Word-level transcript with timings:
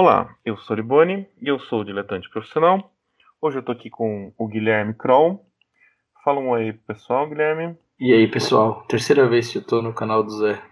Olá, 0.00 0.32
eu 0.44 0.56
sou 0.58 0.76
Liboni 0.76 1.26
e 1.42 1.48
eu 1.48 1.58
sou 1.58 1.82
diletante 1.82 2.30
profissional. 2.30 2.92
Hoje 3.42 3.58
eu 3.58 3.64
tô 3.64 3.72
aqui 3.72 3.90
com 3.90 4.32
o 4.38 4.46
Guilherme 4.46 4.94
Kroll. 4.94 5.44
Fala 6.22 6.38
um 6.38 6.50
oi 6.50 6.72
pessoal, 6.86 7.28
Guilherme. 7.28 7.76
E 7.98 8.12
aí 8.12 8.28
pessoal, 8.28 8.82
terceira 8.82 9.26
vez 9.26 9.50
que 9.50 9.58
eu 9.58 9.66
tô 9.66 9.82
no 9.82 9.92
canal 9.92 10.22
do 10.22 10.30
Zé. 10.30 10.62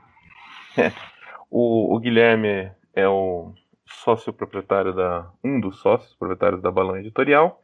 É, 0.79 0.93
o, 1.51 1.97
o 1.97 1.99
Guilherme 1.99 2.71
é 2.95 3.09
o 3.09 3.53
sócio 3.85 4.33
proprietário 4.33 4.94
da. 4.94 5.29
um 5.43 5.58
dos 5.58 5.81
sócios 5.81 6.15
proprietários 6.15 6.63
da 6.63 6.71
Balão 6.71 6.97
Editorial. 6.97 7.61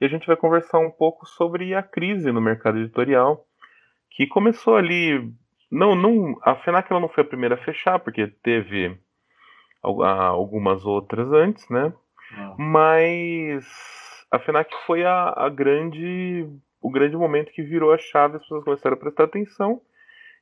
E 0.00 0.06
a 0.06 0.08
gente 0.08 0.26
vai 0.26 0.34
conversar 0.34 0.78
um 0.78 0.90
pouco 0.90 1.26
sobre 1.26 1.74
a 1.74 1.82
crise 1.82 2.32
no 2.32 2.40
mercado 2.40 2.78
editorial, 2.78 3.44
que 4.12 4.26
começou 4.26 4.76
ali. 4.76 5.30
Não, 5.70 5.94
não, 5.94 6.38
a 6.40 6.54
FENAC 6.54 6.90
ela 6.90 7.00
não 7.00 7.10
foi 7.10 7.22
a 7.22 7.28
primeira 7.28 7.56
a 7.56 7.62
fechar, 7.62 7.98
porque 7.98 8.28
teve 8.42 8.98
algumas 9.82 10.84
outras 10.84 11.30
antes, 11.32 11.68
né? 11.68 11.92
Ah. 12.36 12.54
Mas 12.58 13.66
a 14.30 14.38
FENAC 14.38 14.72
foi 14.86 15.04
a, 15.04 15.34
a, 15.36 15.48
grande, 15.48 16.48
o 16.80 16.90
grande 16.90 17.16
momento 17.16 17.52
que 17.52 17.62
virou 17.62 17.92
a 17.92 17.98
chave, 17.98 18.36
as 18.36 18.42
pessoas 18.42 18.64
começaram 18.64 18.96
a 18.96 19.00
prestar 19.00 19.24
atenção. 19.24 19.80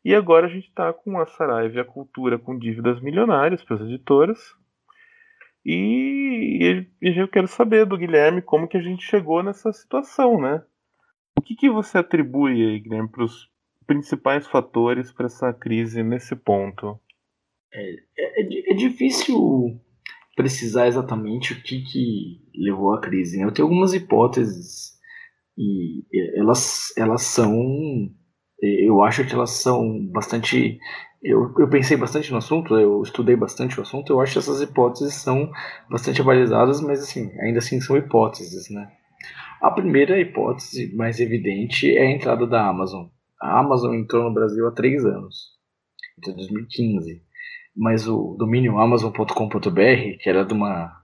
E 0.05 0.15
agora 0.15 0.46
a 0.46 0.48
gente 0.48 0.68
está 0.68 0.92
com 0.92 1.18
a 1.18 1.27
Saraiva 1.27 1.77
e 1.77 1.80
a 1.80 1.84
Cultura 1.84 2.38
com 2.38 2.59
dívidas 2.59 3.01
milionárias 3.01 3.62
para 3.62 3.77
as 3.77 3.82
editoras. 3.82 4.38
E, 5.65 6.87
e, 7.02 7.18
eu 7.18 7.29
quero 7.29 7.46
saber 7.46 7.84
do 7.84 7.98
Guilherme 7.98 8.41
como 8.41 8.66
que 8.66 8.79
a 8.79 8.82
gente 8.82 9.04
chegou 9.04 9.43
nessa 9.43 9.73
situação, 9.73 10.41
né? 10.41 10.62
O 11.38 11.43
que, 11.43 11.54
que 11.54 11.68
você 11.68 11.98
atribui 11.98 12.52
aí, 12.52 12.80
Guilherme, 12.80 13.10
para 13.10 13.24
os 13.24 13.51
principais 13.87 14.46
fatores 14.46 15.12
para 15.12 15.27
essa 15.27 15.52
crise 15.52 16.02
nesse 16.02 16.34
ponto? 16.34 16.98
É, 17.73 17.95
é, 18.19 18.73
é, 18.73 18.74
difícil 18.74 19.80
precisar 20.34 20.88
exatamente 20.88 21.52
o 21.52 21.62
que, 21.62 21.83
que 21.83 22.41
levou 22.55 22.93
à 22.95 23.01
crise. 23.01 23.38
Né? 23.38 23.45
Eu 23.45 23.52
tenho 23.52 23.68
algumas 23.68 23.95
hipóteses 23.95 24.99
e 25.57 26.04
elas, 26.37 26.93
elas 26.96 27.23
são. 27.23 27.54
Eu 28.60 29.02
acho 29.02 29.24
que 29.24 29.35
elas 29.35 29.51
são 29.51 30.07
bastante. 30.07 30.79
Eu, 31.23 31.54
eu 31.59 31.68
pensei 31.68 31.96
bastante 31.96 32.30
no 32.32 32.38
assunto, 32.38 32.74
eu 32.74 33.02
estudei 33.02 33.37
bastante 33.37 33.79
o 33.79 33.82
assunto, 33.82 34.10
eu 34.10 34.21
acho 34.21 34.32
que 34.32 34.38
essas 34.38 34.63
hipóteses 34.63 35.15
são 35.15 35.51
bastante 35.91 36.23
avalizadas, 36.23 36.80
mas 36.80 37.01
assim, 37.01 37.30
ainda 37.41 37.59
assim 37.59 37.79
são 37.79 37.96
hipóteses, 37.96 38.71
né? 38.71 38.91
A 39.60 39.71
primeira 39.71 40.18
hipótese 40.18 40.95
mais 40.96 41.21
evidente 41.21 41.95
é 41.95 42.07
a 42.07 42.10
entrada 42.10 42.46
da 42.46 42.66
Amazon. 42.66 43.09
A 43.38 43.60
Amazon 43.60 43.95
entrou 43.95 44.24
no 44.24 44.32
Brasil 44.32 44.66
há 44.66 44.71
três 44.71 45.04
anos, 45.04 45.51
em 46.26 46.35
2015 46.35 47.29
mas 47.80 48.06
o 48.06 48.36
domínio 48.38 48.78
amazon.com.br, 48.78 50.18
que 50.20 50.28
era 50.28 50.45
de 50.45 50.52
uma, 50.52 51.00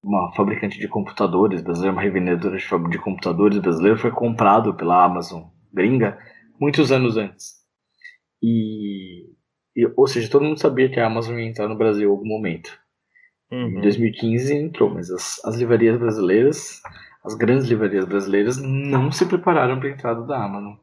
uma 0.00 0.32
fabricante 0.36 0.78
de 0.78 0.86
computadores 0.86 1.60
brasileira, 1.60 1.92
uma 1.92 2.02
revendedora 2.02 2.56
de, 2.56 2.98
computadores 2.98 3.58
brasileira, 3.58 3.98
foi 3.98 4.12
comprado 4.12 4.72
pela 4.74 5.04
Amazon 5.04 5.42
gringa 5.72 6.16
muitos 6.60 6.92
anos 6.92 7.16
antes. 7.16 7.54
E, 8.40 9.24
e, 9.74 9.92
ou 9.96 10.06
seja, 10.06 10.30
todo 10.30 10.44
mundo 10.44 10.60
sabia 10.60 10.88
que 10.88 11.00
a 11.00 11.06
Amazon 11.06 11.36
ia 11.36 11.48
entrar 11.48 11.66
no 11.66 11.76
Brasil 11.76 12.08
em 12.08 12.12
algum 12.12 12.28
momento. 12.28 12.70
Uhum. 13.50 13.78
Em 13.78 13.80
2015 13.80 14.54
entrou, 14.54 14.90
mas 14.90 15.10
as, 15.10 15.44
as 15.44 15.56
livrarias 15.56 15.98
brasileiras, 15.98 16.80
as 17.24 17.34
grandes 17.34 17.66
livrarias 17.66 18.04
brasileiras, 18.04 18.56
não 18.62 19.10
se 19.10 19.26
prepararam 19.26 19.80
para 19.80 19.88
a 19.88 19.92
entrada 19.92 20.22
da 20.22 20.44
Amazon. 20.44 20.76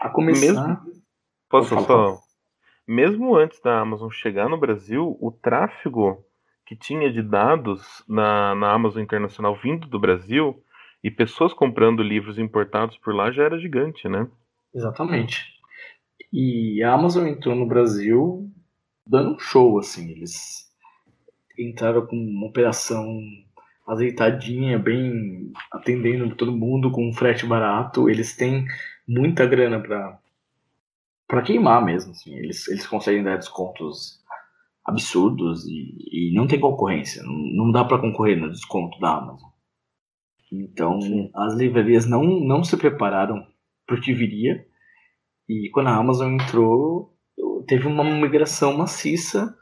A 0.00 0.08
começar. 0.08 0.66
Mesmo? 0.66 1.02
Posso 1.50 1.68
só 1.68 2.22
mesmo 2.86 3.34
antes 3.36 3.60
da 3.60 3.80
Amazon 3.80 4.10
chegar 4.10 4.48
no 4.48 4.58
Brasil, 4.58 5.16
o 5.20 5.30
tráfego 5.30 6.24
que 6.66 6.76
tinha 6.76 7.12
de 7.12 7.22
dados 7.22 8.04
na, 8.08 8.54
na 8.54 8.72
Amazon 8.72 9.02
Internacional 9.02 9.58
vindo 9.62 9.86
do 9.86 9.98
Brasil 9.98 10.62
e 11.02 11.10
pessoas 11.10 11.52
comprando 11.52 12.02
livros 12.02 12.38
importados 12.38 12.96
por 12.98 13.14
lá 13.14 13.30
já 13.30 13.44
era 13.44 13.58
gigante, 13.58 14.08
né? 14.08 14.28
Exatamente. 14.74 15.52
E 16.32 16.82
a 16.82 16.92
Amazon 16.92 17.26
entrou 17.26 17.54
no 17.54 17.66
Brasil 17.66 18.50
dando 19.06 19.34
um 19.34 19.38
show, 19.38 19.78
assim. 19.78 20.10
Eles 20.10 20.70
entraram 21.58 22.06
com 22.06 22.16
uma 22.16 22.46
operação 22.46 23.20
azeitadinha, 23.86 24.78
bem 24.78 25.52
atendendo 25.70 26.34
todo 26.34 26.56
mundo 26.56 26.90
com 26.90 27.08
um 27.08 27.12
frete 27.12 27.44
barato. 27.44 28.08
Eles 28.08 28.34
têm 28.36 28.64
muita 29.06 29.44
grana 29.44 29.80
para 29.80 30.18
para 31.32 31.40
queimar 31.40 31.82
mesmo. 31.82 32.10
Assim. 32.10 32.34
Eles, 32.36 32.68
eles 32.68 32.86
conseguem 32.86 33.24
dar 33.24 33.38
descontos 33.38 34.20
absurdos 34.84 35.64
e, 35.66 36.30
e 36.30 36.34
não 36.34 36.46
tem 36.46 36.60
concorrência. 36.60 37.22
Não, 37.22 37.32
não 37.32 37.72
dá 37.72 37.82
para 37.82 37.98
concorrer 37.98 38.38
no 38.38 38.50
desconto 38.50 39.00
da 39.00 39.16
Amazon. 39.16 39.48
Então, 40.52 41.00
Sim. 41.00 41.30
as 41.34 41.54
livrarias 41.54 42.04
não, 42.04 42.22
não 42.22 42.62
se 42.62 42.76
prepararam 42.76 43.46
para 43.86 43.96
o 43.96 44.00
que 44.00 44.12
viria. 44.12 44.62
E 45.48 45.70
quando 45.70 45.86
a 45.86 45.96
Amazon 45.96 46.34
entrou, 46.34 47.16
teve 47.66 47.86
uma 47.86 48.04
migração 48.04 48.76
maciça 48.76 49.56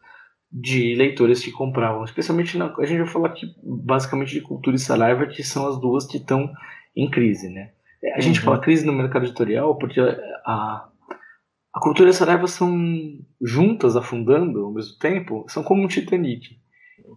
de 0.51 0.97
leitores 0.97 1.45
que 1.45 1.53
compravam, 1.53 2.03
especialmente 2.03 2.59
na, 2.59 2.75
a 2.77 2.85
gente 2.85 2.99
vai 2.99 3.07
falar 3.07 3.29
aqui 3.29 3.47
basicamente 3.63 4.33
de 4.33 4.41
cultura 4.41 4.75
e 4.75 4.81
Saraiva, 4.81 5.29
que 5.29 5.45
são 5.45 5.69
as 5.69 5.81
duas 5.81 6.05
que 6.05 6.17
estão 6.17 6.53
em 6.97 7.09
crise, 7.09 7.49
né? 7.49 7.71
A 8.17 8.21
gente 8.21 8.41
uhum. 8.41 8.47
fala 8.47 8.59
crise 8.59 8.85
no 8.85 8.93
mercado 8.93 9.27
editorial 9.27 9.77
porque 9.77 10.01
a, 10.01 10.11
a 10.45 10.90
cultura 11.79 12.09
e 12.09 12.11
a 12.11 12.13
Saraiva 12.13 12.49
são 12.49 12.75
juntas, 13.41 13.97
afundando 13.97 14.65
ao 14.65 14.73
mesmo 14.73 14.99
tempo, 14.99 15.45
são 15.49 15.63
como 15.63 15.85
um 15.85 15.87
Titanic. 15.87 16.59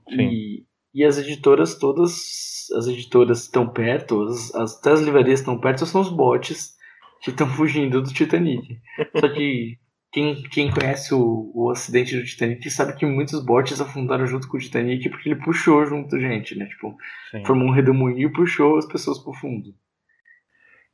E, 0.10 0.66
e 0.94 1.04
as 1.04 1.18
editoras 1.18 1.76
todas, 1.76 2.68
as 2.76 2.88
editoras 2.88 3.44
estão 3.44 3.68
perto, 3.68 4.22
as, 4.24 4.54
as, 4.54 4.78
até 4.78 4.92
as 4.92 5.02
livrarias 5.02 5.40
estão 5.40 5.60
perto, 5.60 5.86
são 5.86 6.02
os 6.02 6.10
botes 6.10 6.76
que 7.22 7.32
estão 7.32 7.48
fugindo 7.56 8.02
do 8.02 8.14
Titanic. 8.14 8.80
Só 9.20 9.30
que 9.30 9.80
quem, 10.12 10.44
quem 10.44 10.72
conhece 10.72 11.16
o, 11.16 11.52
o 11.56 11.72
acidente 11.72 12.16
do 12.16 12.24
Titanic 12.24 12.70
sabe 12.70 12.96
que 12.96 13.06
muitos 13.06 13.44
botes 13.44 13.82
afundaram 13.82 14.28
junto 14.28 14.48
com 14.48 14.58
o 14.58 14.60
Titanic 14.60 15.10
porque 15.10 15.30
ele 15.30 15.44
puxou 15.44 15.84
junto 15.88 16.20
gente, 16.20 16.56
né? 16.56 16.68
Tipo, 16.68 16.96
Sim. 17.32 17.44
formou 17.44 17.68
um 17.68 17.72
redemoinho 17.72 18.28
e 18.28 18.32
puxou 18.32 18.78
as 18.78 18.86
pessoas 18.86 19.18
pro 19.18 19.34
fundo. 19.34 19.74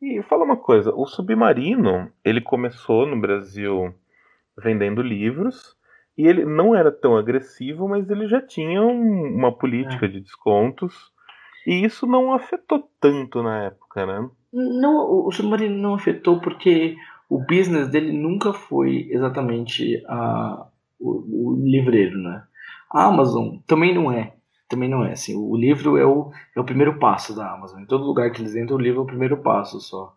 E 0.02 0.22
fala 0.24 0.46
uma 0.46 0.58
coisa, 0.58 0.94
o 0.96 1.06
Submarino, 1.06 2.10
ele 2.24 2.40
começou 2.40 3.06
no 3.06 3.20
Brasil 3.20 3.94
vendendo 4.58 5.02
livros 5.02 5.76
e 6.18 6.26
ele 6.26 6.46
não 6.46 6.76
era 6.76 6.92
tão 6.92 7.18
agressivo, 7.18 7.88
mas 7.88 8.10
ele 8.10 8.28
já 8.28 8.42
tinha 8.42 8.82
um, 8.82 9.36
uma 9.36 9.52
política 9.52 10.06
é. 10.06 10.10
de 10.10 10.22
descontos 10.22 11.12
e 11.68 11.86
isso 11.86 12.08
não 12.08 12.34
afetou 12.34 12.90
tanto 13.00 13.44
na 13.44 13.66
época, 13.66 14.06
né? 14.06 14.30
Não, 14.52 15.28
o 15.28 15.32
Submarino 15.32 15.78
não 15.78 15.96
afetou 15.96 16.40
porque 16.40 16.96
o 17.30 17.40
business 17.40 17.90
dele 17.90 18.12
nunca 18.12 18.54
foi 18.54 19.08
exatamente 19.12 20.04
a, 20.08 20.66
o, 21.00 21.54
o 21.54 21.62
livreiro, 21.62 22.18
né? 22.18 22.44
A 22.92 23.06
Amazon 23.06 23.58
também 23.68 23.94
não 23.94 24.12
é 24.12 24.34
também 24.70 24.88
não 24.88 25.04
é 25.04 25.14
assim. 25.14 25.36
O 25.36 25.58
livro 25.58 25.98
é 25.98 26.06
o, 26.06 26.32
é 26.56 26.60
o 26.60 26.64
primeiro 26.64 27.00
passo 27.00 27.36
da 27.36 27.52
Amazon. 27.52 27.82
Em 27.82 27.88
todo 27.88 28.06
lugar 28.06 28.32
que 28.32 28.42
eles 28.42 28.56
entram, 28.56 28.78
o 28.78 28.82
livro 28.82 29.02
é 29.02 29.04
o 29.04 29.08
primeiro 29.08 29.38
passo 29.42 29.82
só. 29.82 30.14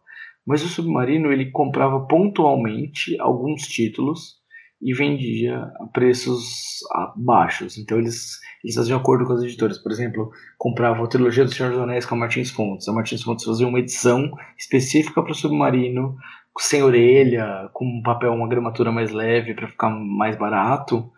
Mas 0.46 0.62
o 0.62 0.68
Submarino 0.68 1.32
ele 1.32 1.50
comprava 1.50 2.00
pontualmente 2.00 3.18
alguns 3.18 3.62
títulos 3.62 4.42
e 4.80 4.92
vendia 4.92 5.56
a 5.80 5.86
preços 5.86 6.80
baixos. 7.16 7.78
Então 7.78 7.98
eles, 7.98 8.38
eles 8.62 8.74
faziam 8.74 8.98
acordo 8.98 9.24
com 9.24 9.32
as 9.32 9.42
editoras. 9.42 9.78
Por 9.78 9.90
exemplo, 9.90 10.30
comprava 10.58 11.02
a 11.02 11.08
trilogia 11.08 11.44
do 11.44 11.54
Senhor 11.54 11.70
dos 11.70 11.80
Anéis 11.80 12.04
com 12.04 12.14
a 12.14 12.18
Martins 12.18 12.50
Fontes. 12.50 12.86
A 12.88 12.92
Martins 12.92 13.22
Fontes 13.22 13.44
fazia 13.44 13.66
uma 13.66 13.78
edição 13.78 14.30
específica 14.58 15.22
para 15.22 15.32
o 15.32 15.34
Submarino, 15.34 16.16
sem 16.58 16.82
orelha, 16.82 17.70
com 17.72 17.86
um 17.86 18.02
papel, 18.02 18.32
uma 18.32 18.48
gramatura 18.48 18.92
mais 18.92 19.10
leve 19.10 19.54
para 19.54 19.68
ficar 19.68 19.88
mais 19.88 20.36
barato 20.36 21.10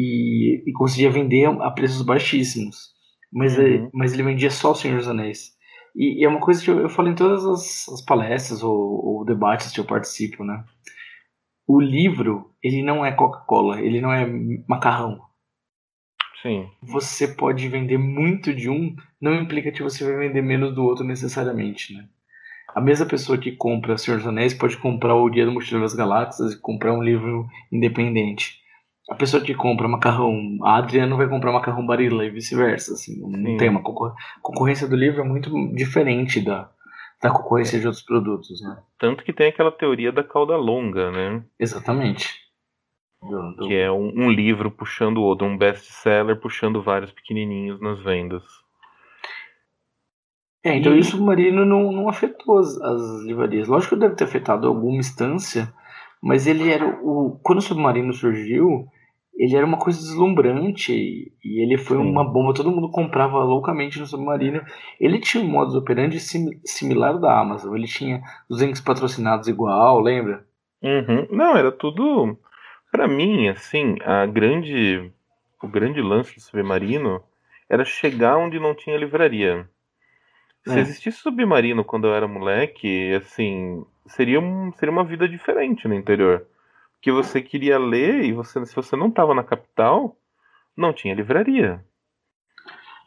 e, 0.00 0.62
e 0.66 0.72
conseguia 0.72 1.10
vender 1.10 1.46
a 1.46 1.70
preços 1.70 2.02
baixíssimos. 2.02 2.90
Mas, 3.32 3.56
uhum. 3.56 3.62
ele, 3.62 3.90
mas 3.92 4.12
ele 4.12 4.22
vendia 4.22 4.50
só 4.50 4.72
o 4.72 4.74
Senhor 4.74 4.98
dos 4.98 5.08
Anéis. 5.08 5.50
E, 5.94 6.20
e, 6.20 6.24
é 6.24 6.28
uma 6.28 6.40
coisa 6.40 6.62
que 6.62 6.70
eu, 6.70 6.80
eu 6.80 6.88
falo 6.88 7.08
em 7.08 7.14
todas 7.14 7.44
as, 7.44 7.88
as 7.88 8.04
palestras 8.04 8.62
ou, 8.62 8.74
ou, 8.74 9.24
debates 9.24 9.72
que 9.72 9.80
eu 9.80 9.84
participo, 9.84 10.44
né? 10.44 10.64
O 11.66 11.80
livro, 11.80 12.50
ele 12.62 12.82
não 12.82 13.04
é 13.04 13.12
Coca-Cola, 13.12 13.80
ele 13.80 14.00
não 14.00 14.12
é 14.12 14.26
macarrão. 14.68 15.20
Sim. 16.42 16.68
Você 16.82 17.28
pode 17.28 17.68
vender 17.68 17.98
muito 17.98 18.54
de 18.54 18.68
um, 18.68 18.96
não 19.20 19.34
implica 19.34 19.70
que 19.70 19.82
você 19.82 20.04
vai 20.04 20.28
vender 20.28 20.42
menos 20.42 20.74
do 20.74 20.82
outro 20.82 21.04
necessariamente, 21.04 21.94
né? 21.94 22.08
A 22.74 22.80
mesma 22.80 23.04
pessoa 23.04 23.36
que 23.36 23.52
compra 23.52 23.98
Senhor 23.98 24.18
dos 24.18 24.26
Anéis 24.26 24.54
pode 24.54 24.76
comprar 24.76 25.14
o 25.16 25.28
Dia 25.28 25.44
do 25.44 25.52
Mochileiro 25.52 25.84
das 25.84 25.94
Galáxias 25.94 26.52
e 26.52 26.60
comprar 26.60 26.94
um 26.94 27.02
livro 27.02 27.46
independente 27.70 28.60
a 29.10 29.14
pessoa 29.16 29.42
que 29.42 29.54
compra 29.54 29.88
macarrão 29.88 30.58
a 30.62 30.76
Adriana 30.76 31.16
vai 31.16 31.28
comprar 31.28 31.50
macarrão 31.50 31.84
Barilla 31.84 32.24
e 32.24 32.30
vice-versa. 32.30 32.94
Assim, 32.94 33.20
não 33.20 33.56
tem 33.56 33.68
uma 33.68 33.82
concor 33.82 34.14
concorrência 34.40 34.86
do 34.86 34.94
livro 34.94 35.20
é 35.20 35.24
muito 35.24 35.50
diferente 35.74 36.40
da, 36.40 36.70
da 37.20 37.30
concorrência 37.30 37.76
é. 37.76 37.80
de 37.80 37.86
outros 37.86 38.04
produtos, 38.04 38.62
né? 38.62 38.78
Tanto 38.96 39.24
que 39.24 39.32
tem 39.32 39.48
aquela 39.48 39.72
teoria 39.72 40.12
da 40.12 40.22
cauda 40.22 40.56
longa, 40.56 41.10
né? 41.10 41.42
Exatamente. 41.58 42.38
Do, 43.20 43.56
do... 43.56 43.66
Que 43.66 43.74
é 43.74 43.90
um, 43.90 44.12
um 44.16 44.30
livro 44.30 44.70
puxando 44.70 45.18
o 45.18 45.22
outro, 45.22 45.44
um 45.44 45.58
best-seller 45.58 46.38
puxando 46.40 46.80
vários 46.80 47.10
pequenininhos 47.10 47.80
nas 47.80 48.00
vendas. 48.04 48.44
É, 50.62 50.76
então 50.76 50.94
e... 50.94 51.00
o 51.00 51.04
submarino 51.04 51.64
não, 51.64 51.90
não 51.90 52.08
afetou 52.08 52.58
as, 52.58 52.80
as 52.80 53.22
livrarias. 53.24 53.66
Lógico 53.66 53.96
que 53.96 54.00
deve 54.02 54.14
ter 54.14 54.24
afetado 54.24 54.68
alguma 54.68 54.98
instância, 54.98 55.72
mas 56.22 56.46
ele 56.46 56.70
era 56.70 56.86
o. 56.86 57.40
Quando 57.42 57.58
o 57.58 57.62
submarino 57.62 58.12
surgiu, 58.12 58.88
ele 59.40 59.56
era 59.56 59.64
uma 59.64 59.78
coisa 59.78 59.98
deslumbrante 59.98 60.92
e, 60.92 61.32
e 61.42 61.62
ele 61.62 61.78
foi 61.78 61.96
Sim. 61.96 62.02
uma 62.02 62.22
bomba. 62.22 62.52
Todo 62.52 62.70
mundo 62.70 62.90
comprava 62.90 63.42
loucamente 63.42 63.98
no 63.98 64.06
submarino. 64.06 64.62
Ele 65.00 65.18
tinha 65.18 65.42
um 65.42 65.48
modus 65.48 65.74
operandi 65.74 66.20
sim, 66.20 66.60
similar 66.62 67.14
ao 67.14 67.20
da 67.20 67.40
Amazon. 67.40 67.74
Ele 67.74 67.86
tinha 67.86 68.20
os 68.50 68.60
links 68.60 68.82
patrocinados 68.82 69.48
igual, 69.48 69.98
lembra? 69.98 70.44
Uhum. 70.82 71.26
Não, 71.30 71.56
era 71.56 71.72
tudo. 71.72 72.36
Para 72.92 73.08
mim, 73.08 73.48
assim, 73.48 73.96
a 74.04 74.26
grande, 74.26 75.10
o 75.62 75.66
grande 75.66 76.02
lance 76.02 76.34
do 76.34 76.40
submarino 76.42 77.22
era 77.66 77.82
chegar 77.82 78.36
onde 78.36 78.60
não 78.60 78.74
tinha 78.74 78.98
livraria. 78.98 79.66
Se 80.66 80.76
é. 80.76 80.80
existisse 80.80 81.16
submarino 81.16 81.82
quando 81.82 82.06
eu 82.06 82.14
era 82.14 82.28
moleque, 82.28 83.14
assim, 83.14 83.86
seria, 84.04 84.38
um, 84.38 84.70
seria 84.74 84.92
uma 84.92 85.04
vida 85.04 85.26
diferente 85.26 85.88
no 85.88 85.94
interior. 85.94 86.46
Que 87.00 87.10
você 87.10 87.40
queria 87.40 87.78
ler 87.78 88.24
e 88.24 88.32
você, 88.32 88.64
se 88.66 88.74
você 88.74 88.94
não 88.96 89.08
estava 89.08 89.34
na 89.34 89.42
capital, 89.42 90.16
não 90.76 90.92
tinha 90.92 91.14
livraria. 91.14 91.84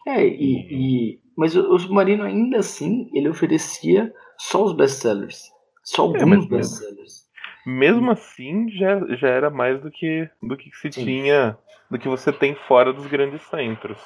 É, 0.06 0.26
e, 0.26 0.68
e 0.70 1.20
mas 1.36 1.56
o, 1.56 1.74
o, 1.74 1.80
submarino 1.80 2.24
ainda 2.24 2.60
assim 2.60 3.10
ele 3.14 3.30
oferecia 3.30 4.14
só 4.38 4.64
os 4.64 4.74
best-sellers, 4.74 5.52
só 5.84 6.04
é, 6.04 6.22
alguns 6.22 6.46
é, 6.46 6.50
best-sellers. 6.50 7.24
Mesmo 7.66 8.12
assim, 8.12 8.70
já, 8.70 9.00
já 9.16 9.30
era 9.30 9.50
mais 9.50 9.82
do 9.82 9.90
que 9.90 10.30
do 10.42 10.58
que 10.58 10.70
se 10.76 10.92
Sim. 10.92 11.06
tinha, 11.06 11.58
do 11.90 11.98
que 11.98 12.10
você 12.10 12.32
tem 12.32 12.56
fora 12.68 12.92
dos 12.92 13.08
grandes 13.08 13.42
centros. 13.44 13.98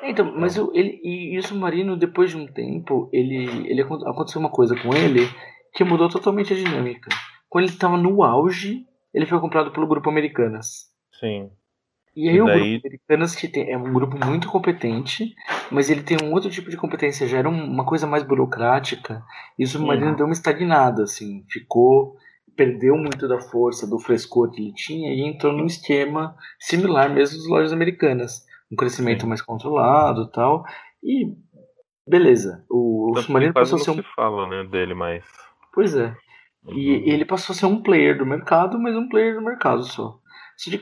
É, 0.00 0.10
então, 0.10 0.32
mas 0.36 0.56
eu, 0.56 0.70
ele, 0.74 1.00
e, 1.02 1.34
e, 1.34 1.38
o 1.38 1.42
submarino, 1.42 1.96
depois 1.96 2.30
de 2.30 2.36
um 2.36 2.46
tempo, 2.46 3.10
ele, 3.12 3.68
ele 3.68 3.82
aconteceu 3.82 4.40
uma 4.40 4.50
coisa 4.50 4.76
com 4.76 4.94
ele 4.94 5.28
que 5.74 5.84
mudou 5.84 6.08
totalmente 6.08 6.52
a 6.52 6.56
dinâmica. 6.56 7.08
Quando 7.48 7.64
ele 7.64 7.72
estava 7.72 7.96
no 7.96 8.22
auge, 8.22 8.86
ele 9.16 9.26
foi 9.26 9.40
comprado 9.40 9.72
pelo 9.72 9.86
grupo 9.86 10.10
Americanas. 10.10 10.90
Sim. 11.18 11.50
E 12.14 12.28
aí 12.28 12.36
e 12.36 12.40
o 12.42 12.44
daí... 12.44 12.72
grupo 12.72 12.86
Americanas 12.86 13.34
que 13.34 13.48
tem, 13.48 13.72
é 13.72 13.76
um 13.76 13.92
grupo 13.92 14.22
muito 14.24 14.48
competente, 14.48 15.34
mas 15.70 15.88
ele 15.88 16.02
tem 16.02 16.18
um 16.22 16.32
outro 16.32 16.50
tipo 16.50 16.70
de 16.70 16.76
competência, 16.76 17.26
já 17.26 17.38
era 17.38 17.48
uma 17.48 17.84
coisa 17.86 18.06
mais 18.06 18.22
burocrática, 18.22 19.22
e 19.58 19.64
o 19.64 19.66
submarino 19.66 20.10
uhum. 20.10 20.16
deu 20.16 20.26
uma 20.26 20.32
estagnada, 20.32 21.02
assim, 21.02 21.44
ficou 21.50 22.16
perdeu 22.54 22.96
muito 22.96 23.28
da 23.28 23.38
força, 23.38 23.86
do 23.86 23.98
frescor 23.98 24.50
que 24.50 24.62
ele 24.62 24.72
tinha 24.72 25.12
e 25.12 25.20
entrou 25.20 25.52
num 25.52 25.66
esquema 25.66 26.34
similar 26.58 27.10
mesmo 27.10 27.36
das 27.36 27.46
lojas 27.46 27.70
americanas 27.70 28.46
um 28.72 28.76
crescimento 28.76 29.22
Sim. 29.22 29.28
mais 29.28 29.42
controlado 29.42 30.30
tal. 30.30 30.64
E 31.02 31.34
beleza, 32.08 32.64
o, 32.70 33.12
o 33.12 33.22
submarino 33.22 33.52
passou 33.52 33.76
a 33.76 33.80
ser 33.80 33.90
um. 33.90 33.94
se 33.94 34.02
fala 34.14 34.48
né, 34.48 34.64
dele 34.64 34.94
mais. 34.94 35.24
Pois 35.72 35.94
é. 35.94 36.16
E, 36.68 36.96
uhum. 36.96 37.02
ele 37.06 37.24
passou 37.24 37.52
a 37.52 37.56
ser 37.56 37.66
um 37.66 37.82
player 37.82 38.18
do 38.18 38.26
mercado, 38.26 38.78
mas 38.78 38.96
um 38.96 39.08
player 39.08 39.34
do 39.34 39.42
mercado 39.42 39.82
só. 39.84 40.18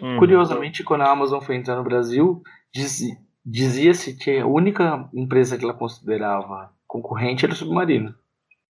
Uhum. 0.01 0.19
Curiosamente, 0.19 0.85
quando 0.85 1.03
a 1.03 1.11
Amazon 1.11 1.41
foi 1.41 1.57
entrar 1.57 1.77
no 1.77 1.85
Brasil, 1.85 2.43
dizia, 2.73 3.17
dizia-se 3.45 4.17
que 4.17 4.39
a 4.39 4.47
única 4.47 5.09
empresa 5.13 5.59
que 5.59 5.65
ela 5.65 5.75
considerava 5.75 6.73
concorrente 6.87 7.45
era 7.45 7.53
o 7.53 7.57
Submarino. 7.57 8.15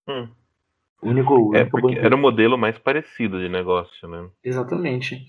Hum. 0.08 0.28
O 1.02 1.08
único, 1.08 1.34
o 1.34 1.56
é, 1.56 1.68
único 1.72 1.90
era 1.98 2.14
o 2.14 2.18
modelo 2.18 2.56
mais 2.56 2.78
parecido 2.78 3.40
de 3.40 3.48
negócio, 3.48 4.08
né? 4.08 4.28
Exatamente. 4.44 5.26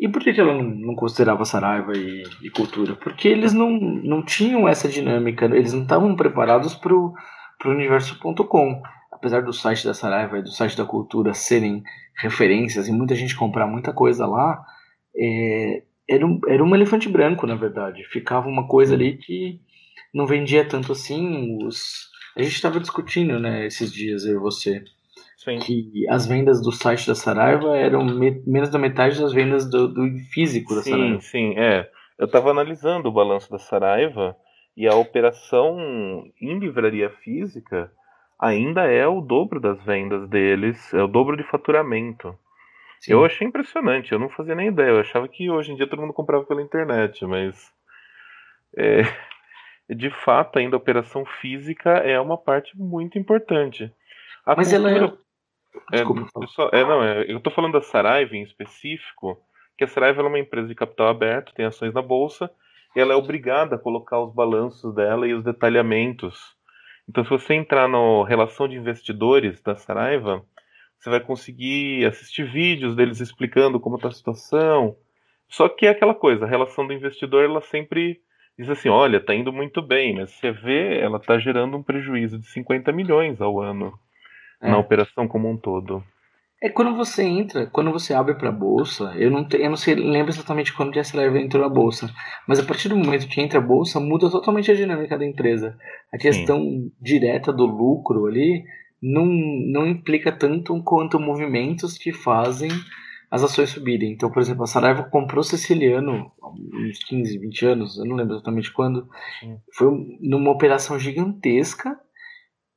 E 0.00 0.08
por 0.08 0.22
que, 0.22 0.32
que 0.32 0.40
ela 0.40 0.54
não, 0.54 0.62
não 0.62 0.94
considerava 0.94 1.44
Saraiva 1.44 1.92
e, 1.94 2.22
e, 2.42 2.48
cultura? 2.48 2.94
Porque 2.96 3.28
eles 3.28 3.52
não, 3.52 3.70
não 3.70 4.24
tinham 4.24 4.66
essa 4.66 4.88
dinâmica, 4.88 5.44
eles 5.44 5.74
não 5.74 5.82
estavam 5.82 6.16
preparados 6.16 6.74
para 6.74 6.94
o 6.94 7.12
universo.com. 7.66 8.82
Apesar 9.20 9.42
do 9.42 9.52
site 9.52 9.84
da 9.84 9.92
Saraiva 9.92 10.38
e 10.38 10.42
do 10.42 10.50
site 10.50 10.74
da 10.74 10.84
cultura 10.86 11.34
serem 11.34 11.82
referências 12.16 12.88
e 12.88 12.92
muita 12.92 13.14
gente 13.14 13.36
comprar 13.36 13.66
muita 13.66 13.92
coisa 13.92 14.26
lá, 14.26 14.64
é, 15.14 15.82
era, 16.08 16.26
um, 16.26 16.40
era 16.48 16.64
um 16.64 16.74
elefante 16.74 17.06
branco, 17.06 17.46
na 17.46 17.54
verdade. 17.54 18.02
Ficava 18.04 18.48
uma 18.48 18.66
coisa 18.66 18.94
ali 18.94 19.18
que 19.18 19.60
não 20.14 20.26
vendia 20.26 20.66
tanto 20.66 20.92
assim. 20.92 21.62
Os... 21.62 22.08
A 22.34 22.42
gente 22.42 22.54
estava 22.54 22.80
discutindo 22.80 23.38
né, 23.38 23.66
esses 23.66 23.92
dias, 23.92 24.24
eu 24.24 24.36
e 24.36 24.40
você 24.40 24.82
Sim. 25.36 25.58
que 25.58 26.06
as 26.08 26.26
vendas 26.26 26.62
do 26.62 26.72
site 26.72 27.06
da 27.06 27.14
Saraiva 27.14 27.76
eram 27.76 28.02
me 28.02 28.42
menos 28.46 28.70
da 28.70 28.78
metade 28.78 29.20
das 29.20 29.34
vendas 29.34 29.68
do, 29.68 29.86
do 29.86 30.18
físico 30.32 30.74
da 30.74 30.80
sim, 30.80 30.90
Saraiva. 30.92 31.20
Sim, 31.20 31.58
é. 31.58 31.90
Eu 32.18 32.24
estava 32.24 32.50
analisando 32.52 33.10
o 33.10 33.12
balanço 33.12 33.50
da 33.50 33.58
Saraiva 33.58 34.34
e 34.74 34.88
a 34.88 34.94
operação 34.94 36.24
em 36.40 36.58
livraria 36.58 37.10
física 37.10 37.92
ainda 38.40 38.86
é 38.86 39.06
o 39.06 39.20
dobro 39.20 39.60
das 39.60 39.82
vendas 39.84 40.28
deles, 40.28 40.92
é 40.94 41.02
o 41.02 41.08
dobro 41.08 41.36
de 41.36 41.42
faturamento. 41.44 42.36
Sim. 43.00 43.12
Eu 43.12 43.24
achei 43.24 43.46
impressionante, 43.46 44.12
eu 44.12 44.18
não 44.18 44.28
fazia 44.28 44.54
nem 44.54 44.68
ideia, 44.68 44.90
eu 44.90 45.00
achava 45.00 45.28
que 45.28 45.50
hoje 45.50 45.72
em 45.72 45.76
dia 45.76 45.86
todo 45.86 46.00
mundo 46.00 46.12
comprava 46.12 46.44
pela 46.44 46.62
internet, 46.62 47.24
mas 47.26 47.72
é, 48.76 49.02
de 49.88 50.10
fato 50.10 50.58
ainda 50.58 50.76
a 50.76 50.78
operação 50.78 51.24
física 51.24 51.90
é 51.90 52.20
uma 52.20 52.36
parte 52.36 52.76
muito 52.76 53.18
importante. 53.18 53.92
A 54.44 54.56
mas 54.56 54.70
cultura... 54.70 54.96
ela 54.96 55.06
é 55.06 55.12
é, 55.92 55.98
Desculpa. 55.98 56.46
só, 56.48 56.68
é, 56.72 56.84
não, 56.84 57.02
é, 57.02 57.24
eu 57.30 57.40
tô 57.40 57.50
falando 57.50 57.74
da 57.74 57.82
Saraiva 57.82 58.36
em 58.36 58.42
específico, 58.42 59.40
que 59.76 59.84
a 59.84 59.88
Saraiva 59.88 60.20
é 60.20 60.24
uma 60.24 60.38
empresa 60.38 60.68
de 60.68 60.74
capital 60.74 61.08
aberto, 61.08 61.54
tem 61.54 61.64
ações 61.64 61.94
na 61.94 62.02
bolsa, 62.02 62.50
e 62.94 63.00
ela 63.00 63.12
é 63.12 63.16
obrigada 63.16 63.76
a 63.76 63.78
colocar 63.78 64.20
os 64.20 64.34
balanços 64.34 64.94
dela 64.94 65.26
e 65.26 65.34
os 65.34 65.44
detalhamentos. 65.44 66.56
Então, 67.10 67.24
se 67.24 67.30
você 67.30 67.54
entrar 67.54 67.88
na 67.88 68.24
relação 68.24 68.68
de 68.68 68.76
investidores 68.76 69.60
da 69.62 69.74
Saraiva, 69.74 70.44
você 70.96 71.10
vai 71.10 71.18
conseguir 71.18 72.06
assistir 72.06 72.44
vídeos 72.44 72.94
deles 72.94 73.18
explicando 73.18 73.80
como 73.80 73.96
está 73.96 74.06
a 74.06 74.12
situação. 74.12 74.96
Só 75.48 75.68
que 75.68 75.86
é 75.86 75.88
aquela 75.88 76.14
coisa, 76.14 76.44
a 76.44 76.48
relação 76.48 76.86
do 76.86 76.92
investidor, 76.92 77.42
ela 77.42 77.60
sempre 77.62 78.20
diz 78.56 78.70
assim, 78.70 78.88
olha, 78.88 79.16
está 79.16 79.34
indo 79.34 79.52
muito 79.52 79.82
bem, 79.82 80.14
mas 80.14 80.30
você 80.30 80.52
vê, 80.52 81.00
ela 81.00 81.16
está 81.16 81.36
gerando 81.36 81.76
um 81.76 81.82
prejuízo 81.82 82.38
de 82.38 82.46
50 82.46 82.92
milhões 82.92 83.40
ao 83.40 83.60
ano 83.60 83.92
é. 84.62 84.70
na 84.70 84.78
operação 84.78 85.26
como 85.26 85.50
um 85.50 85.56
todo. 85.56 86.04
É 86.62 86.68
quando 86.68 86.94
você 86.94 87.22
entra, 87.22 87.66
quando 87.66 87.90
você 87.90 88.12
abre 88.12 88.34
para 88.34 88.50
a 88.50 88.52
bolsa, 88.52 89.14
eu 89.16 89.30
não, 89.30 89.48
te, 89.48 89.56
eu 89.56 89.70
não 89.70 89.78
sei, 89.78 89.94
lembro 89.94 90.30
exatamente 90.30 90.74
quando 90.74 90.98
a 90.98 91.02
Celera 91.02 91.40
entrou 91.40 91.62
na 91.62 91.70
bolsa, 91.70 92.12
mas 92.46 92.58
a 92.58 92.62
partir 92.62 92.90
do 92.90 92.96
momento 92.96 93.28
que 93.28 93.40
entra 93.40 93.58
a 93.58 93.62
bolsa, 93.62 93.98
muda 93.98 94.30
totalmente 94.30 94.70
a 94.70 94.74
dinâmica 94.74 95.16
da 95.16 95.24
empresa. 95.24 95.74
A 96.12 96.18
questão 96.18 96.58
Sim. 96.58 96.92
direta 97.00 97.50
do 97.50 97.64
lucro 97.64 98.26
ali 98.26 98.62
não, 99.02 99.24
não 99.24 99.86
implica 99.86 100.30
tanto 100.30 100.82
quanto 100.82 101.18
movimentos 101.18 101.96
que 101.96 102.12
fazem 102.12 102.70
as 103.30 103.42
ações 103.42 103.70
subirem. 103.70 104.12
Então, 104.12 104.30
por 104.30 104.42
exemplo, 104.42 104.64
a 104.64 104.66
Saraiva 104.66 105.04
comprou 105.04 105.42
Siciliano 105.42 106.30
há 106.42 106.48
uns 106.50 107.02
15, 107.04 107.38
20 107.38 107.66
anos, 107.66 107.98
eu 107.98 108.04
não 108.04 108.16
lembro 108.16 108.34
exatamente 108.34 108.70
quando. 108.70 109.08
Sim. 109.38 109.56
Foi 109.72 110.18
numa 110.20 110.50
operação 110.50 110.98
gigantesca 110.98 111.98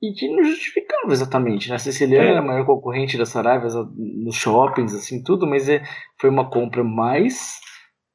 e 0.04 0.12
que 0.12 0.28
não 0.28 0.44
justificava 0.44 1.14
exatamente. 1.14 1.70
Né? 1.70 1.76
A 1.76 1.80
Siciliana 1.80 2.28
é. 2.28 2.32
era 2.32 2.40
a 2.40 2.44
maior 2.44 2.66
concorrente 2.66 3.18
da 3.18 3.26
Saraiva 3.26 3.70
nos 3.96 4.36
shoppings, 4.36 4.94
assim, 4.94 5.24
tudo, 5.24 5.48
mas 5.48 5.70
é, 5.70 5.82
foi 6.20 6.30
uma 6.30 6.50
compra 6.50 6.84
mais 6.84 7.62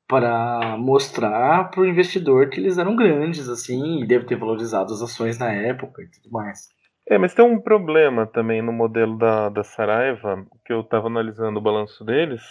para 0.07 0.77
mostrar 0.77 1.71
para 1.71 1.81
o 1.81 1.87
investidor 1.87 2.51
que 2.51 2.61
eles 2.61 2.77
eram 2.77 2.95
grandes, 2.95 3.49
assim, 3.49 4.03
e 4.03 4.07
deve 4.07 4.27
ter 4.27 4.37
valorizado 4.37 4.93
as 4.93 5.01
ações 5.01 5.39
na 5.39 5.51
época 5.51 6.03
e 6.03 6.11
tudo 6.11 6.31
mais. 6.31 6.69
É, 7.09 7.17
mas 7.17 7.33
tem 7.33 7.43
um 7.43 7.59
problema 7.59 8.27
também 8.27 8.61
no 8.61 8.73
modelo 8.73 9.17
da, 9.17 9.49
da 9.49 9.65
Saraiva, 9.65 10.47
que 10.67 10.73
eu 10.73 10.81
estava 10.81 11.07
analisando 11.07 11.59
o 11.59 11.63
balanço 11.63 12.05
deles, 12.05 12.43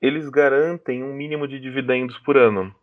eles 0.00 0.28
garantem 0.28 1.02
um 1.02 1.14
mínimo 1.14 1.48
de 1.48 1.58
dividendos 1.58 2.18
por 2.18 2.36
ano. 2.36 2.74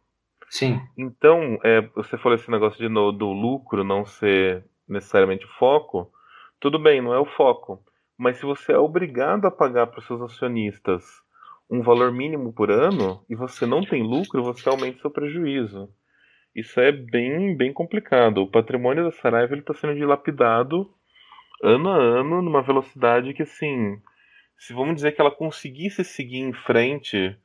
Sim. 0.50 0.82
Então, 0.98 1.60
é, 1.64 1.82
você 1.96 2.18
falou 2.18 2.36
esse 2.36 2.50
negócio 2.50 2.80
de 2.80 2.90
no, 2.90 3.12
do 3.12 3.32
lucro 3.32 3.84
não 3.84 4.04
ser 4.04 4.66
necessariamente 4.88 5.46
o 5.46 5.50
foco, 5.60 6.12
tudo 6.60 6.80
bem, 6.80 7.02
não 7.02 7.14
é 7.14 7.20
o 7.20 7.26
foco. 7.26 7.84
Mas 8.18 8.38
se 8.38 8.46
você 8.46 8.74
é 8.74 8.78
obrigado 8.78 9.46
a 9.46 9.52
pagar 9.52 9.88
para 9.88 10.00
os 10.00 10.08
seus 10.08 10.22
acionistas 10.22 11.04
um 11.70 11.82
valor 11.82 12.12
mínimo 12.12 12.54
por 12.54 12.72
ano 12.72 13.24
e 13.30 13.36
você 13.36 13.66
não 13.66 13.82
tem 13.82 14.04
lucro, 14.04 14.44
você 14.44 14.70
aumenta 14.70 15.02
seu 15.02 15.12
prejuízo. 15.12 15.90
Isso 16.56 16.80
é 16.80 16.92
bem, 16.92 17.56
bem 17.58 17.74
complicado. 17.74 18.44
O 18.44 18.50
patrimônio 18.50 19.04
da 19.04 19.12
Saraiva 19.12 19.56
está 19.56 19.74
sendo 19.74 19.96
dilapidado 19.96 20.90
ano 21.62 21.90
a 21.90 21.98
ano 21.98 22.42
numa 22.42 22.62
velocidade 22.62 23.34
que, 23.34 23.44
assim, 23.44 24.00
se 24.58 24.74
vamos 24.74 24.96
dizer 24.96 25.12
que 25.14 25.22
ela 25.22 25.32
conseguisse 25.32 26.04
seguir 26.04 26.40
em 26.40 26.54
frente 26.54 27.38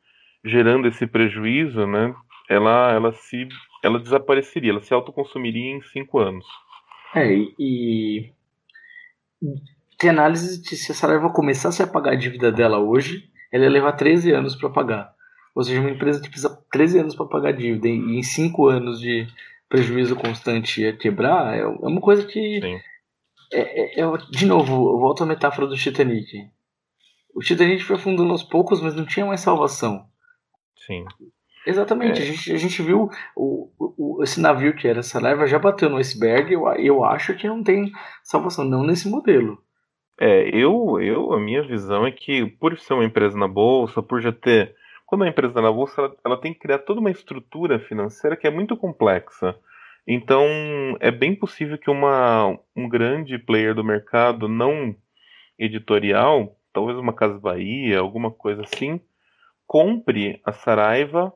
gerando 0.45 0.87
esse 0.87 1.07
prejuízo, 1.07 1.87
né, 1.87 2.15
ela, 2.49 2.93
ela 2.93 3.13
se 3.13 3.49
ela 3.83 3.99
desapareceria, 3.99 4.71
ela 4.71 4.83
se 4.83 4.93
autoconsumiria 4.93 5.73
em 5.73 5.83
cinco 5.83 6.19
anos. 6.19 6.47
É, 7.15 7.33
e, 7.59 8.33
tem 9.99 10.11
análise 10.11 10.61
de 10.63 10.77
se 10.77 10.93
a 10.93 10.95
Saraiva 10.95 11.31
começasse 11.31 11.83
a 11.83 11.87
pagar 11.87 12.13
a 12.13 12.17
dívida 12.17 12.51
dela 12.53 12.79
hoje, 12.79 13.29
ela 13.53 13.65
ia 13.65 13.71
levar 13.71 13.93
13 13.93 14.33
anos 14.33 14.55
para 14.55 14.71
pagar. 14.71 15.15
Ou 15.55 15.65
seja, 15.65 15.81
uma 15.81 15.91
empresa 15.91 16.21
que 16.21 16.29
precisa 16.29 16.57
13 16.71 17.01
anos 17.01 17.15
para 17.15 17.27
pagar 17.27 17.53
dívida 17.53 17.89
e 17.89 18.19
em 18.19 18.23
5 18.23 18.69
anos 18.69 19.01
de 19.01 19.27
prejuízo 19.69 20.17
constante 20.17 20.87
a 20.87 20.97
quebrar, 20.97 21.55
é, 21.55 21.61
é 21.61 21.67
uma 21.67 22.01
coisa 22.01 22.27
que. 22.27 22.61
É, 23.53 24.01
é, 24.01 24.01
é, 24.01 24.17
de 24.31 24.47
novo, 24.47 24.73
eu 24.91 24.99
volto 24.99 25.23
à 25.23 25.27
metáfora 25.27 25.67
do 25.67 25.77
Titanic. 25.77 26.49
O 27.35 27.41
Titanic 27.41 27.83
foi 27.83 27.97
afundando 27.97 28.31
aos 28.31 28.43
poucos, 28.43 28.81
mas 28.81 28.95
não 28.95 29.05
tinha 29.05 29.27
mais 29.27 29.41
salvação. 29.41 30.07
Sim. 30.87 31.05
Exatamente, 31.67 32.21
é. 32.21 32.23
a, 32.23 32.27
gente, 32.27 32.53
a 32.53 32.57
gente 32.57 32.83
viu 32.83 33.11
o, 33.37 33.71
o, 33.79 34.23
esse 34.23 34.41
navio 34.41 34.75
que 34.75 34.89
era 34.89 35.01
essa 35.01 35.21
leva 35.21 35.47
já 35.47 35.59
bateu 35.59 35.91
no 35.91 35.99
iceberg. 35.99 36.53
Eu, 36.53 36.67
eu 36.75 37.05
acho 37.05 37.35
que 37.35 37.47
não 37.47 37.63
tem 37.63 37.93
salvação, 38.23 38.65
não 38.65 38.83
nesse 38.83 39.09
modelo. 39.09 39.63
É, 40.19 40.49
eu, 40.55 41.01
eu, 41.01 41.33
a 41.33 41.41
minha 41.41 41.63
visão 41.63 42.07
é 42.07 42.11
que, 42.11 42.47
por 42.47 42.79
ser 42.79 42.95
uma 42.95 43.05
empresa 43.05 43.39
na 43.39 43.49
bolsa, 43.49 44.03
por 44.03 44.21
já 44.21 44.33
ter. 44.33 44.75
Quando 45.07 45.23
é 45.23 45.25
uma 45.25 45.31
empresa 45.31 45.61
na 45.61 45.73
bolsa, 45.73 46.01
ela, 46.01 46.17
ela 46.25 46.41
tem 46.41 46.53
que 46.53 46.61
criar 46.61 46.79
toda 46.79 47.01
uma 47.01 47.11
estrutura 47.11 47.79
financeira 47.79 48.37
que 48.37 48.47
é 48.47 48.51
muito 48.51 48.77
complexa. 48.77 49.57
Então, 50.07 50.45
é 51.01 51.11
bem 51.11 51.35
possível 51.35 51.77
que 51.79 51.91
uma, 51.91 52.59
um 52.77 52.89
grande 52.89 53.39
player 53.39 53.75
do 53.75 53.85
mercado 53.85 54.49
não 54.49 54.95
editorial, 55.59 56.57
talvez 56.73 56.99
uma 56.99 57.13
Casa 57.13 57.39
Bahia, 57.39 57.99
alguma 57.99 58.31
coisa 58.31 58.63
assim, 58.63 59.01
compre 59.67 60.41
a 60.45 60.53
Saraiva 60.53 61.33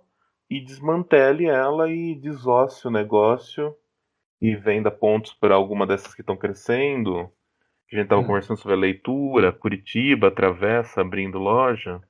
e 0.54 0.61
desmantele 0.61 1.46
ela 1.46 1.90
e 1.90 2.14
desosse 2.14 2.87
o 2.87 2.90
negócio 2.90 3.75
e 4.40 4.54
venda 4.54 4.88
pontos 4.88 5.32
para 5.32 5.56
alguma 5.56 5.84
dessas 5.84 6.14
que 6.14 6.20
estão 6.20 6.37
crescendo. 6.37 7.18
A 7.90 7.96
gente 7.96 8.04
estava 8.04 8.23
é. 8.23 8.25
conversando 8.25 8.58
sobre 8.58 8.75
a 8.76 8.80
leitura, 8.80 9.52
Curitiba, 9.52 10.30
Travessa 10.30 11.00
abrindo 11.00 11.38
loja. 11.38 12.00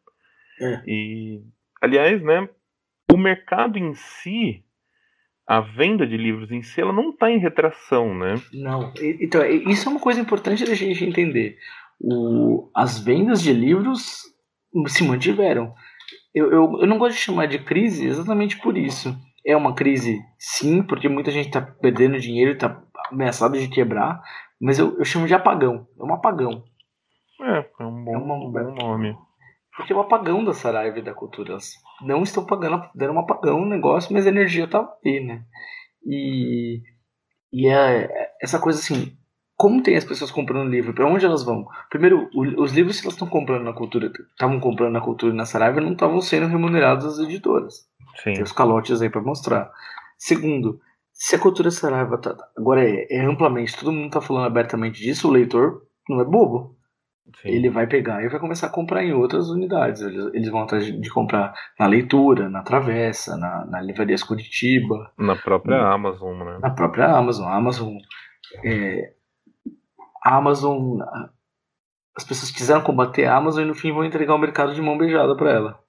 É. 0.61 0.83
E, 0.87 1.43
aliás, 1.81 2.23
né, 2.23 2.47
o 3.11 3.17
mercado 3.17 3.79
em 3.79 3.95
si, 3.95 4.63
a 5.47 5.61
venda 5.61 6.07
de 6.07 6.19
livros 6.19 6.51
em 6.51 6.61
si, 6.61 6.83
ela 6.83 6.93
não 6.93 7.11
está 7.11 7.31
em 7.31 7.39
retração, 7.39 8.15
né? 8.15 8.35
Não. 8.53 8.93
Então, 9.21 9.43
isso 9.47 9.89
é 9.89 9.93
uma 9.93 10.01
coisa 10.01 10.21
importante 10.21 10.67
da 10.67 10.75
gente 10.75 11.03
entender. 11.03 11.57
O, 11.99 12.71
as 12.75 12.99
vendas 12.99 13.41
de 13.41 13.55
livros 13.55 14.23
se 14.89 15.03
mantiveram. 15.03 15.75
Eu, 16.35 16.51
eu, 16.51 16.81
eu 16.81 16.87
não 16.87 16.99
gosto 16.99 17.15
de 17.15 17.23
chamar 17.23 17.47
de 17.47 17.59
crise 17.61 18.07
exatamente 18.07 18.59
por 18.59 18.77
isso. 18.77 19.17
É 19.47 19.57
uma 19.57 19.75
crise, 19.75 20.21
sim, 20.39 20.83
porque 20.83 21.09
muita 21.09 21.31
gente 21.31 21.47
está 21.47 21.61
perdendo 21.61 22.19
dinheiro 22.19 22.53
está 22.53 22.83
ameaçado 23.11 23.59
de 23.59 23.69
quebrar, 23.69 24.23
mas 24.61 24.79
eu, 24.79 24.99
eu 24.99 25.05
chamo 25.05 25.27
de 25.27 25.35
apagão. 25.35 25.87
É 25.99 26.03
um 26.03 26.15
apagão. 26.15 26.65
É, 27.41 27.59
é 27.81 27.85
um 27.85 28.05
bom, 28.05 28.15
é 28.15 28.19
uma, 28.19 28.35
um 28.35 28.51
bom 28.51 28.75
nome. 28.75 29.17
Porque 29.77 29.93
é 29.93 29.97
o 29.97 29.99
um 29.99 30.03
apagão 30.03 30.45
da 30.45 30.53
Saraiva 30.53 30.99
e 30.99 31.03
da 31.03 31.15
cultura. 31.15 31.53
Elas 31.53 31.75
não 32.01 32.23
estão 32.23 32.45
pagando, 32.47 32.89
deram 32.95 33.15
um 33.15 33.21
apagão 33.21 33.61
no 33.61 33.67
negócio, 33.67 34.13
mas 34.13 34.27
a 34.27 34.31
energia 34.31 34.67
tá 34.67 34.89
aí, 35.05 35.21
né? 35.21 35.45
E, 36.05 36.83
e 37.53 37.69
é, 37.69 38.33
essa 38.43 38.59
coisa 38.59 38.79
assim, 38.79 39.17
como 39.65 39.83
tem 39.83 39.97
as 39.97 40.05
pessoas 40.05 40.31
comprando 40.31 40.69
livro, 40.69 40.93
para 40.93 41.07
onde 41.07 41.25
elas 41.25 41.43
vão? 41.43 41.67
Primeiro, 41.89 42.29
o, 42.35 42.63
os 42.63 42.71
livros 42.73 43.01
que 43.01 43.07
elas 43.07 43.15
estão 43.15 43.27
comprando 43.27 43.65
na 43.65 43.73
cultura, 43.73 44.13
estavam 44.31 44.61
comprando 44.61 44.93
na 44.93 45.01
cultura 45.01 45.33
e 45.33 45.37
na 45.37 45.47
Saraiva, 45.47 45.81
não 45.81 45.93
estavam 45.93 46.21
sendo 46.21 46.49
remunerados 46.49 47.07
das 47.07 47.27
editoras. 47.27 47.89
Sim. 48.23 48.35
Tem 48.35 48.43
os 48.43 48.53
calotes 48.53 49.01
aí 49.01 49.09
para 49.09 49.23
mostrar. 49.23 49.73
Segundo, 50.19 50.79
se 51.15 51.35
a 51.35 51.39
cultura 51.39 51.71
Saraiva 51.71 52.19
tá, 52.19 52.37
agora 52.55 52.87
é, 52.87 53.07
é, 53.09 53.25
amplamente, 53.25 53.75
todo 53.75 53.91
mundo 53.91 54.09
está 54.09 54.21
falando 54.21 54.45
abertamente 54.45 55.01
disso, 55.01 55.29
o 55.29 55.33
leitor 55.33 55.81
não 56.11 56.21
é 56.21 56.25
bobo. 56.27 56.77
Sim. 57.41 57.49
Ele 57.49 57.71
vai 57.71 57.87
pegar 57.87 58.23
e 58.23 58.29
vai 58.29 58.39
começar 58.39 58.67
a 58.67 58.71
comprar 58.71 59.03
em 59.03 59.15
outras 59.15 59.49
unidades. 59.49 60.03
Eles, 60.03 60.27
eles 60.35 60.51
vão 60.51 60.61
atrás 60.61 60.85
de 60.85 61.09
comprar 61.09 61.55
na 61.81 61.87
leitura, 61.87 62.51
na 62.51 62.63
Travessa, 62.63 63.35
na, 63.39 63.65
na 63.65 63.81
Livrarias 63.81 64.23
Curitiba. 64.23 65.11
Na 65.17 65.35
própria 65.35 65.79
na, 65.79 65.95
Amazon, 65.95 66.37
né? 66.37 66.59
Na 66.61 66.69
própria 66.69 67.07
Amazon. 67.07 67.47
A 67.47 67.57
Amazon 67.57 67.97
é, 68.63 69.15
a 70.25 70.37
Amazon. 70.37 71.01
As 72.17 72.25
pessoas 72.25 72.51
quiseram 72.51 72.81
combater 72.81 73.27
a 73.27 73.37
Amazon 73.37 73.65
e 73.65 73.67
no 73.67 73.75
fim 73.75 73.93
vão 73.93 74.05
entregar 74.05 74.35
o 74.35 74.39
mercado 74.39 74.75
de 74.75 74.81
mão 74.81 74.97
beijada 74.97 75.37
para 75.37 75.51
ela. 75.51 75.85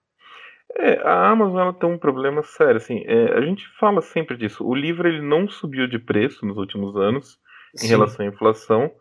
É, 0.77 0.99
a 1.07 1.29
Amazon 1.29 1.59
ela 1.59 1.73
tem 1.73 1.89
um 1.89 1.97
problema 1.97 2.43
sério, 2.43 2.77
assim, 2.77 3.03
é, 3.05 3.37
a 3.37 3.41
gente 3.41 3.65
fala 3.79 4.01
sempre 4.01 4.35
disso. 4.35 4.67
O 4.67 4.75
livro 4.75 5.07
ele 5.07 5.21
não 5.21 5.47
subiu 5.47 5.87
de 5.87 5.97
preço 5.97 6.45
nos 6.45 6.57
últimos 6.57 6.97
anos 6.97 7.39
Sim. 7.75 7.85
em 7.85 7.89
relação 7.89 8.25
à 8.25 8.29
inflação, 8.29 8.91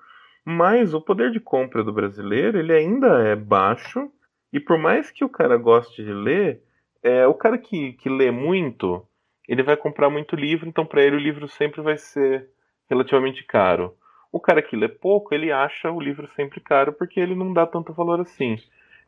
mas 0.44 0.94
o 0.94 1.00
poder 1.00 1.32
de 1.32 1.40
compra 1.40 1.82
do 1.82 1.92
brasileiro 1.92 2.58
ele 2.58 2.72
ainda 2.72 3.08
é 3.24 3.34
baixo 3.34 4.08
e 4.52 4.60
por 4.60 4.78
mais 4.78 5.10
que 5.10 5.24
o 5.24 5.28
cara 5.28 5.56
goste 5.56 6.04
de 6.04 6.12
ler, 6.12 6.62
é, 7.02 7.26
o 7.26 7.34
cara 7.34 7.58
que, 7.58 7.94
que 7.94 8.08
lê 8.08 8.30
muito, 8.30 9.04
ele 9.48 9.64
vai 9.64 9.76
comprar 9.76 10.08
muito 10.08 10.36
livro, 10.36 10.68
então 10.68 10.86
para 10.86 11.02
ele 11.02 11.16
o 11.16 11.20
livro 11.20 11.48
sempre 11.48 11.82
vai 11.82 11.96
ser 11.96 12.48
relativamente 12.88 13.42
caro. 13.42 13.96
O 14.34 14.40
cara 14.40 14.60
que 14.60 14.74
lê 14.74 14.88
pouco, 14.88 15.32
ele 15.32 15.52
acha 15.52 15.92
o 15.92 16.00
livro 16.00 16.28
sempre 16.34 16.60
caro 16.60 16.92
porque 16.92 17.20
ele 17.20 17.36
não 17.36 17.52
dá 17.52 17.64
tanto 17.64 17.92
valor 17.92 18.20
assim. 18.20 18.56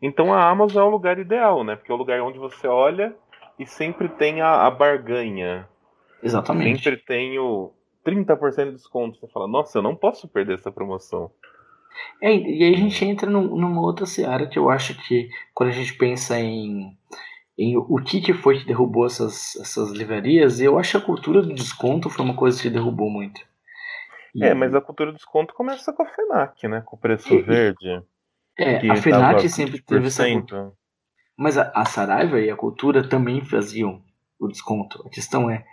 Então 0.01 0.33
a 0.33 0.49
Amazon 0.49 0.85
é 0.85 0.87
o 0.87 0.91
lugar 0.91 1.19
ideal, 1.19 1.65
né? 1.65 1.75
Porque 1.75 1.91
é 1.91 1.95
o 1.97 1.99
lugar 1.99 2.21
onde 2.21 2.39
você 2.39 2.69
olha 2.69 3.13
e 3.59 3.67
sempre 3.67 4.09
tem 4.09 4.41
a, 4.41 4.65
a 4.65 4.71
barganha. 4.71 5.69
Exatamente. 6.23 6.85
Sempre 6.85 7.01
tem 7.01 7.41
o 7.41 7.73
30% 8.07 8.67
de 8.67 8.73
desconto. 8.75 9.19
Você 9.19 9.27
fala, 9.27 9.49
nossa, 9.49 9.77
eu 9.77 9.83
não 9.83 9.97
posso 9.97 10.29
perder 10.29 10.55
essa 10.55 10.71
promoção. 10.71 11.29
É, 12.23 12.33
e 12.33 12.63
aí 12.63 12.75
a 12.77 12.79
gente 12.79 13.05
entra 13.05 13.29
num, 13.29 13.57
numa 13.57 13.81
outra 13.81 14.07
seara 14.07 14.47
que 14.47 14.61
eu 14.61 14.71
acho 14.71 14.95
que 15.09 15.29
quando 15.53 15.71
a 15.71 15.73
gente 15.73 15.93
pensa 15.95 16.39
em, 16.39 16.97
em 17.59 17.77
o 17.77 17.97
que, 17.97 18.21
que 18.21 18.33
foi 18.33 18.61
que 18.61 18.67
derrubou 18.67 19.05
essas, 19.05 19.57
essas 19.57 19.91
livrarias, 19.91 20.61
eu 20.61 20.79
acho 20.79 20.93
que 20.93 20.97
a 20.99 21.07
cultura 21.07 21.43
do 21.43 21.53
desconto 21.53 22.09
foi 22.09 22.25
uma 22.25 22.37
coisa 22.37 22.63
que 22.63 22.71
derrubou 22.71 23.11
muito. 23.11 23.41
É, 24.43 24.55
mas 24.55 24.75
a 24.75 24.81
cultura 24.81 25.13
do 25.13 25.17
desconto 25.17 25.55
começa 25.55 25.93
com 25.93 26.03
a 26.03 26.07
FENAC, 26.07 26.69
né? 26.69 26.83
Com 26.85 26.97
o 26.97 26.99
preço 26.99 27.33
e, 27.33 27.43
verde. 27.43 28.03
É, 28.59 28.91
a 28.91 28.97
FENAC 28.97 29.49
sempre 29.49 29.81
teve 29.81 30.07
essa 30.07 30.29
cultura. 30.29 30.73
Mas 31.39 31.59
a, 31.59 31.71
a, 31.75 31.85
Saraiva 31.85 32.41
e 32.41 32.51
a 32.51 32.57
cultura 32.57 33.07
também 33.07 33.45
faziam 33.45 34.03
o 34.39 34.49
desconto. 34.49 35.03
A 35.07 35.11
questão 35.11 35.51
é, 35.51 35.65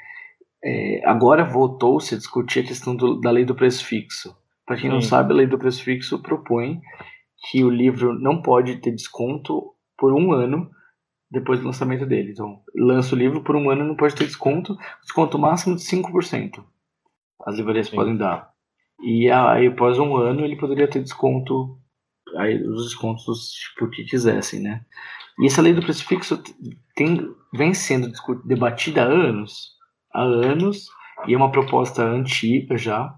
é 0.63 1.01
agora 1.05 1.45
voltou-se 1.45 2.13
a 2.13 2.17
discutir 2.17 2.59
a 2.59 2.67
questão 2.67 2.95
do, 2.95 3.19
da 3.19 3.31
lei 3.31 3.45
do 3.45 3.55
preço 3.55 3.85
fixo. 3.85 4.35
Para 4.65 4.75
quem 4.75 4.89
Sim. 4.89 4.95
não 4.95 5.01
sabe, 5.01 5.33
a 5.33 5.37
lei 5.37 5.47
do 5.47 5.57
preço 5.57 5.83
fixo 5.83 6.21
propõe 6.21 6.81
que 7.49 7.63
o 7.63 7.69
livro 7.69 8.13
não 8.17 8.41
pode 8.41 8.77
ter 8.77 8.91
desconto 8.91 9.73
por 9.97 10.13
um 10.13 10.31
ano 10.31 10.69
depois 11.29 11.59
do 11.59 11.65
lançamento 11.65 12.05
dele. 12.05 12.31
Então, 12.31 12.61
lança 12.75 13.15
o 13.15 13.17
livro 13.17 13.41
por 13.41 13.55
um 13.55 13.69
ano 13.69 13.83
não 13.83 13.95
pode 13.95 14.15
ter 14.15 14.25
desconto, 14.25 14.77
desconto 15.01 15.39
máximo 15.39 15.75
de 15.75 15.81
5%. 15.81 16.63
As 17.45 17.55
livrarias 17.55 17.87
Sim. 17.87 17.95
podem 17.95 18.15
dar. 18.15 18.52
E 19.03 19.29
aí, 19.29 19.67
após 19.67 19.99
um 19.99 20.15
ano, 20.15 20.45
ele 20.45 20.55
poderia 20.55 20.87
ter 20.87 21.01
desconto, 21.01 21.77
aí, 22.37 22.65
os 22.65 22.85
descontos 22.85 23.49
tipo, 23.51 23.89
que 23.89 24.05
quisessem, 24.05 24.61
né? 24.61 24.85
E 25.39 25.47
essa 25.47 25.61
lei 25.61 25.73
do 25.73 25.81
preço 25.81 26.05
fixo 26.05 26.41
tem, 26.95 27.27
vem 27.53 27.73
sendo 27.73 28.11
debatida 28.45 29.03
há 29.03 29.05
anos, 29.05 29.71
há 30.13 30.21
anos, 30.21 30.87
e 31.27 31.33
é 31.33 31.37
uma 31.37 31.51
proposta 31.51 32.03
antiga 32.03 32.77
já. 32.77 33.13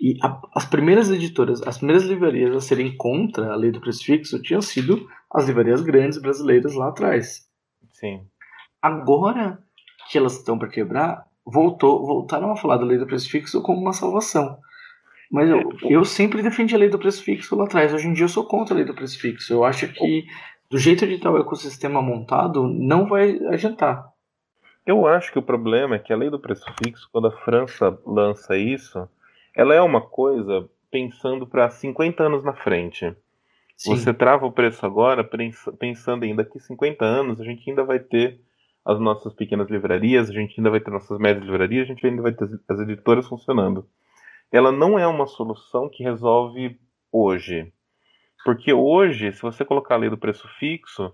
E 0.00 0.16
a, 0.22 0.40
as 0.56 0.64
primeiras 0.64 1.10
editoras, 1.10 1.62
as 1.62 1.76
primeiras 1.76 2.04
livrarias 2.04 2.56
a 2.56 2.60
serem 2.60 2.96
contra 2.96 3.52
a 3.52 3.56
lei 3.56 3.70
do 3.70 3.80
preço 3.80 4.04
fixo 4.04 4.42
tinham 4.42 4.62
sido 4.62 5.06
as 5.32 5.46
livrarias 5.46 5.82
grandes 5.82 6.20
brasileiras 6.20 6.74
lá 6.74 6.88
atrás. 6.88 7.46
Sim. 7.92 8.26
Agora 8.80 9.62
que 10.10 10.16
elas 10.16 10.38
estão 10.38 10.58
para 10.58 10.68
quebrar, 10.68 11.24
voltou, 11.44 12.04
voltaram 12.04 12.50
a 12.50 12.56
falar 12.56 12.78
da 12.78 12.84
lei 12.84 12.98
do 12.98 13.06
preço 13.06 13.30
fixo 13.30 13.62
como 13.62 13.80
uma 13.80 13.92
salvação. 13.92 14.58
Mas 15.30 15.48
eu, 15.48 15.72
eu 15.88 16.04
sempre 16.04 16.42
defendi 16.42 16.74
a 16.74 16.78
lei 16.78 16.88
do 16.88 16.98
preço 16.98 17.22
fixo 17.22 17.54
lá 17.54 17.64
atrás. 17.64 17.94
Hoje 17.94 18.08
em 18.08 18.12
dia 18.12 18.24
eu 18.24 18.28
sou 18.28 18.44
contra 18.44 18.74
a 18.74 18.76
lei 18.76 18.84
do 18.84 18.94
preço 18.94 19.18
fixo. 19.18 19.52
Eu 19.52 19.64
acho 19.64 19.86
que 19.92 20.24
do 20.68 20.78
jeito 20.78 21.06
de 21.06 21.14
estar 21.14 21.30
o 21.30 21.38
ecossistema 21.38 22.00
montado, 22.00 22.66
não 22.66 23.08
vai 23.08 23.38
adiantar. 23.46 24.08
Eu 24.86 25.06
acho 25.06 25.32
que 25.32 25.38
o 25.38 25.42
problema 25.42 25.96
é 25.96 25.98
que 25.98 26.12
a 26.12 26.16
lei 26.16 26.30
do 26.30 26.38
preço 26.38 26.64
fixo, 26.82 27.08
quando 27.12 27.28
a 27.28 27.36
França 27.44 27.98
lança 28.06 28.56
isso, 28.56 29.08
ela 29.54 29.74
é 29.74 29.80
uma 29.80 30.00
coisa 30.00 30.68
pensando 30.90 31.46
para 31.46 31.70
50 31.70 32.22
anos 32.22 32.44
na 32.44 32.54
frente. 32.54 33.14
Sim. 33.76 33.96
Você 33.96 34.12
trava 34.12 34.46
o 34.46 34.52
preço 34.52 34.84
agora 34.84 35.28
pensando 35.78 36.24
em 36.24 36.34
daqui 36.34 36.58
50 36.58 37.04
anos 37.04 37.40
a 37.40 37.44
gente 37.44 37.68
ainda 37.68 37.84
vai 37.84 37.98
ter 37.98 38.40
as 38.84 38.98
nossas 38.98 39.32
pequenas 39.34 39.68
livrarias, 39.68 40.28
a 40.28 40.32
gente 40.32 40.54
ainda 40.58 40.70
vai 40.70 40.80
ter 40.80 40.90
nossas 40.90 41.18
médias 41.18 41.44
livrarias, 41.44 41.84
a 41.84 41.92
gente 41.92 42.06
ainda 42.06 42.22
vai 42.22 42.32
ter 42.32 42.48
as 42.68 42.80
editoras 42.80 43.26
funcionando 43.26 43.86
ela 44.52 44.72
não 44.72 44.98
é 44.98 45.06
uma 45.06 45.26
solução 45.26 45.88
que 45.88 46.02
resolve 46.02 46.78
hoje. 47.12 47.72
Porque 48.44 48.72
hoje, 48.72 49.32
se 49.32 49.42
você 49.42 49.64
colocar 49.64 49.94
a 49.94 49.98
lei 49.98 50.10
do 50.10 50.18
preço 50.18 50.48
fixo, 50.58 51.12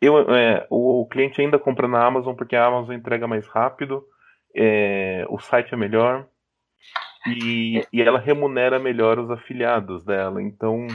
eu, 0.00 0.18
é, 0.34 0.66
o, 0.70 1.02
o, 1.02 1.06
cliente 1.06 1.40
ainda 1.40 1.58
compra 1.58 1.86
na 1.86 2.04
Amazon 2.04 2.34
porque 2.34 2.56
a 2.56 2.66
Amazon 2.66 2.94
entrega 2.94 3.26
mais 3.26 3.46
rápido, 3.46 4.04
é, 4.54 5.24
o 5.28 5.38
site 5.38 5.74
é 5.74 5.76
melhor 5.76 6.26
e, 7.26 7.86
e, 7.92 8.02
ela 8.02 8.18
remunera 8.18 8.78
melhor 8.78 9.18
os 9.18 9.30
afiliados 9.30 10.04
dela. 10.04 10.42
Então, 10.42 10.86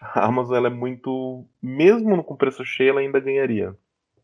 a 0.00 0.26
Amazon 0.26 0.56
ela 0.56 0.68
é 0.68 0.70
muito. 0.70 1.46
Mesmo 1.62 2.22
com 2.24 2.36
preço 2.36 2.64
cheio, 2.64 2.90
ela 2.90 3.00
ainda 3.00 3.20
ganharia. 3.20 3.74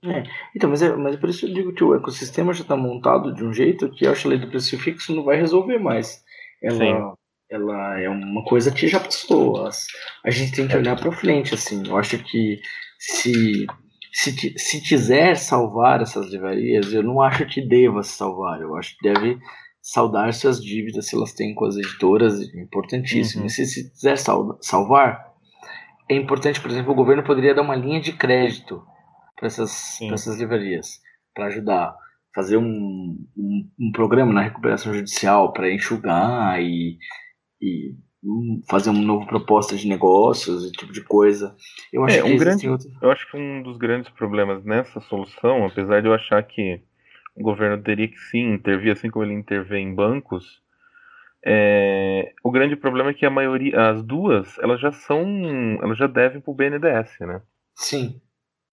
É, 0.04 0.22
então, 0.54 0.68
mas 0.70 0.82
é, 0.82 0.94
mas 0.94 1.14
é 1.14 1.18
por 1.18 1.28
isso 1.28 1.46
eu 1.46 1.54
digo 1.54 1.72
que 1.72 1.82
o 1.82 1.94
ecossistema 1.94 2.52
já 2.52 2.62
está 2.62 2.76
montado 2.76 3.34
de 3.34 3.44
um 3.44 3.52
jeito 3.52 3.90
que 3.90 4.06
eu 4.06 4.12
acho 4.12 4.28
a 4.28 4.30
lei 4.30 4.38
do 4.38 4.48
preço 4.48 4.78
fixo 4.78 5.14
não 5.14 5.24
vai 5.24 5.36
resolver 5.36 5.78
mais. 5.78 6.24
Ela, 6.66 7.14
ela 7.50 8.00
é 8.00 8.08
uma 8.08 8.44
coisa 8.44 8.72
que 8.72 8.88
já 8.88 8.98
passou. 8.98 9.68
A 10.24 10.30
gente 10.30 10.52
tem 10.52 10.66
que 10.66 10.74
é. 10.74 10.78
olhar 10.78 10.96
para 10.96 11.12
frente, 11.12 11.54
assim. 11.54 11.86
Eu 11.86 11.96
acho 11.96 12.18
que 12.18 12.60
se, 12.98 13.66
se, 14.12 14.58
se 14.58 14.80
quiser 14.80 15.36
salvar 15.36 16.02
essas 16.02 16.30
livrarias, 16.30 16.92
eu 16.92 17.02
não 17.02 17.22
acho 17.22 17.46
que 17.46 17.60
deva 17.60 18.02
se 18.02 18.16
salvar. 18.16 18.60
Eu 18.60 18.76
acho 18.76 18.96
que 18.96 19.12
deve 19.12 19.38
saldar 19.80 20.32
suas 20.32 20.60
dívidas 20.60 21.06
se 21.06 21.14
elas 21.14 21.32
têm 21.32 21.54
com 21.54 21.64
as 21.64 21.76
editoras, 21.76 22.40
importantíssimo. 22.54 23.44
Uhum. 23.44 23.48
Se, 23.48 23.64
se 23.66 23.90
quiser 23.90 24.18
sal, 24.18 24.58
salvar, 24.60 25.32
é 26.08 26.16
importante, 26.16 26.60
por 26.60 26.70
exemplo, 26.70 26.92
o 26.92 26.96
governo 26.96 27.22
poderia 27.22 27.54
dar 27.54 27.62
uma 27.62 27.76
linha 27.76 28.00
de 28.00 28.12
crédito 28.12 28.82
para 29.36 29.46
essas, 29.46 30.00
essas 30.12 30.38
livrarias, 30.38 31.00
para 31.34 31.46
ajudar 31.46 31.94
fazer 32.36 32.58
um, 32.58 33.16
um, 33.34 33.70
um, 33.80 33.90
programa 33.90 34.30
na 34.30 34.42
recuperação 34.42 34.92
judicial 34.92 35.54
para 35.54 35.72
enxugar 35.72 36.60
e, 36.60 36.98
e 37.58 37.94
fazer 38.68 38.90
uma 38.90 39.00
nova 39.00 39.24
proposta 39.24 39.74
de 39.74 39.88
negócios, 39.88 40.64
esse 40.64 40.72
tipo 40.72 40.92
de 40.92 41.02
coisa. 41.02 41.56
Eu 41.90 42.04
acho 42.04 42.18
é, 42.18 42.22
que 42.22 42.28
um 42.28 42.36
grande, 42.36 42.68
outro... 42.68 42.90
eu 43.00 43.10
acho 43.10 43.30
que 43.30 43.38
um 43.38 43.62
dos 43.62 43.78
grandes 43.78 44.10
problemas 44.10 44.62
nessa 44.66 45.00
solução, 45.00 45.64
apesar 45.64 46.02
de 46.02 46.08
eu 46.08 46.12
achar 46.12 46.42
que 46.42 46.82
o 47.34 47.42
governo 47.42 47.82
teria 47.82 48.06
que 48.06 48.18
sim 48.18 48.52
intervir, 48.52 48.92
assim 48.92 49.08
como 49.08 49.24
ele 49.24 49.32
intervém 49.32 49.88
em 49.88 49.94
bancos, 49.94 50.60
é, 51.42 52.34
o 52.44 52.50
grande 52.50 52.76
problema 52.76 53.10
é 53.10 53.14
que 53.14 53.24
a 53.24 53.30
maioria, 53.30 53.92
as 53.92 54.02
duas, 54.02 54.58
elas 54.58 54.78
já 54.78 54.92
são, 54.92 55.24
elas 55.80 55.96
já 55.96 56.06
devem 56.06 56.42
para 56.42 56.50
o 56.50 56.54
BNDES, 56.54 57.16
né? 57.20 57.40
Sim. 57.74 58.20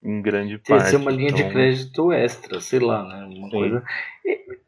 Em 0.03 0.21
grande 0.21 0.59
Tem 0.59 0.75
parte. 0.75 0.91
Tem 0.91 0.99
uma 0.99 1.11
linha 1.11 1.29
então... 1.29 1.47
de 1.47 1.53
crédito 1.53 2.11
extra, 2.11 2.59
sei 2.59 2.79
lá, 2.79 3.03
né? 3.03 3.25
Uma 3.37 3.49
coisa. 3.49 3.83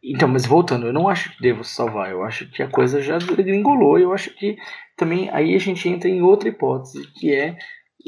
Então, 0.03 0.27
mas 0.27 0.45
voltando, 0.45 0.85
eu 0.85 0.93
não 0.93 1.09
acho 1.09 1.35
que 1.35 1.41
devo 1.41 1.63
salvar, 1.63 2.11
eu 2.11 2.23
acho 2.23 2.49
que 2.51 2.63
a 2.63 2.69
coisa 2.69 3.01
já 3.01 3.17
gringolou, 3.17 3.97
eu 3.97 4.13
acho 4.13 4.33
que 4.35 4.55
também 4.95 5.29
aí 5.31 5.55
a 5.55 5.59
gente 5.59 5.89
entra 5.89 6.07
em 6.07 6.21
outra 6.21 6.47
hipótese, 6.47 7.05
que 7.13 7.33
é 7.33 7.57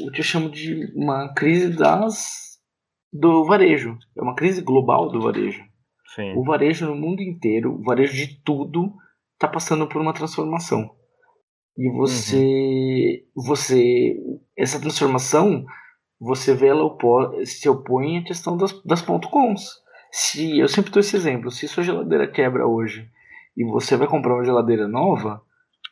o 0.00 0.10
que 0.10 0.20
eu 0.20 0.24
chamo 0.24 0.48
de 0.48 0.90
uma 0.94 1.34
crise 1.34 1.76
das 1.76 2.48
do 3.12 3.44
varejo. 3.44 3.98
É 4.16 4.22
uma 4.22 4.34
crise 4.34 4.60
global 4.60 5.10
do 5.10 5.20
varejo. 5.20 5.62
Sim. 6.14 6.34
O 6.36 6.44
varejo 6.44 6.86
no 6.86 6.94
mundo 6.94 7.20
inteiro, 7.20 7.74
o 7.74 7.82
varejo 7.82 8.14
de 8.14 8.42
tudo, 8.42 8.92
está 9.34 9.48
passando 9.48 9.86
por 9.88 10.00
uma 10.00 10.12
transformação. 10.12 10.90
E 11.76 11.90
você, 11.90 13.24
uhum. 13.36 13.44
você, 13.44 14.16
essa 14.56 14.80
transformação, 14.80 15.64
você 16.20 16.54
vê 16.54 16.68
ela 16.68 16.84
se 17.44 17.68
opõe 17.68 18.18
à 18.18 18.24
questão 18.24 18.56
das, 18.56 18.72
das 18.82 19.02
ponto 19.02 19.28
.coms. 19.28 19.68
Se, 20.10 20.58
eu 20.58 20.68
sempre 20.68 20.90
dou 20.90 21.00
esse 21.00 21.16
exemplo, 21.16 21.50
se 21.50 21.68
sua 21.68 21.82
geladeira 21.82 22.26
quebra 22.26 22.66
hoje 22.66 23.08
e 23.56 23.64
você 23.64 23.96
vai 23.96 24.06
comprar 24.08 24.34
uma 24.34 24.44
geladeira 24.44 24.88
nova, 24.88 25.42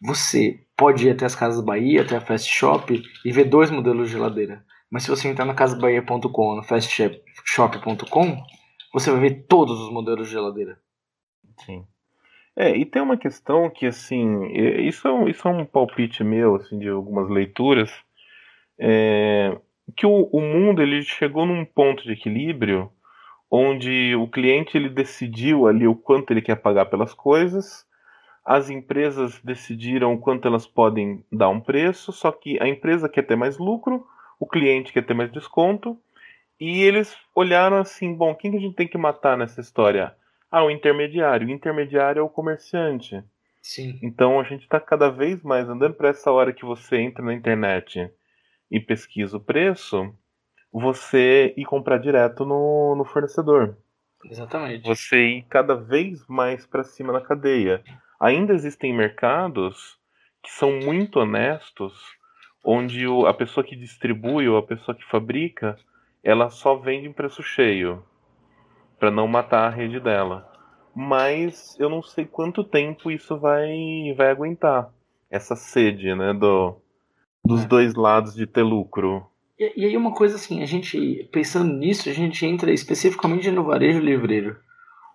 você 0.03 0.61
pode 0.77 1.07
ir 1.07 1.11
até 1.11 1.27
as 1.27 1.35
Casas 1.35 1.65
Bahia, 1.65 2.03
até 2.03 2.17
a 2.17 2.21
Fast 2.21 2.51
Shop 2.51 3.03
e 3.25 3.33
ver 3.33 3.45
dois 3.45 3.71
modelos 3.71 4.09
de 4.09 4.15
geladeira. 4.15 4.65
Mas 4.91 5.03
se 5.03 5.11
você 5.11 5.29
entrar 5.29 5.45
na 5.45 5.55
casabahia.com 5.55 6.43
ou 6.43 6.57
no 6.57 6.63
fastshop.com, 6.63 8.43
você 8.93 9.11
vai 9.11 9.21
ver 9.21 9.47
todos 9.49 9.81
os 9.81 9.93
modelos 9.93 10.29
de 10.29 10.33
geladeira. 10.33 10.79
Sim. 11.65 11.85
É, 12.57 12.75
e 12.75 12.87
tem 12.87 13.03
uma 13.03 13.19
questão 13.19 13.69
que, 13.69 13.87
assim, 13.87 14.47
isso 14.89 15.07
é 15.07 15.13
um, 15.13 15.29
isso 15.29 15.47
é 15.47 15.51
um 15.51 15.67
palpite 15.67 16.25
meu, 16.25 16.57
assim, 16.57 16.79
de 16.79 16.89
algumas 16.89 17.29
leituras, 17.29 17.91
é, 18.81 19.59
que 19.93 20.07
o, 20.07 20.29
o 20.33 20.41
mundo 20.41 20.83
ele 20.83 21.03
chegou 21.03 21.47
num 21.47 21.65
ponto 21.65 22.03
de 22.03 22.13
equilíbrio 22.13 22.91
onde 23.51 24.15
o 24.17 24.27
cliente 24.29 24.77
ele 24.77 24.89
decidiu 24.89 25.67
ali 25.67 25.87
o 25.87 25.95
quanto 25.95 26.33
ele 26.33 26.43
quer 26.43 26.57
pagar 26.57 26.87
pelas 26.87 27.15
coisas, 27.15 27.87
as 28.45 28.71
empresas 28.71 29.41
decidiram 29.43 30.15
o 30.15 30.19
quanto 30.19 30.47
elas 30.47 30.67
podem 30.67 31.25
dar 31.33 31.49
um 31.49 31.61
preço, 31.61 32.13
só 32.13 32.31
que 32.31 32.61
a 32.61 32.69
empresa 32.69 33.09
quer 33.09 33.23
ter 33.23 33.37
mais 33.37 33.59
lucro, 33.59 34.07
o 34.39 34.47
cliente 34.47 34.93
quer 34.93 35.05
ter 35.05 35.15
mais 35.15 35.31
desconto, 35.33 35.99
e 36.59 36.83
eles 36.83 37.17
olharam 37.35 37.79
assim, 37.79 38.15
bom, 38.15 38.35
quem 38.35 38.51
que 38.51 38.57
a 38.57 38.61
gente 38.61 38.77
tem 38.77 38.89
que 38.89 38.99
matar 38.99 39.37
nessa 39.37 39.61
história? 39.61 40.15
Ah, 40.51 40.65
o 40.65 40.71
intermediário. 40.71 41.49
O 41.49 41.51
intermediário 41.51 42.21
é 42.21 42.23
o 42.23 42.29
comerciante. 42.29 43.23
Sim. 43.61 43.99
Então 44.03 44.41
a 44.41 44.45
gente 44.45 44.63
está 44.63 44.81
cada 44.81 45.11
vez 45.11 45.43
mais 45.43 45.69
andando 45.69 45.95
para 45.95 46.09
essa 46.09 46.31
hora 46.31 46.53
que 46.53 46.65
você 46.65 46.99
entra 46.99 47.25
na 47.25 47.35
internet 47.35 48.11
e 48.71 48.81
pesquisa 48.81 49.37
o 49.37 49.41
preço, 49.41 50.13
você 50.73 51.55
ir 51.57 51.65
comprar 51.65 51.99
direto 51.99 52.45
no, 52.45 52.95
no 52.97 53.05
fornecedor. 53.05 53.77
Exatamente. 54.25 54.87
Você 54.87 55.17
ir 55.17 55.43
cada 55.49 55.75
vez 55.75 56.27
mais 56.27 56.67
para 56.67 56.83
cima 56.83 57.13
na 57.13 57.21
cadeia. 57.21 57.83
Ainda 58.21 58.53
existem 58.53 58.93
mercados 58.93 59.99
que 60.43 60.51
são 60.51 60.73
muito 60.81 61.21
honestos, 61.21 61.93
onde 62.65 63.07
o, 63.07 63.27
a 63.27 63.35
pessoa 63.35 63.65
que 63.65 63.77
distribui 63.77 64.49
ou 64.49 64.57
a 64.57 64.63
pessoa 64.63 64.97
que 64.97 65.05
fabrica, 65.05 65.77
ela 66.23 66.51
só 66.51 66.77
vende 66.77 67.07
em 67.09 67.13
preço 67.13 67.43
cheio 67.43 68.05
para 68.99 69.11
não 69.11 69.27
matar 69.27 69.67
a 69.67 69.71
rede 69.71 70.01
dela. 70.01 70.51
Mas 70.95 71.79
eu 71.79 71.91
não 71.91 72.03
sei 72.03 72.25
quanto 72.25 72.65
tempo 72.65 73.11
isso 73.11 73.39
vai 73.39 74.15
vai 74.17 74.31
aguentar 74.31 74.91
essa 75.31 75.55
sede, 75.55 76.15
né, 76.15 76.33
do 76.33 76.81
dos 77.47 77.65
é. 77.65 77.67
dois 77.67 77.95
lados 77.95 78.35
de 78.35 78.47
ter 78.47 78.63
lucro. 78.63 79.27
E, 79.59 79.81
e, 79.81 79.87
aí 79.87 79.97
uma 79.97 80.13
coisa 80.13 80.37
assim, 80.37 80.63
a 80.63 80.67
gente 80.67 81.29
pensando 81.33 81.73
nisso, 81.73 82.09
a 82.09 82.13
gente 82.13 82.45
entra 82.45 82.73
especificamente 82.73 83.51
no 83.51 83.65
varejo 83.65 84.01
livreiro. 84.01 84.57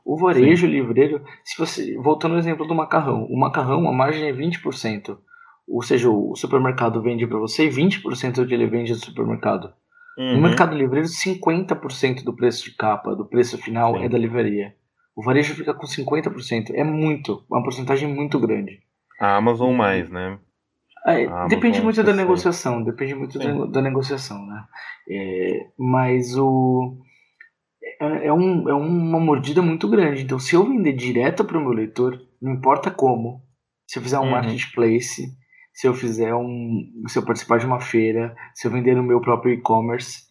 O 0.03 0.17
varejo 0.17 0.65
Sim. 0.65 0.73
livreiro, 0.73 1.23
se 1.43 1.57
você 1.57 1.95
voltando 1.97 2.33
ao 2.33 2.39
exemplo 2.39 2.67
do 2.67 2.73
macarrão, 2.73 3.25
o 3.25 3.39
macarrão 3.39 3.87
a 3.87 3.93
margem 3.93 4.27
é 4.27 4.33
20%. 4.33 5.17
Ou 5.67 5.81
seja, 5.81 6.09
o 6.09 6.35
supermercado 6.35 7.01
vende 7.01 7.27
para 7.27 7.37
você 7.37 7.69
20% 7.69 8.33
do 8.33 8.47
que 8.47 8.53
ele 8.53 8.67
vende 8.67 8.91
no 8.91 8.97
supermercado. 8.97 9.71
Uhum. 10.17 10.35
No 10.35 10.41
Mercado 10.41 10.75
Livreiro, 10.75 11.07
50% 11.07 12.23
do 12.23 12.35
preço 12.35 12.65
de 12.65 12.75
capa, 12.75 13.15
do 13.15 13.25
preço 13.25 13.57
final, 13.57 13.97
Sim. 13.97 14.05
é 14.05 14.09
da 14.09 14.17
livraria. 14.17 14.75
O 15.15 15.23
varejo 15.23 15.55
fica 15.55 15.73
com 15.73 15.85
50%. 15.85 16.71
É 16.73 16.83
muito, 16.83 17.45
uma 17.49 17.63
porcentagem 17.63 18.13
muito 18.13 18.39
grande. 18.39 18.79
A 19.19 19.37
Amazon 19.37 19.73
mais, 19.73 20.09
né? 20.09 20.37
É, 21.05 21.47
depende 21.47 21.81
muito 21.81 22.03
da 22.03 22.13
negociação, 22.13 22.83
depende 22.83 23.15
muito 23.15 23.39
da, 23.39 23.65
da, 23.65 23.81
negociação, 23.81 24.45
né? 24.45 24.63
É, 25.09 25.67
mas 25.77 26.37
o 26.37 26.97
é, 27.99 28.27
é, 28.27 28.33
um, 28.33 28.69
é 28.69 28.73
uma 28.73 29.19
mordida 29.19 29.61
muito 29.61 29.87
grande. 29.89 30.23
Então, 30.23 30.37
se 30.37 30.55
eu 30.55 30.63
vender 30.63 30.93
direto 30.93 31.43
para 31.43 31.57
o 31.57 31.61
meu 31.61 31.71
leitor, 31.71 32.19
não 32.41 32.53
importa 32.53 32.91
como, 32.91 33.41
se 33.87 33.97
eu 33.99 34.03
fizer 34.03 34.19
um 34.19 34.23
uhum. 34.23 34.31
marketplace, 34.31 35.27
se 35.73 35.87
eu 35.87 35.93
fizer 35.93 36.33
um. 36.35 36.91
Se 37.07 37.17
eu 37.17 37.25
participar 37.25 37.57
de 37.57 37.65
uma 37.65 37.79
feira, 37.79 38.35
se 38.53 38.67
eu 38.67 38.71
vender 38.71 38.95
no 38.95 39.03
meu 39.03 39.21
próprio 39.21 39.53
e-commerce, 39.53 40.23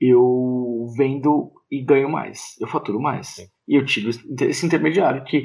eu 0.00 0.86
vendo 0.96 1.52
e 1.70 1.82
ganho 1.82 2.08
mais. 2.08 2.56
Eu 2.60 2.68
faturo 2.68 3.00
mais. 3.00 3.28
Sim. 3.28 3.46
E 3.66 3.76
eu 3.76 3.84
tiro 3.84 4.10
esse 4.10 4.66
intermediário 4.66 5.24
que 5.24 5.44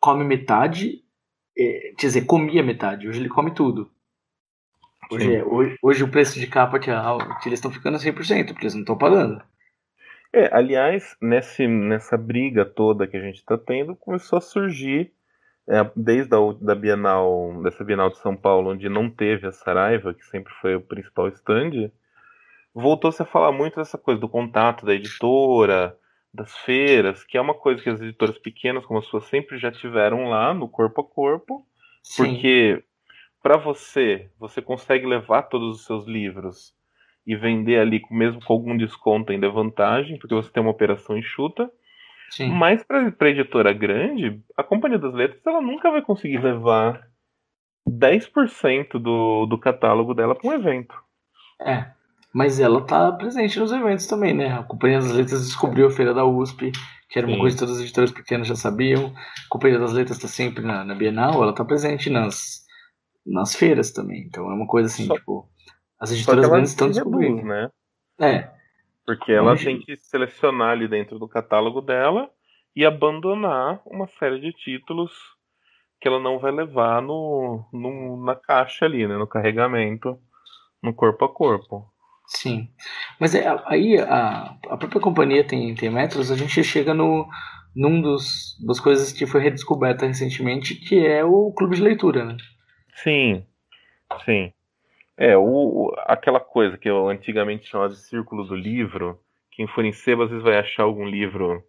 come 0.00 0.24
metade, 0.24 1.02
é, 1.56 1.92
quer 1.98 2.06
dizer, 2.06 2.26
comia 2.26 2.62
metade. 2.62 3.08
Hoje 3.08 3.20
ele 3.20 3.28
come 3.28 3.52
tudo. 3.52 3.90
Hoje, 5.10 5.34
é, 5.34 5.44
hoje, 5.44 5.76
hoje, 5.82 6.04
o 6.04 6.10
preço 6.10 6.38
de 6.38 6.46
capa 6.46 6.78
que, 6.78 6.90
que 6.90 7.48
eles 7.48 7.58
estão 7.58 7.70
ficando 7.70 7.98
100%, 7.98 8.14
porque 8.48 8.64
eles 8.64 8.74
não 8.74 8.82
estão 8.82 8.96
pagando. 8.96 9.42
É, 10.32 10.48
aliás, 10.54 11.16
nesse, 11.20 11.66
nessa 11.66 12.16
briga 12.16 12.64
toda 12.64 13.06
que 13.06 13.16
a 13.16 13.20
gente 13.20 13.36
está 13.36 13.58
tendo, 13.58 13.96
começou 13.96 14.36
a 14.36 14.40
surgir 14.40 15.12
é, 15.68 15.90
desde 15.96 16.34
a 16.34 16.38
da 16.60 16.74
Bienal, 16.74 17.60
dessa 17.62 17.82
Bienal 17.82 18.10
de 18.10 18.18
São 18.18 18.36
Paulo, 18.36 18.70
onde 18.70 18.88
não 18.88 19.10
teve 19.10 19.48
a 19.48 19.52
Saraiva, 19.52 20.14
que 20.14 20.24
sempre 20.26 20.52
foi 20.60 20.76
o 20.76 20.80
principal 20.80 21.28
stand, 21.28 21.90
voltou-se 22.72 23.20
a 23.20 23.26
falar 23.26 23.50
muito 23.50 23.76
dessa 23.76 23.98
coisa 23.98 24.20
do 24.20 24.28
contato 24.28 24.86
da 24.86 24.94
editora, 24.94 25.96
das 26.32 26.56
feiras, 26.58 27.24
que 27.24 27.36
é 27.36 27.40
uma 27.40 27.54
coisa 27.54 27.82
que 27.82 27.90
as 27.90 28.00
editoras 28.00 28.38
pequenas 28.38 28.86
como 28.86 29.00
as 29.00 29.06
suas 29.06 29.24
sempre 29.24 29.58
já 29.58 29.72
tiveram 29.72 30.28
lá 30.28 30.54
no 30.54 30.68
corpo 30.68 31.00
a 31.00 31.04
corpo, 31.04 31.66
Sim. 32.04 32.24
porque 32.24 32.84
para 33.42 33.56
você, 33.56 34.30
você 34.38 34.60
consegue 34.60 35.06
levar 35.06 35.42
todos 35.42 35.76
os 35.76 35.84
seus 35.86 36.06
livros 36.06 36.74
e 37.26 37.36
vender 37.36 37.78
ali 37.78 38.02
mesmo 38.10 38.44
com 38.44 38.52
algum 38.52 38.76
desconto 38.76 39.32
ainda 39.32 39.46
é 39.46 39.50
vantagem, 39.50 40.18
porque 40.18 40.34
você 40.34 40.50
tem 40.50 40.62
uma 40.62 40.72
operação 40.72 41.16
enxuta. 41.16 41.70
Sim. 42.30 42.50
Mas 42.50 42.82
para 42.84 43.30
editora 43.30 43.72
grande, 43.72 44.40
a 44.56 44.62
Companhia 44.62 44.98
das 44.98 45.12
Letras 45.12 45.44
ela 45.44 45.60
nunca 45.60 45.90
vai 45.90 46.02
conseguir 46.02 46.38
levar 46.38 47.08
10% 47.88 48.98
do, 48.98 49.46
do 49.46 49.58
catálogo 49.58 50.14
dela 50.14 50.34
para 50.34 50.48
um 50.48 50.52
evento. 50.52 50.94
É, 51.60 51.90
mas 52.32 52.60
ela 52.60 52.80
tá 52.82 53.10
presente 53.12 53.58
nos 53.58 53.72
eventos 53.72 54.06
também, 54.06 54.32
né? 54.32 54.52
A 54.52 54.62
Companhia 54.62 55.00
das 55.00 55.10
Letras 55.10 55.44
descobriu 55.44 55.86
a 55.86 55.90
Feira 55.90 56.14
da 56.14 56.24
USP, 56.24 56.70
que 57.08 57.18
era 57.18 57.26
uma 57.26 57.34
Sim. 57.34 57.40
coisa 57.40 57.56
que 57.56 57.60
todas 57.60 57.76
as 57.76 57.82
editoras 57.82 58.12
pequenas 58.12 58.46
já 58.46 58.54
sabiam. 58.54 59.06
A 59.06 59.48
Companhia 59.48 59.78
das 59.78 59.92
Letras 59.92 60.16
está 60.16 60.28
sempre 60.28 60.64
na, 60.64 60.84
na, 60.84 60.94
Bienal, 60.94 61.42
ela 61.42 61.52
tá 61.52 61.64
presente 61.64 62.08
nas, 62.08 62.64
nas 63.26 63.54
feiras 63.54 63.90
também. 63.90 64.24
Então 64.26 64.50
é 64.50 64.54
uma 64.54 64.66
coisa 64.66 64.88
assim, 64.88 65.06
Só... 65.06 65.14
tipo, 65.14 65.48
as 65.98 66.12
editoras 66.12 66.48
grandes 66.48 66.70
estão 66.70 66.88
descobrindo. 66.88 67.42
Né? 67.42 67.70
É. 68.20 68.50
Porque 69.04 69.32
ela 69.32 69.56
tem 69.56 69.80
que 69.80 69.96
selecionar 69.96 70.70
ali 70.70 70.86
dentro 70.86 71.18
do 71.18 71.28
catálogo 71.28 71.80
dela 71.80 72.30
e 72.74 72.84
abandonar 72.84 73.80
uma 73.84 74.06
série 74.06 74.40
de 74.40 74.52
títulos 74.52 75.12
que 76.00 76.08
ela 76.08 76.20
não 76.20 76.38
vai 76.38 76.50
levar 76.50 77.02
no, 77.02 77.68
no, 77.72 78.24
na 78.24 78.34
caixa 78.34 78.86
ali, 78.86 79.06
né? 79.06 79.18
No 79.18 79.26
carregamento, 79.26 80.18
no 80.82 80.94
corpo 80.94 81.24
a 81.24 81.28
corpo. 81.28 81.92
Sim. 82.26 82.68
Mas 83.18 83.34
é, 83.34 83.44
aí 83.66 83.98
a, 83.98 84.56
a 84.68 84.76
própria 84.76 85.00
companhia 85.00 85.44
tem, 85.44 85.74
tem 85.74 85.90
metros, 85.90 86.30
a 86.30 86.36
gente 86.36 86.62
chega 86.62 86.94
no, 86.94 87.28
num 87.74 88.00
dos 88.00 88.56
das 88.64 88.80
coisas 88.80 89.12
que 89.12 89.26
foi 89.26 89.42
redescoberta 89.42 90.06
recentemente, 90.06 90.74
que 90.74 91.04
é 91.04 91.24
o 91.24 91.52
clube 91.52 91.76
de 91.76 91.82
leitura, 91.82 92.24
né? 92.24 92.36
Sim, 93.02 93.44
sim. 94.24 94.52
É, 95.16 95.36
o, 95.36 95.94
aquela 96.06 96.40
coisa 96.40 96.78
que 96.78 96.88
eu 96.88 97.08
antigamente 97.08 97.68
chamava 97.68 97.90
de 97.90 97.98
círculo 97.98 98.44
do 98.44 98.54
livro, 98.54 99.20
quem 99.50 99.66
for 99.66 99.84
em 99.84 99.92
sebo 99.92 100.22
às 100.22 100.30
vezes 100.30 100.42
vai 100.42 100.58
achar 100.58 100.84
algum 100.84 101.04
livro 101.04 101.62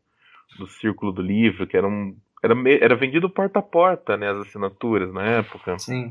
do 0.58 0.68
círculo 0.68 1.12
do 1.12 1.22
livro, 1.22 1.68
que 1.68 1.76
era 1.76 1.88
um. 1.88 2.16
Era, 2.44 2.56
era 2.82 2.96
vendido 2.96 3.30
porta 3.30 3.60
a 3.60 3.62
porta, 3.62 4.18
né? 4.18 4.30
As 4.30 4.48
assinaturas 4.48 5.14
na 5.14 5.24
época. 5.24 5.78
Sim. 5.78 6.10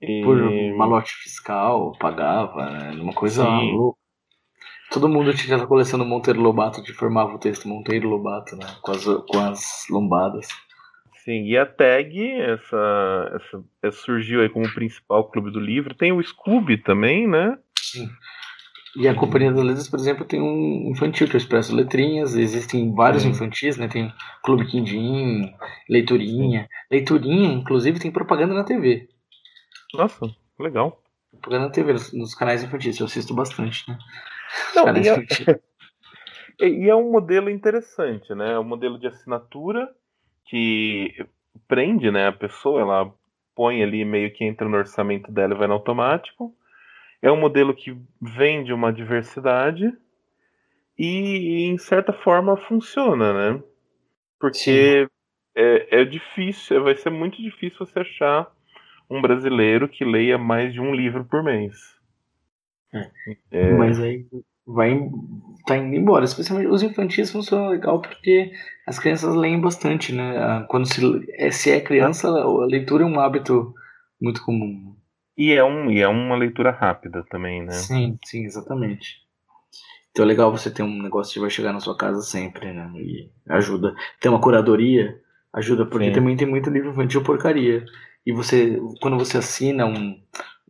E... 0.00 0.22
Por 0.22 0.36
malote 0.76 1.12
fiscal, 1.14 1.92
pagava, 1.98 2.70
né? 2.70 2.92
Uma 3.00 3.12
coisa 3.12 3.44
Sim. 3.44 3.72
louca. 3.72 3.98
Todo 4.90 5.08
mundo 5.08 5.34
tinha 5.34 5.56
a 5.56 5.66
coleção 5.66 5.98
do 5.98 6.04
Monteiro 6.04 6.40
Lobato 6.40 6.82
que 6.82 6.92
formava 6.92 7.34
o 7.34 7.38
texto 7.38 7.68
Monteiro 7.68 8.08
Lobato, 8.08 8.56
né? 8.56 8.66
Com 8.80 8.92
as, 8.92 9.04
com 9.04 9.38
as 9.38 9.86
lombadas. 9.90 10.48
Sim, 11.28 11.44
e 11.44 11.58
a 11.58 11.66
tag 11.66 12.18
essa, 12.40 13.32
essa, 13.34 13.64
essa, 13.82 13.98
surgiu 13.98 14.40
aí 14.40 14.48
como 14.48 14.72
principal 14.72 15.30
clube 15.30 15.50
do 15.50 15.60
livro. 15.60 15.94
Tem 15.94 16.10
o 16.10 16.22
Scooby 16.22 16.78
também, 16.78 17.28
né? 17.28 17.58
Sim. 17.78 18.08
E 18.96 19.06
a 19.06 19.14
Companhia 19.14 19.52
das 19.52 19.62
Letras, 19.62 19.88
por 19.90 19.98
exemplo, 19.98 20.24
tem 20.24 20.40
um 20.40 20.90
infantil 20.90 21.26
que 21.26 21.34
é 21.34 21.36
o 21.36 21.36
Expresso 21.36 21.76
Letrinhas. 21.76 22.34
Existem 22.34 22.94
vários 22.94 23.26
infantis, 23.26 23.76
né? 23.76 23.88
Tem 23.88 24.10
Clube 24.42 24.64
Quindim, 24.64 25.54
Leiturinha. 25.86 26.66
Leiturinha, 26.90 27.52
inclusive, 27.52 28.00
tem 28.00 28.10
propaganda 28.10 28.54
na 28.54 28.64
TV. 28.64 29.06
Nossa, 29.92 30.34
legal. 30.58 30.98
Propaganda 31.30 31.66
na 31.66 31.70
TV, 31.70 31.92
nos 32.14 32.34
canais 32.34 32.64
infantis. 32.64 32.98
Eu 32.98 33.04
assisto 33.04 33.34
bastante, 33.34 33.84
né? 33.86 33.98
Não, 34.74 34.96
e, 34.96 35.06
é, 35.06 36.68
e 36.86 36.88
é 36.88 36.96
um 36.96 37.12
modelo 37.12 37.50
interessante, 37.50 38.34
né? 38.34 38.54
É 38.54 38.58
um 38.58 38.64
modelo 38.64 38.98
de 38.98 39.08
assinatura 39.08 39.94
que 40.48 41.26
prende 41.68 42.10
né, 42.10 42.26
a 42.26 42.32
pessoa, 42.32 42.80
ela 42.80 43.14
põe 43.54 43.82
ali 43.82 44.04
meio 44.04 44.32
que 44.32 44.44
entra 44.44 44.68
no 44.68 44.76
orçamento 44.76 45.30
dela 45.30 45.54
e 45.54 45.58
vai 45.58 45.66
no 45.66 45.74
automático. 45.74 46.54
É 47.20 47.30
um 47.30 47.36
modelo 47.36 47.74
que 47.74 47.96
vende 48.20 48.72
uma 48.72 48.92
diversidade 48.92 49.92
e, 50.98 51.64
em 51.64 51.76
certa 51.76 52.12
forma, 52.12 52.56
funciona, 52.56 53.52
né? 53.52 53.62
Porque 54.38 55.08
é, 55.54 56.00
é 56.00 56.04
difícil, 56.04 56.82
vai 56.82 56.94
ser 56.94 57.10
muito 57.10 57.42
difícil 57.42 57.78
você 57.78 58.00
achar 58.00 58.50
um 59.10 59.20
brasileiro 59.20 59.88
que 59.88 60.04
leia 60.04 60.38
mais 60.38 60.72
de 60.72 60.80
um 60.80 60.94
livro 60.94 61.24
por 61.24 61.42
mês. 61.42 61.76
É. 62.92 63.10
É... 63.50 63.72
Mas 63.72 63.98
aí 64.00 64.24
vai 64.68 65.10
tá 65.66 65.76
indo 65.76 65.96
embora. 65.96 66.24
Especialmente 66.24 66.68
os 66.68 66.82
infantis 66.82 67.32
funcionam 67.32 67.70
legal 67.70 68.00
porque 68.00 68.52
as 68.86 68.98
crianças 68.98 69.34
leem 69.34 69.60
bastante, 69.60 70.14
né? 70.14 70.66
Quando 70.68 70.86
se 70.86 71.00
é, 71.34 71.50
se 71.50 71.70
é 71.70 71.80
criança, 71.80 72.28
a 72.28 72.66
leitura 72.66 73.04
é 73.04 73.06
um 73.06 73.18
hábito 73.18 73.74
muito 74.20 74.44
comum. 74.44 74.94
E 75.36 75.52
é, 75.52 75.62
um, 75.62 75.90
e 75.90 76.00
é 76.00 76.08
uma 76.08 76.36
leitura 76.36 76.70
rápida 76.70 77.24
também, 77.30 77.64
né? 77.64 77.72
Sim, 77.72 78.18
sim, 78.24 78.44
exatamente. 78.44 79.18
Então 80.10 80.24
é 80.24 80.28
legal 80.28 80.50
você 80.50 80.70
ter 80.70 80.82
um 80.82 81.02
negócio 81.02 81.32
que 81.32 81.40
vai 81.40 81.50
chegar 81.50 81.72
na 81.72 81.80
sua 81.80 81.96
casa 81.96 82.20
sempre, 82.22 82.72
né? 82.72 82.90
E 82.96 83.30
ajuda. 83.48 83.94
Ter 84.20 84.28
uma 84.28 84.40
curadoria 84.40 85.16
ajuda, 85.54 85.86
porque 85.86 86.06
sim. 86.06 86.12
também 86.12 86.36
tem 86.36 86.48
muito 86.48 86.70
livro 86.70 86.90
infantil 86.90 87.22
porcaria. 87.22 87.84
E 88.26 88.32
você, 88.32 88.80
quando 89.00 89.16
você 89.16 89.38
assina 89.38 89.86
um, 89.86 90.20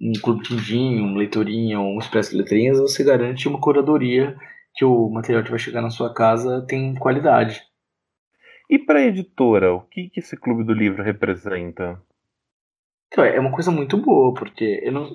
um 0.01 0.13
clube 0.23 0.43
quindim, 0.43 1.01
um 1.01 1.15
leitorinha 1.15 1.81
ou 1.81 1.95
um 1.95 1.99
expresso 1.99 2.31
de 2.31 2.39
letrinhas, 2.39 2.79
você 2.79 3.05
garante 3.05 3.49
uma 3.49 3.61
curadoria 3.61 4.37
que 4.75 4.85
o 4.85 5.09
material 5.11 5.43
que 5.43 5.51
vai 5.51 5.59
chegar 5.59 5.83
na 5.83 5.91
sua 5.91 6.13
casa 6.15 6.65
tem 6.67 6.95
qualidade. 6.95 7.61
E 8.71 8.79
para 8.79 8.99
a 8.99 9.07
editora, 9.07 9.73
o 9.73 9.81
que, 9.81 10.11
que 10.11 10.21
esse 10.21 10.37
clube 10.37 10.63
do 10.63 10.73
livro 10.73 11.03
representa? 11.03 12.01
Então, 13.11 13.25
é 13.25 13.41
uma 13.41 13.51
coisa 13.51 13.71
muito 13.71 13.97
boa, 13.97 14.35
porque 14.35 14.89
não, 14.91 15.11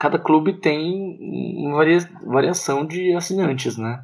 cada 0.00 0.18
clube 0.18 0.54
tem 0.54 1.18
uma 1.20 1.76
varia, 1.76 1.98
variação 2.26 2.86
de 2.86 3.12
assinantes, 3.12 3.76
né? 3.76 4.02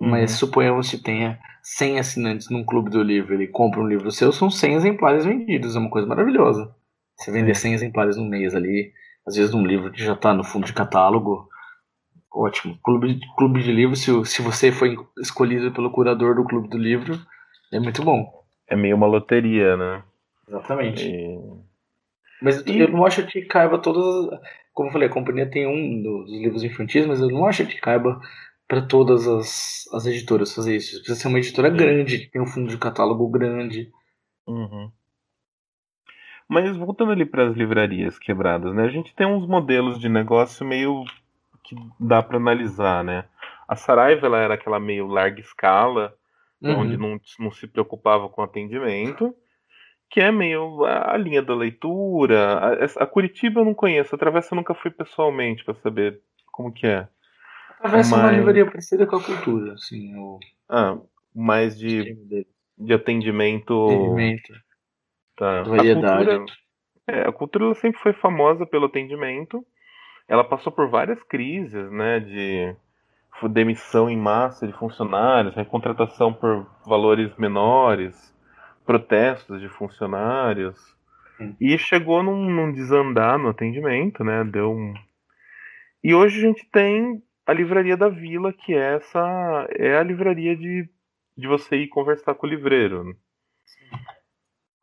Uhum. 0.00 0.08
Mas 0.08 0.32
suponhamos 0.32 0.90
que 0.90 0.96
tenha 0.96 1.38
100 1.62 1.98
assinantes 1.98 2.50
num 2.50 2.64
clube 2.64 2.90
do 2.90 3.02
livro, 3.02 3.34
ele 3.34 3.46
compra 3.46 3.80
um 3.80 3.86
livro 3.86 4.10
seu, 4.10 4.32
são 4.32 4.50
100 4.50 4.74
exemplares 4.74 5.24
vendidos, 5.24 5.76
é 5.76 5.78
uma 5.78 5.90
coisa 5.90 6.08
maravilhosa. 6.08 6.74
Você 7.16 7.30
vender 7.30 7.54
100 7.54 7.74
exemplares 7.74 8.16
no 8.16 8.24
mês 8.24 8.54
ali, 8.54 8.92
às 9.28 9.36
vezes 9.36 9.54
um 9.54 9.64
livro 9.64 9.92
que 9.92 10.02
já 10.02 10.14
está 10.14 10.32
no 10.32 10.42
fundo 10.42 10.66
de 10.66 10.72
catálogo. 10.72 11.48
Ótimo. 12.32 12.78
Clube, 12.82 13.20
clube 13.36 13.62
de 13.62 13.70
livro, 13.70 13.94
se, 13.94 14.10
se 14.24 14.42
você 14.42 14.72
foi 14.72 14.96
escolhido 15.20 15.70
pelo 15.72 15.90
curador 15.90 16.34
do 16.34 16.44
clube 16.44 16.68
do 16.68 16.78
livro, 16.78 17.18
é 17.72 17.78
muito 17.78 18.02
bom. 18.02 18.24
É 18.66 18.74
meio 18.74 18.96
uma 18.96 19.06
loteria, 19.06 19.76
né? 19.76 20.02
Exatamente. 20.48 21.06
E... 21.06 21.38
Mas 22.40 22.64
e... 22.66 22.78
eu 22.78 22.88
não 22.88 23.04
acho 23.04 23.26
que 23.26 23.42
caiba 23.42 23.78
todas. 23.78 24.40
Como 24.72 24.88
eu 24.88 24.92
falei, 24.92 25.08
a 25.08 25.12
companhia 25.12 25.50
tem 25.50 25.66
um 25.66 26.02
dos 26.02 26.30
livros 26.30 26.64
infantis, 26.64 27.06
mas 27.06 27.20
eu 27.20 27.28
não 27.28 27.44
acho 27.44 27.66
que 27.66 27.80
caiba 27.80 28.18
para 28.66 28.82
todas 28.82 29.26
as, 29.26 29.84
as 29.92 30.06
editoras 30.06 30.54
fazer 30.54 30.76
isso. 30.76 30.96
Precisa 30.98 31.18
ser 31.18 31.28
uma 31.28 31.38
editora 31.38 31.68
grande, 31.68 32.18
que 32.18 32.30
tem 32.30 32.40
um 32.40 32.46
fundo 32.46 32.68
de 32.68 32.78
catálogo 32.78 33.28
grande. 33.28 33.90
Uhum. 34.46 34.90
Mas 36.48 36.74
voltando 36.76 37.12
ali 37.12 37.26
para 37.26 37.48
as 37.48 37.54
livrarias 37.54 38.18
quebradas, 38.18 38.74
né? 38.74 38.84
A 38.84 38.88
gente 38.88 39.14
tem 39.14 39.26
uns 39.26 39.46
modelos 39.46 40.00
de 40.00 40.08
negócio 40.08 40.66
meio 40.66 41.04
que 41.62 41.76
dá 42.00 42.22
para 42.22 42.38
analisar, 42.38 43.04
né? 43.04 43.26
A 43.68 43.76
Saraiva 43.76 44.26
ela 44.26 44.38
era 44.38 44.54
aquela 44.54 44.80
meio 44.80 45.06
larga 45.06 45.40
escala, 45.40 46.14
uhum. 46.62 46.80
onde 46.80 46.96
não, 46.96 47.20
não 47.38 47.52
se 47.52 47.66
preocupava 47.66 48.30
com 48.30 48.40
atendimento, 48.40 49.34
que 50.08 50.22
é 50.22 50.32
meio 50.32 50.86
a, 50.86 51.12
a 51.12 51.16
linha 51.18 51.42
da 51.42 51.54
leitura. 51.54 52.54
A, 52.54 53.02
a, 53.02 53.06
Curitiba 53.06 53.60
eu 53.60 53.66
não 53.66 53.74
conheço, 53.74 54.14
a 54.14 54.18
Travessa 54.18 54.54
eu 54.54 54.56
nunca 54.56 54.74
fui 54.74 54.90
pessoalmente 54.90 55.62
para 55.62 55.74
saber 55.74 56.22
como 56.50 56.72
que 56.72 56.86
é. 56.86 57.06
A 57.78 57.82
Travessa 57.82 58.16
Mas... 58.16 58.24
é 58.24 58.26
uma 58.26 58.32
livraria 58.32 58.64
parecida 58.64 59.06
com 59.06 59.16
a 59.16 59.22
cultura, 59.22 59.74
assim. 59.74 60.16
O... 60.16 60.38
Ah, 60.66 60.96
mais 61.34 61.78
de, 61.78 62.16
de 62.78 62.94
atendimento. 62.94 63.84
Atendimento 63.84 64.67
Tá. 65.38 65.62
Variedade. 65.62 66.30
A 66.30 66.36
cultura, 66.36 66.44
é, 67.06 67.20
a 67.20 67.32
cultura 67.32 67.74
sempre 67.74 68.00
foi 68.00 68.12
famosa 68.12 68.66
pelo 68.66 68.86
atendimento. 68.86 69.64
Ela 70.26 70.44
passou 70.44 70.72
por 70.72 70.90
várias 70.90 71.22
crises, 71.22 71.90
né, 71.90 72.20
de 72.20 72.74
demissão 73.48 74.10
em 74.10 74.16
massa 74.16 74.66
de 74.66 74.72
funcionários, 74.72 75.54
recontratação 75.54 76.34
por 76.34 76.66
valores 76.84 77.34
menores, 77.36 78.34
protestos 78.84 79.60
de 79.60 79.68
funcionários. 79.68 80.76
E 81.60 81.78
chegou 81.78 82.20
num, 82.20 82.50
num, 82.50 82.72
desandar 82.72 83.38
no 83.38 83.50
atendimento, 83.50 84.24
né? 84.24 84.42
Deu 84.42 84.72
um... 84.72 84.92
E 86.02 86.12
hoje 86.12 86.38
a 86.38 86.48
gente 86.48 86.68
tem 86.68 87.22
a 87.46 87.52
livraria 87.52 87.96
da 87.96 88.08
Vila, 88.08 88.52
que 88.52 88.74
é 88.74 88.96
essa 88.96 89.68
é 89.70 89.96
a 89.96 90.02
livraria 90.02 90.56
de, 90.56 90.88
de 91.36 91.46
você 91.46 91.76
ir 91.76 91.86
conversar 91.86 92.34
com 92.34 92.44
o 92.44 92.50
livreiro. 92.50 93.14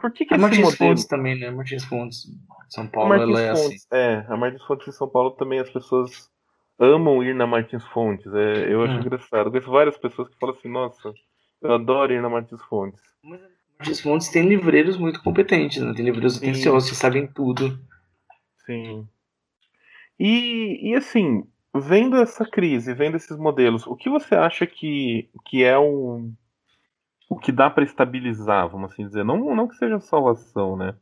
Por 0.06 0.12
que, 0.12 0.24
que 0.24 0.36
a 0.36 0.38
Martins 0.38 0.62
modelo... 0.62 0.78
Fontes 0.78 1.06
também, 1.06 1.40
né? 1.40 1.50
Martins 1.50 1.84
Fontes, 1.84 2.28
São 2.70 2.86
Paulo, 2.86 3.16
ela 3.16 3.42
é 3.42 3.50
assim. 3.50 3.64
Fontes, 3.64 3.88
assim. 3.92 4.00
É, 4.00 4.26
a 4.30 4.38
Martins 4.38 4.64
Fontes 4.64 4.88
em 4.88 4.92
São 4.92 5.10
Paulo 5.10 5.32
também 5.32 5.58
as 5.58 5.70
pessoas 5.72 6.30
amam 6.78 7.24
ir 7.24 7.34
na 7.34 7.48
Martins 7.48 7.84
Fontes. 7.86 8.32
É, 8.32 8.72
eu 8.72 8.84
acho 8.84 8.94
hum. 8.94 9.00
engraçado. 9.00 9.48
Eu 9.48 9.52
conheço 9.52 9.72
várias 9.72 9.98
pessoas 9.98 10.30
que 10.30 10.38
falam 10.38 10.56
assim, 10.56 10.70
nossa, 10.70 11.12
eu 11.60 11.74
adoro 11.74 12.14
ir 12.14 12.22
na 12.22 12.30
Martins 12.30 12.62
Fontes. 12.70 13.02
Mas 13.24 13.42
Martins 13.80 14.00
Fontes 14.00 14.28
tem 14.30 14.48
livreiros 14.48 14.96
muito 14.96 15.24
competentes, 15.24 15.82
né? 15.82 15.92
Tem 15.96 16.06
livreiros 16.06 16.38
atenciosos 16.38 16.88
que 16.88 16.96
sabem 16.96 17.26
tudo. 17.26 17.80
Sim. 18.64 19.08
E, 20.20 20.92
e 20.92 20.94
assim, 20.94 21.48
vendo 21.74 22.16
essa 22.18 22.46
crise, 22.46 22.94
vendo 22.94 23.18
esses 23.18 23.40
modelos, 23.40 23.88
o 23.88 23.96
que 23.96 24.08
você 24.08 24.36
acha 24.36 24.68
que, 24.68 25.32
que 25.46 25.64
é 25.64 25.76
o 25.76 26.30
o 27.30 27.38
que 27.38 27.52
dá 27.52 27.70
para 27.70 27.84
estabilizar, 27.84 28.70
vamos 28.70 28.92
assim 28.92 29.06
dizer. 29.06 29.24
Não, 29.24 29.56
não 29.56 29.68
que 29.68 29.76
seja 29.76 30.00
salvação, 30.00 30.76
né? 30.76 30.96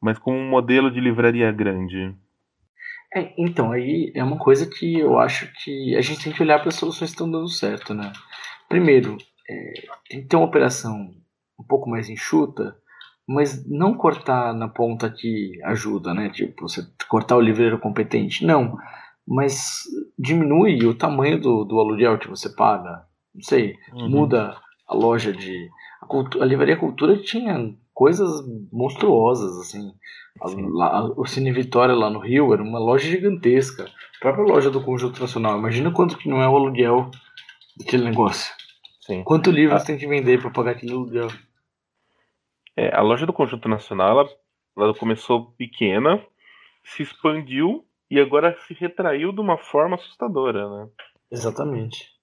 Mas 0.00 0.18
como 0.18 0.36
um 0.36 0.48
modelo 0.48 0.90
de 0.90 1.00
livraria 1.00 1.50
grande. 1.52 2.14
É, 3.14 3.32
então, 3.38 3.72
aí 3.72 4.12
é 4.14 4.22
uma 4.22 4.38
coisa 4.38 4.66
que 4.66 4.98
eu 4.98 5.18
acho 5.18 5.50
que 5.62 5.96
a 5.96 6.00
gente 6.00 6.22
tem 6.22 6.32
que 6.32 6.42
olhar 6.42 6.58
para 6.58 6.68
as 6.68 6.74
soluções 6.74 7.10
que 7.10 7.14
estão 7.14 7.30
dando 7.30 7.48
certo, 7.48 7.94
né? 7.94 8.12
Primeiro, 8.68 9.16
é, 9.48 9.72
tem 10.08 10.22
que 10.22 10.28
ter 10.28 10.36
uma 10.36 10.46
operação 10.46 11.10
um 11.58 11.64
pouco 11.64 11.88
mais 11.88 12.08
enxuta, 12.08 12.76
mas 13.26 13.66
não 13.66 13.94
cortar 13.94 14.52
na 14.54 14.68
ponta 14.68 15.10
que 15.10 15.60
ajuda, 15.64 16.12
né? 16.14 16.28
Tipo, 16.30 16.68
você 16.68 16.86
cortar 17.08 17.36
o 17.36 17.40
livreiro 17.40 17.78
competente. 17.78 18.44
Não. 18.44 18.76
mas 19.26 19.84
diminui 20.18 20.84
o 20.86 20.94
tamanho 20.94 21.40
do, 21.40 21.64
do 21.64 21.78
aluguel 21.78 22.18
que 22.18 22.28
você 22.28 22.48
paga. 22.48 23.06
Não 23.34 23.42
sei, 23.42 23.76
uhum. 23.92 24.08
muda 24.08 24.56
a 24.88 24.94
loja 24.94 25.32
de. 25.32 25.68
A, 26.00 26.06
cultura, 26.06 26.44
a 26.44 26.46
livraria 26.46 26.76
Cultura 26.76 27.16
tinha 27.16 27.74
coisas 27.92 28.28
monstruosas, 28.72 29.58
assim. 29.58 29.92
A, 30.40 31.04
o 31.16 31.26
Cine 31.26 31.52
Vitória 31.52 31.94
lá 31.94 32.08
no 32.08 32.20
Rio 32.20 32.52
era 32.52 32.62
uma 32.62 32.78
loja 32.78 33.08
gigantesca. 33.08 33.84
A 33.84 34.20
própria 34.20 34.44
loja 34.44 34.70
do 34.70 34.82
Conjunto 34.82 35.20
Nacional. 35.20 35.58
Imagina 35.58 35.92
quanto 35.92 36.16
que 36.16 36.28
não 36.28 36.40
é 36.40 36.48
o 36.48 36.56
aluguel 36.56 37.10
daquele 37.76 38.04
negócio. 38.04 38.54
Sim. 39.00 39.22
Quanto 39.24 39.50
livro 39.50 39.74
ah. 39.74 39.78
você 39.78 39.86
tem 39.86 39.98
que 39.98 40.06
vender 40.06 40.40
para 40.40 40.50
pagar 40.50 40.72
aquele 40.72 40.92
aluguel? 40.92 41.28
É, 42.76 42.94
a 42.96 43.00
loja 43.00 43.26
do 43.26 43.32
Conjunto 43.32 43.68
Nacional 43.68 44.10
ela, 44.10 44.28
ela 44.76 44.94
começou 44.94 45.52
pequena, 45.52 46.24
se 46.84 47.02
expandiu 47.02 47.84
e 48.10 48.20
agora 48.20 48.56
se 48.66 48.74
retraiu 48.74 49.32
de 49.32 49.40
uma 49.40 49.58
forma 49.58 49.96
assustadora, 49.96 50.68
né? 50.68 50.88
Exatamente. 51.30 52.17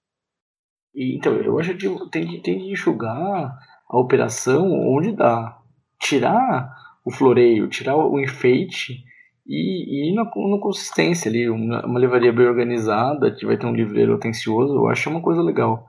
E, 0.96 1.14
então, 1.16 1.34
eu 1.34 1.58
acho 1.58 1.76
que 1.76 2.10
tem, 2.10 2.26
que 2.26 2.38
tem 2.40 2.58
que 2.58 2.72
enxugar 2.72 3.56
a 3.88 3.98
operação 3.98 4.72
onde 4.72 5.12
dá. 5.12 5.58
Tirar 6.00 6.74
o 7.04 7.10
floreio, 7.10 7.68
tirar 7.68 7.96
o 7.96 8.18
enfeite 8.18 9.04
e, 9.46 10.08
e 10.08 10.10
ir 10.10 10.14
na, 10.14 10.24
na 10.24 10.60
consistência 10.60 11.28
ali. 11.28 11.48
Uma, 11.48 11.84
uma 11.84 12.00
livraria 12.00 12.32
bem 12.32 12.46
organizada, 12.46 13.30
que 13.30 13.44
vai 13.46 13.56
ter 13.56 13.66
um 13.66 13.74
livreiro 13.74 14.14
atencioso, 14.14 14.74
eu 14.74 14.88
acho 14.88 15.10
uma 15.10 15.20
coisa 15.20 15.42
legal. 15.42 15.86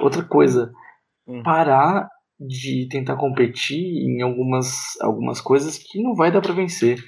Outra 0.00 0.22
coisa, 0.22 0.70
hum. 1.26 1.42
parar 1.42 2.08
de 2.38 2.88
tentar 2.90 3.16
competir 3.16 3.78
em 3.78 4.20
algumas, 4.20 5.00
algumas 5.00 5.40
coisas 5.40 5.78
que 5.78 6.02
não 6.02 6.14
vai 6.14 6.30
dar 6.30 6.42
para 6.42 6.52
vencer 6.52 6.98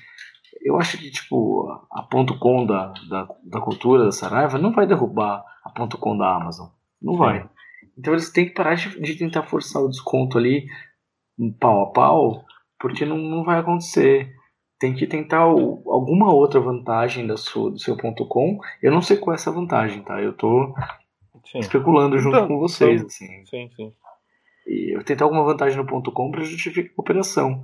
eu 0.64 0.78
acho 0.78 0.96
que, 0.96 1.10
tipo, 1.10 1.68
a 1.92 2.02
ponto 2.02 2.38
.com 2.38 2.64
da, 2.64 2.86
da, 3.08 3.28
da 3.44 3.60
cultura 3.60 4.06
da 4.06 4.12
Saraiva 4.12 4.58
não 4.58 4.72
vai 4.72 4.86
derrubar 4.86 5.44
a 5.62 5.70
ponto 5.70 5.98
.com 5.98 6.16
da 6.16 6.34
Amazon. 6.34 6.68
Não 7.04 7.16
vai. 7.18 7.46
Então 7.98 8.14
eles 8.14 8.30
têm 8.30 8.46
que 8.46 8.54
parar 8.54 8.74
de, 8.74 8.98
de, 8.98 9.14
tentar 9.16 9.42
forçar 9.42 9.82
o 9.82 9.88
desconto 9.88 10.38
ali 10.38 10.66
pau 11.60 11.82
a 11.82 11.92
pau, 11.92 12.44
porque 12.80 13.04
não, 13.04 13.18
não 13.18 13.44
vai 13.44 13.58
acontecer. 13.58 14.32
Tem 14.80 14.94
que 14.94 15.06
tentar 15.06 15.46
o, 15.46 15.82
alguma 15.90 16.32
outra 16.32 16.60
vantagem 16.60 17.26
da 17.26 17.36
sua, 17.36 17.70
do 17.70 17.78
seu 17.78 17.96
ponto 17.96 18.26
.com. 18.26 18.58
Eu 18.82 18.90
não 18.90 19.02
sei 19.02 19.18
qual 19.18 19.34
é 19.34 19.36
essa 19.36 19.52
vantagem, 19.52 20.02
tá? 20.02 20.20
Eu 20.20 20.32
tô 20.32 20.74
sim. 21.44 21.58
especulando 21.58 22.18
junto 22.18 22.36
então, 22.36 22.48
com 22.48 22.58
vocês, 22.58 22.96
então, 22.96 23.06
assim. 23.06 23.46
Sim, 23.46 23.70
sim. 23.76 23.92
E 24.66 24.96
eu 24.96 25.04
tentar 25.04 25.26
alguma 25.26 25.44
vantagem 25.44 25.76
no 25.76 25.86
ponto 25.86 26.10
.com 26.10 26.30
para 26.30 26.42
justificar 26.42 26.90
a 26.90 27.00
operação. 27.00 27.62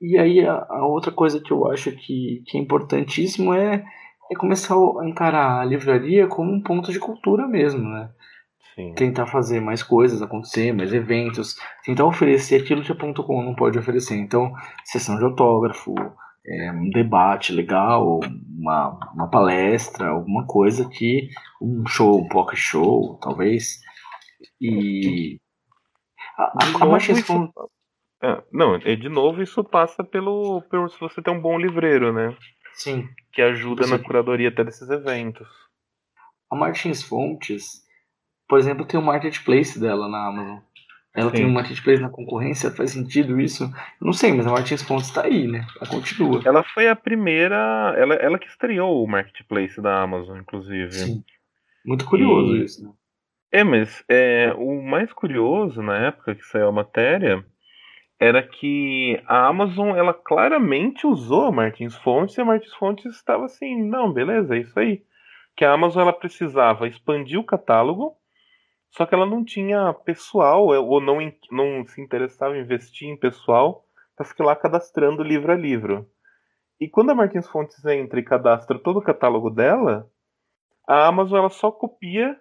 E 0.00 0.18
aí 0.18 0.44
a, 0.44 0.66
a, 0.68 0.86
outra 0.86 1.12
coisa 1.12 1.40
que 1.40 1.52
eu 1.52 1.70
acho 1.70 1.92
que, 1.92 2.42
que 2.46 2.58
é 2.58 2.60
importantíssimo 2.60 3.54
é, 3.54 3.84
é 4.30 4.34
começar 4.36 4.74
a 4.74 5.08
encarar 5.08 5.60
a 5.60 5.64
livraria 5.64 6.26
como 6.26 6.52
um 6.52 6.62
ponto 6.62 6.92
de 6.92 6.98
cultura 6.98 7.46
mesmo, 7.46 7.88
né? 7.88 8.10
Sim. 8.74 8.94
Tentar 8.94 9.26
fazer 9.26 9.60
mais 9.60 9.82
coisas 9.82 10.22
acontecer, 10.22 10.72
mais 10.72 10.92
eventos, 10.92 11.56
tentar 11.84 12.04
oferecer 12.04 12.62
aquilo 12.62 12.82
que 12.82 12.92
a 12.92 12.94
ponto 12.94 13.22
.com 13.24 13.42
não 13.42 13.54
pode 13.54 13.78
oferecer. 13.78 14.16
Então, 14.16 14.52
sessão 14.84 15.18
de 15.18 15.24
autógrafo, 15.24 15.94
é, 16.46 16.72
um 16.72 16.88
debate 16.90 17.52
legal, 17.52 18.20
uma, 18.48 18.98
uma 19.14 19.28
palestra, 19.30 20.08
alguma 20.08 20.46
coisa 20.46 20.88
que 20.88 21.28
um 21.60 21.84
show, 21.86 22.20
um 22.20 22.28
pocket 22.28 22.58
show, 22.58 23.18
talvez. 23.20 23.80
E 24.60 25.38
a, 26.38 26.42
a, 26.44 26.84
a 26.84 26.86
Martins 26.86 27.24
é, 28.22 28.42
não, 28.52 28.74
é, 28.76 28.94
de 28.96 29.08
novo, 29.08 29.42
isso 29.42 29.64
passa 29.64 30.04
pelo, 30.04 30.60
pelo 30.70 30.88
se 30.88 31.00
você 31.00 31.22
tem 31.22 31.32
um 31.32 31.40
bom 31.40 31.58
livreiro, 31.58 32.12
né? 32.12 32.36
Sim. 32.74 33.08
Que 33.32 33.40
ajuda 33.40 33.84
você... 33.84 33.96
na 33.96 33.98
curadoria 33.98 34.48
até 34.48 34.62
desses 34.62 34.88
eventos. 34.90 35.48
A 36.50 36.56
Martins 36.56 37.02
Fontes, 37.02 37.82
por 38.50 38.58
exemplo, 38.58 38.84
tem 38.84 38.98
o 38.98 39.02
marketplace 39.02 39.78
dela 39.78 40.08
na 40.08 40.26
Amazon. 40.26 40.58
Ela 41.14 41.30
Sim. 41.30 41.36
tem 41.36 41.46
um 41.46 41.52
marketplace 41.52 42.02
na 42.02 42.10
concorrência, 42.10 42.70
faz 42.72 42.90
sentido 42.90 43.40
isso? 43.40 43.64
Eu 43.64 44.06
não 44.06 44.12
sei, 44.12 44.32
mas 44.32 44.44
a 44.44 44.50
Martins 44.50 44.82
Fontes 44.82 45.06
está 45.06 45.24
aí, 45.24 45.46
né? 45.46 45.64
Ela 45.80 45.88
continua. 45.88 46.42
Ela 46.44 46.64
foi 46.64 46.88
a 46.88 46.96
primeira. 46.96 47.94
Ela, 47.96 48.14
ela 48.16 48.38
que 48.38 48.48
estreou 48.48 49.04
o 49.04 49.08
marketplace 49.08 49.80
da 49.80 50.02
Amazon, 50.02 50.38
inclusive. 50.38 50.92
Sim. 50.92 51.24
Muito 51.84 52.04
curioso 52.04 52.56
e... 52.56 52.64
isso, 52.64 52.84
né? 52.84 52.92
É, 53.52 53.64
mas 53.64 54.04
é, 54.08 54.52
o 54.56 54.82
mais 54.82 55.12
curioso 55.12 55.80
na 55.80 55.96
época 55.96 56.34
que 56.34 56.44
saiu 56.46 56.68
a 56.68 56.72
matéria 56.72 57.44
era 58.18 58.42
que 58.42 59.20
a 59.26 59.46
Amazon 59.46 59.96
ela 59.96 60.12
claramente 60.12 61.06
usou 61.06 61.46
a 61.46 61.52
Martins 61.52 61.96
Fontes 61.96 62.36
e 62.36 62.40
a 62.40 62.44
Martins 62.44 62.74
Fontes 62.74 63.16
estava 63.16 63.46
assim, 63.46 63.82
não, 63.82 64.12
beleza, 64.12 64.56
é 64.56 64.60
isso 64.60 64.78
aí. 64.78 65.02
Que 65.56 65.64
a 65.64 65.72
Amazon 65.72 66.02
ela 66.02 66.12
precisava 66.12 66.86
expandir 66.86 67.40
o 67.40 67.44
catálogo, 67.44 68.19
só 68.90 69.06
que 69.06 69.14
ela 69.14 69.26
não 69.26 69.44
tinha 69.44 69.92
pessoal 70.04 70.74
é, 70.74 70.78
ou 70.78 71.00
não, 71.00 71.18
não 71.50 71.86
se 71.86 72.00
interessava 72.00 72.56
em 72.56 72.60
investir 72.60 73.08
em 73.08 73.16
pessoal 73.16 73.84
para 74.16 74.26
ficar 74.26 74.44
lá 74.44 74.56
cadastrando 74.56 75.22
livro 75.22 75.52
a 75.52 75.54
livro. 75.54 76.06
E 76.80 76.88
quando 76.88 77.10
a 77.10 77.14
Martins 77.14 77.48
Fontes 77.48 77.84
entra 77.84 78.18
e 78.18 78.24
cadastra 78.24 78.78
todo 78.78 78.98
o 78.98 79.02
catálogo 79.02 79.50
dela, 79.50 80.08
a 80.88 81.06
Amazon 81.06 81.38
ela 81.38 81.50
só 81.50 81.70
copia, 81.70 82.36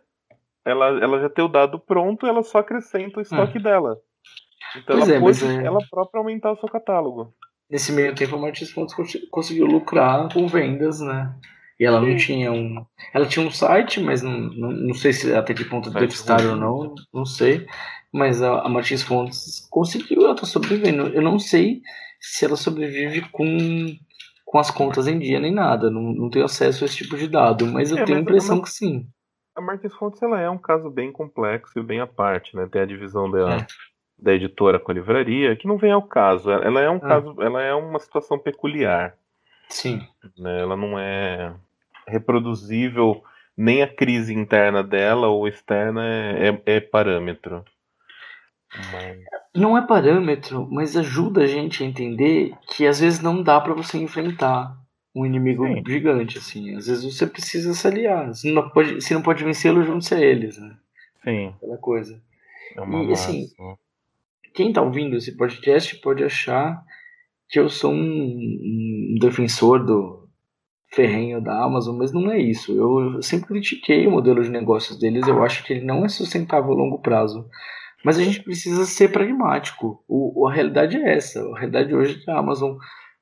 ela, 0.66 0.88
ela 1.02 1.20
já 1.20 1.30
tem 1.30 1.44
o 1.44 1.50
dado 1.50 1.80
pronto, 1.80 2.26
ela 2.26 2.42
só 2.42 2.60
acrescenta 2.60 3.20
o 3.20 3.22
estoque 3.22 3.60
hum. 3.60 3.62
dela. 3.62 3.98
Então 4.76 4.98
pois 4.98 5.10
ela 5.10 5.18
é, 5.18 5.20
pôde 5.20 5.46
é... 5.46 5.66
ela 5.66 5.80
própria 5.90 6.20
aumentar 6.20 6.52
o 6.52 6.58
seu 6.58 6.70
catálogo. 6.70 7.34
Nesse 7.70 7.92
meio 7.92 8.16
tempo 8.16 8.36
a 8.36 8.40
Martins 8.40 8.72
Fontes 8.72 8.96
conseguiu 9.30 9.68
lucrar 9.68 10.34
com 10.34 10.48
vendas, 10.48 11.00
né? 11.00 11.36
E 11.80 11.86
ela 11.86 12.02
não 12.02 12.16
tinha 12.18 12.52
um. 12.52 12.86
Ela 13.14 13.26
tinha 13.26 13.46
um 13.46 13.52
site, 13.52 14.02
mas 14.02 14.22
não, 14.22 14.32
não, 14.32 14.72
não 14.72 14.94
sei 14.94 15.14
se 15.14 15.34
até 15.34 15.54
que 15.54 15.64
ponto 15.64 15.90
deficitário 15.90 16.52
ou 16.52 16.56
não, 16.58 16.94
não 17.14 17.26
sei. 17.26 17.66
Mas 18.12 18.42
a, 18.42 18.62
a 18.62 18.70
Martins 18.70 19.02
Fontes 19.02 19.66
conseguiu, 19.70 20.24
ela 20.26 20.36
tá 20.36 20.46
sobrevivendo. 20.46 21.08
Eu 21.08 21.22
não 21.22 21.40
sei 21.40 21.82
se 22.20 22.44
ela 22.44 22.58
sobrevive 22.58 23.22
com, 23.32 23.46
com 24.44 24.60
as 24.60 24.70
contas 24.70 25.08
em 25.08 25.18
dia 25.18 25.40
nem 25.40 25.54
nada. 25.54 25.90
Não, 25.90 26.02
não 26.02 26.30
tenho 26.30 26.46
acesso 26.46 26.84
a 26.84 26.86
esse 26.86 26.98
tipo 26.98 27.16
de 27.16 27.30
dado, 27.30 27.66
mas 27.66 27.92
eu 27.92 28.00
é, 28.00 28.04
tenho 28.04 28.18
a 28.18 28.22
impressão 28.22 28.62
que 28.62 28.70
sim. 28.70 29.08
A 29.56 29.62
Martins 29.62 29.94
Fontes 29.94 30.22
ela 30.22 30.40
é 30.40 30.50
um 30.50 30.58
caso 30.58 30.90
bem 30.90 31.12
complexo 31.14 31.80
e 31.80 31.84
bem 31.84 32.02
à 32.02 32.08
parte, 32.08 32.56
né? 32.58 32.68
Tem 32.70 32.82
a 32.82 32.86
divisão 32.86 33.32
dela. 33.32 33.56
É 33.56 33.68
da 34.22 34.34
editora 34.34 34.78
com 34.78 34.92
a 34.92 34.94
livraria, 34.94 35.56
que 35.56 35.66
não 35.66 35.78
vem 35.78 35.94
ao 35.94 36.02
caso. 36.02 36.52
Ela 36.52 36.82
é 36.82 36.90
um 36.90 36.98
ah. 36.98 37.00
caso, 37.00 37.36
ela 37.40 37.62
é 37.62 37.74
uma 37.74 38.00
situação 38.00 38.38
peculiar. 38.38 39.16
Sim. 39.70 40.02
Né? 40.38 40.60
Ela 40.60 40.76
não 40.76 41.00
é 41.00 41.56
reproduzível, 42.10 43.24
nem 43.56 43.82
a 43.82 43.88
crise 43.88 44.34
interna 44.34 44.84
dela 44.84 45.28
ou 45.28 45.48
externa 45.48 46.06
é, 46.06 46.50
é, 46.50 46.76
é 46.76 46.80
parâmetro. 46.80 47.64
Mas... 48.92 49.20
Não 49.56 49.78
é 49.78 49.86
parâmetro, 49.86 50.68
mas 50.70 50.96
ajuda 50.96 51.44
a 51.44 51.48
gente 51.48 51.84
a 51.84 51.86
entender 51.86 52.54
que 52.68 52.86
às 52.86 53.00
vezes 53.00 53.20
não 53.20 53.42
dá 53.42 53.60
para 53.60 53.74
você 53.74 53.98
enfrentar 53.98 54.78
um 55.16 55.26
inimigo 55.26 55.66
Sim. 55.66 55.84
gigante, 55.86 56.38
assim. 56.38 56.76
Às 56.76 56.88
vezes 56.88 57.04
você 57.04 57.26
precisa 57.26 57.74
se 57.74 57.88
aliar. 57.88 58.34
Se 58.34 58.52
não 58.52 58.70
pode, 58.70 59.02
se 59.02 59.14
não 59.14 59.22
pode 59.22 59.44
vencê-lo, 59.44 59.84
junte-se 59.84 60.14
a 60.14 60.20
eles, 60.20 60.58
né? 60.58 60.78
Sim. 61.24 61.54
Aquela 61.58 61.78
coisa. 61.78 62.22
É 62.78 62.82
e 62.82 63.12
assim, 63.12 63.48
quem 64.54 64.70
está 64.70 64.82
ouvindo 64.82 65.16
esse 65.16 65.36
podcast 65.36 65.96
pode 65.98 66.24
achar 66.24 66.84
que 67.50 67.60
eu 67.60 67.68
sou 67.68 67.92
um, 67.92 67.98
um, 67.98 69.18
defensor 69.20 69.84
do 69.84 70.19
ferrenho 70.92 71.42
da 71.42 71.64
Amazon, 71.64 71.98
mas 71.98 72.12
não 72.12 72.32
é 72.32 72.40
isso. 72.40 72.76
Eu 72.76 73.22
sempre 73.22 73.48
critiquei 73.48 74.08
o 74.08 74.12
modelo 74.12 74.44
de 74.44 74.50
negócios 74.50 74.98
deles, 74.98 75.28
eu 75.28 75.44
acho 75.44 75.64
que 75.64 75.74
ele 75.74 75.86
não 75.86 76.04
é 76.04 76.10
sustentável 76.10 76.72
a 76.72 76.76
longo 76.76 77.00
prazo. 77.00 77.48
Mas 78.04 78.18
a 78.18 78.24
gente 78.24 78.42
precisa 78.42 78.86
ser 78.86 79.12
pragmático. 79.12 80.04
O, 80.08 80.48
a 80.48 80.54
realidade 80.54 80.98
é 80.98 81.16
essa. 81.16 81.42
A 81.42 81.60
realidade 81.60 81.94
hoje 81.94 82.16
é 82.16 82.24
que 82.24 82.32
a 82.32 82.40
Amazon 82.40 82.78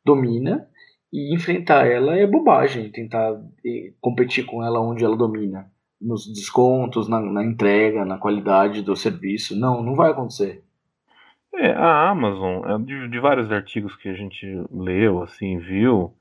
domina 0.06 0.68
e 1.12 1.34
enfrentar 1.34 1.88
ela 1.88 2.16
é 2.16 2.28
bobagem. 2.28 2.92
Tentar 2.92 3.42
eh, 3.66 3.94
competir 4.00 4.46
com 4.46 4.64
ela 4.64 4.80
onde 4.80 5.04
ela 5.04 5.18
domina. 5.18 5.72
Nos 6.00 6.32
descontos, 6.32 7.10
na, 7.10 7.20
na 7.20 7.44
entrega, 7.44 8.06
na 8.06 8.20
qualidade 8.20 8.84
do 8.84 8.96
serviço. 8.96 9.60
Não, 9.60 9.82
não 9.82 9.96
vai 9.96 10.12
acontecer. 10.12 10.64
É, 11.56 11.72
a 11.72 12.10
Amazon, 12.12 12.64
é, 12.70 12.78
de, 12.78 13.10
de 13.10 13.20
vários 13.20 13.52
artigos 13.52 13.96
que 13.96 14.10
a 14.10 14.14
gente 14.14 14.46
leu, 14.70 15.24
assim, 15.24 15.58
viu, 15.58 16.14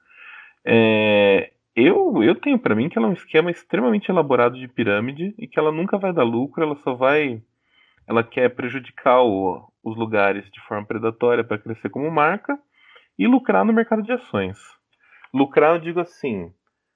é, 0.67 1.53
eu, 1.77 2.23
eu 2.23 2.35
tenho 2.35 2.59
para 2.59 2.75
mim 2.75 2.89
que 2.89 2.99
ela 2.99 3.07
é 3.07 3.11
um 3.11 3.15
esquema 3.15 3.51
extremamente 3.51 4.11
elaborado 4.11 4.59
de 4.59 4.67
pirâmide 4.67 5.35
e 5.39 5.47
que 5.47 5.59
ela 5.59 5.71
nunca 5.71 5.97
vai 5.97 6.13
dar 6.13 6.25
lucro, 6.25 6.63
ela 6.63 6.77
só 6.83 6.95
vai. 6.95 7.43
Ela 8.09 8.25
quer 8.25 8.55
prejudicar 8.55 9.23
o, 9.23 9.71
os 9.85 9.97
lugares 9.97 10.51
de 10.51 10.61
forma 10.63 10.87
predatória 10.87 11.45
para 11.45 11.59
crescer 11.59 11.91
como 11.91 12.11
marca 12.11 12.59
e 13.19 13.27
lucrar 13.27 13.65
no 13.65 13.73
mercado 13.73 14.03
de 14.03 14.13
ações. 14.13 14.59
Lucrar, 15.33 15.75
eu 15.75 15.81
digo 15.81 16.01
assim, 16.01 16.53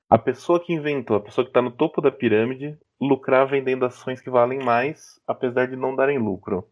a 0.09 0.19
pessoa 0.19 0.59
que 0.59 0.73
inventou, 0.73 1.17
a 1.17 1.21
pessoa 1.21 1.45
que 1.45 1.51
está 1.51 1.63
no 1.63 1.71
topo 1.71 2.01
da 2.01 2.11
pirâmide, 2.11 2.77
lucrar 3.01 3.47
vendendo 3.47 3.85
ações 3.85 4.21
que 4.21 4.31
valem 4.31 4.59
mais, 4.59 5.21
apesar 5.27 5.67
de 5.67 5.77
não 5.77 5.95
darem 5.95 6.19
lucro. 6.19 6.67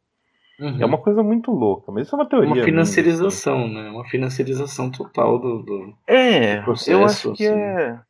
Uhum. 0.59 0.83
É 0.83 0.85
uma 0.85 0.99
coisa 0.99 1.23
muito 1.23 1.53
louca, 1.53 1.93
mas 1.93 2.07
isso 2.07 2.17
é 2.17 2.19
uma 2.19 2.29
teoria. 2.29 2.53
Uma 2.53 2.65
financiarização, 2.65 3.69
minha, 3.69 3.81
assim. 3.81 3.91
né? 3.91 3.91
Uma 3.91 4.05
financiarização 4.09 4.91
total 4.91 5.39
do, 5.39 5.63
do, 5.63 5.95
é, 6.07 6.57
do 6.57 6.65
processo. 6.65 6.91
Eu 6.91 7.05
acho 7.05 7.33
que 7.33 7.47
assim. 7.47 7.59
é. 7.59 8.01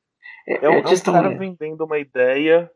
É, 0.46 0.64
é, 0.64 0.70
um, 0.70 0.74
é 0.74 0.78
um 0.78 1.00
cara 1.12 1.28
vendendo 1.36 1.84
uma 1.84 1.98
ideia 1.98 2.70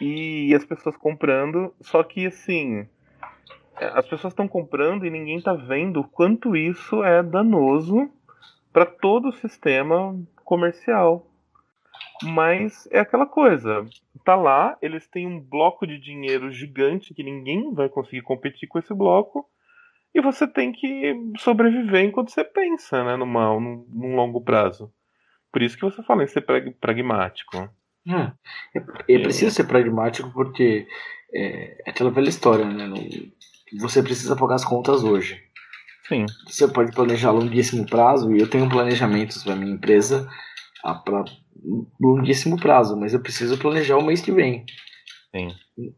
e 0.00 0.52
as 0.52 0.64
pessoas 0.64 0.96
comprando, 0.96 1.72
só 1.80 2.02
que 2.02 2.26
assim, 2.26 2.88
é, 3.78 3.86
as 3.94 4.04
pessoas 4.08 4.32
estão 4.32 4.48
comprando 4.48 5.06
e 5.06 5.10
ninguém 5.10 5.38
está 5.38 5.54
vendo 5.54 6.00
o 6.00 6.08
quanto 6.08 6.56
isso 6.56 7.04
é 7.04 7.22
danoso 7.22 8.10
para 8.72 8.84
todo 8.84 9.28
o 9.28 9.32
sistema 9.32 10.18
comercial. 10.44 11.24
Mas 12.22 12.88
é 12.90 13.00
aquela 13.00 13.26
coisa, 13.26 13.86
tá 14.24 14.36
lá, 14.36 14.76
eles 14.80 15.06
têm 15.08 15.26
um 15.26 15.40
bloco 15.40 15.86
de 15.86 15.98
dinheiro 15.98 16.50
gigante 16.50 17.14
que 17.14 17.22
ninguém 17.22 17.72
vai 17.74 17.88
conseguir 17.88 18.22
competir 18.22 18.68
com 18.68 18.78
esse 18.78 18.94
bloco, 18.94 19.46
e 20.14 20.20
você 20.20 20.46
tem 20.46 20.72
que 20.72 21.14
sobreviver 21.38 22.04
enquanto 22.04 22.30
você 22.30 22.44
pensa, 22.44 23.02
né, 23.02 23.16
numa, 23.16 23.58
num, 23.58 23.86
num 23.88 24.14
longo 24.14 24.42
prazo. 24.42 24.92
Por 25.50 25.62
isso 25.62 25.76
que 25.76 25.84
você 25.84 26.02
fala 26.02 26.22
em 26.22 26.26
ser 26.26 26.44
pragmático. 26.80 27.68
É, 28.08 28.32
é, 28.78 29.14
é 29.14 29.18
preciso 29.18 29.54
ser 29.54 29.64
pragmático 29.64 30.30
porque 30.32 30.86
é, 31.34 31.82
é 31.86 31.90
aquela 31.90 32.10
velha 32.10 32.28
história, 32.28 32.64
né? 32.64 32.88
você 33.78 34.02
precisa 34.02 34.36
pagar 34.36 34.56
as 34.56 34.64
contas 34.64 35.02
hoje. 35.02 35.42
Sim. 36.08 36.26
Você 36.46 36.68
pode 36.68 36.92
planejar 36.92 37.28
a 37.28 37.32
longuíssimo 37.32 37.86
prazo, 37.86 38.34
e 38.34 38.40
eu 38.40 38.50
tenho 38.50 38.68
planejamentos 38.68 39.42
para 39.42 39.56
minha 39.56 39.72
empresa 39.72 40.28
para 41.04 41.24
longuíssimo 42.00 42.58
prazo, 42.58 42.96
mas 42.96 43.14
eu 43.14 43.20
preciso 43.20 43.58
planejar 43.58 43.96
o 43.96 44.04
mês 44.04 44.20
que 44.20 44.32
vem. 44.32 44.64
Sim. 45.34 45.48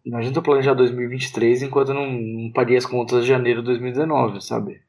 Não 0.06 0.18
adianta 0.18 0.42
planejar 0.42 0.74
2023 0.74 1.62
enquanto 1.62 1.88
eu 1.88 1.94
não, 1.94 2.10
não 2.10 2.52
paguei 2.52 2.76
as 2.76 2.86
contas 2.86 3.22
de 3.22 3.28
janeiro 3.28 3.60
de 3.60 3.66
2019, 3.66 4.40
sabe? 4.40 4.80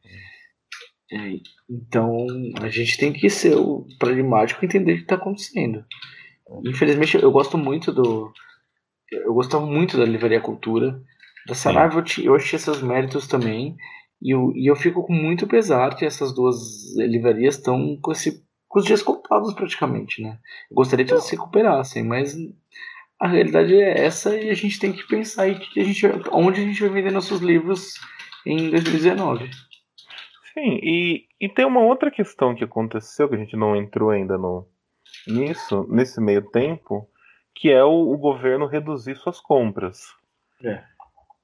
É, 1.11 1.39
então 1.69 2.25
a 2.61 2.69
gente 2.69 2.97
tem 2.97 3.11
que 3.11 3.29
ser 3.29 3.55
o 3.55 3.85
pragmático 3.99 4.63
e 4.63 4.67
entender 4.67 4.93
o 4.93 4.95
que 4.97 5.01
está 5.03 5.15
acontecendo. 5.15 5.83
Infelizmente 6.65 7.17
eu 7.17 7.31
gosto 7.31 7.57
muito 7.57 7.91
do. 7.91 8.31
Eu 9.11 9.33
gostava 9.33 9.65
muito 9.65 9.97
da 9.97 10.05
Livraria 10.05 10.41
Cultura. 10.41 11.01
Da 11.47 11.53
Saraiva 11.53 12.03
eu, 12.17 12.23
eu 12.25 12.35
achei 12.35 12.57
seus 12.57 12.81
méritos 12.81 13.27
também. 13.27 13.75
E 14.21 14.33
eu, 14.33 14.51
e 14.55 14.69
eu 14.69 14.75
fico 14.75 15.03
com 15.03 15.13
muito 15.13 15.47
pesar 15.47 15.95
que 15.95 16.05
essas 16.05 16.33
duas 16.33 16.95
livrarias 16.97 17.55
estão 17.55 17.97
com, 18.01 18.11
esse, 18.11 18.43
com 18.75 18.79
os 18.79 18.85
dias 18.85 19.01
contados 19.01 19.53
praticamente, 19.53 20.21
né? 20.21 20.37
Eu 20.69 20.75
gostaria 20.75 21.05
que 21.05 21.11
elas 21.13 21.23
se 21.23 21.33
recuperassem, 21.33 22.03
mas 22.03 22.35
a 23.17 23.25
realidade 23.25 23.73
é 23.73 24.05
essa 24.05 24.35
e 24.35 24.49
a 24.49 24.53
gente 24.53 24.77
tem 24.77 24.91
que 24.91 25.07
pensar 25.07 25.47
em 25.47 25.57
que 25.57 25.79
a 25.79 25.83
gente, 25.85 26.05
onde 26.29 26.59
a 26.59 26.65
gente 26.65 26.81
vai 26.81 26.89
vender 26.89 27.09
nossos 27.09 27.39
livros 27.39 27.93
em 28.45 28.69
2019. 28.69 29.49
Sim, 30.53 30.77
e, 30.83 31.25
e 31.39 31.47
tem 31.47 31.63
uma 31.63 31.79
outra 31.79 32.11
questão 32.11 32.53
que 32.53 32.65
aconteceu, 32.65 33.29
que 33.29 33.35
a 33.35 33.37
gente 33.37 33.55
não 33.55 33.77
entrou 33.77 34.09
ainda 34.09 34.37
no, 34.37 34.67
nisso, 35.25 35.87
nesse 35.89 36.19
meio 36.19 36.41
tempo, 36.41 37.07
que 37.55 37.71
é 37.71 37.81
o, 37.81 38.11
o 38.11 38.17
governo 38.17 38.67
reduzir 38.67 39.15
suas 39.15 39.39
compras. 39.39 40.01
É. 40.61 40.83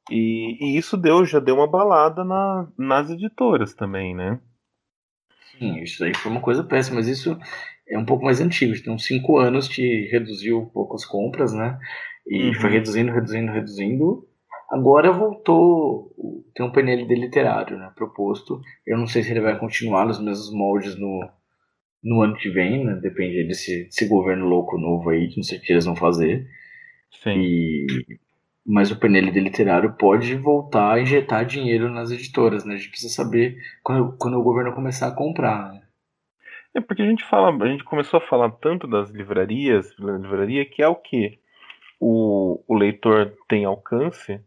E, 0.09 0.57
e, 0.59 0.77
isso 0.77 0.97
deu, 0.97 1.23
já 1.23 1.39
deu 1.39 1.55
uma 1.55 1.67
balada 1.67 2.25
na, 2.25 2.67
nas 2.77 3.09
editoras 3.09 3.73
também, 3.73 4.13
né? 4.13 4.37
Isso 5.83 6.03
aí 6.03 6.15
foi 6.15 6.31
uma 6.31 6.41
coisa 6.41 6.63
péssima, 6.63 6.97
mas 6.97 7.07
isso 7.07 7.37
é 7.87 7.97
um 7.97 8.05
pouco 8.05 8.23
mais 8.23 8.41
antigo. 8.41 8.73
Tem 8.81 8.93
uns 8.93 9.05
cinco 9.05 9.37
anos 9.37 9.67
que 9.67 10.07
reduziu 10.11 10.59
um 10.59 10.69
pouco 10.69 10.95
as 10.95 11.05
compras, 11.05 11.53
né? 11.53 11.77
E 12.27 12.47
uhum. 12.47 12.53
foi 12.55 12.71
reduzindo, 12.71 13.11
reduzindo, 13.11 13.51
reduzindo. 13.51 14.27
Agora 14.69 15.11
voltou, 15.11 16.15
tem 16.55 16.65
um 16.65 16.71
PNL 16.71 17.03
literário, 17.03 17.77
né, 17.77 17.91
proposto. 17.93 18.61
Eu 18.87 18.97
não 18.97 19.05
sei 19.05 19.21
se 19.21 19.31
ele 19.31 19.41
vai 19.41 19.59
continuar 19.59 20.05
nos 20.05 20.17
mesmos 20.17 20.53
moldes 20.53 20.95
no, 20.95 21.29
no 22.01 22.21
ano 22.21 22.35
que 22.37 22.49
vem, 22.49 22.85
né? 22.85 22.95
Depende 22.95 23.43
desse, 23.43 23.85
desse 23.85 24.07
governo 24.07 24.47
louco 24.47 24.77
novo 24.77 25.09
aí, 25.09 25.27
que 25.27 25.37
não 25.37 25.43
sei 25.43 25.57
o 25.57 25.61
que 25.61 25.73
eles 25.73 25.85
vão 25.85 25.95
fazer. 25.95 26.47
Sim. 27.21 27.41
E, 27.41 27.87
mas 28.65 28.91
o 28.91 28.95
PNL 28.95 29.31
de 29.31 29.39
literário 29.39 29.93
pode 29.93 30.35
voltar 30.35 30.93
a 30.93 31.01
injetar 31.01 31.45
dinheiro 31.45 31.89
nas 31.89 32.11
editoras, 32.11 32.63
né? 32.63 32.75
A 32.75 32.77
gente 32.77 32.89
precisa 32.89 33.13
saber 33.13 33.57
quando, 33.83 34.15
quando 34.17 34.39
o 34.39 34.43
governo 34.43 34.73
começar 34.73 35.07
a 35.07 35.15
comprar. 35.15 35.73
Né? 35.73 35.81
É 36.75 36.79
porque 36.79 37.01
a 37.01 37.05
gente 37.05 37.23
fala, 37.23 37.51
a 37.63 37.67
gente 37.67 37.83
começou 37.83 38.19
a 38.19 38.27
falar 38.27 38.51
tanto 38.51 38.87
das 38.87 39.09
livrarias, 39.09 39.93
livraria 39.97 40.65
que 40.65 40.81
é 40.81 40.87
o 40.87 40.95
que 40.95 41.39
o, 41.99 42.63
o 42.67 42.75
leitor 42.75 43.33
tem 43.47 43.65
alcance, 43.65 44.39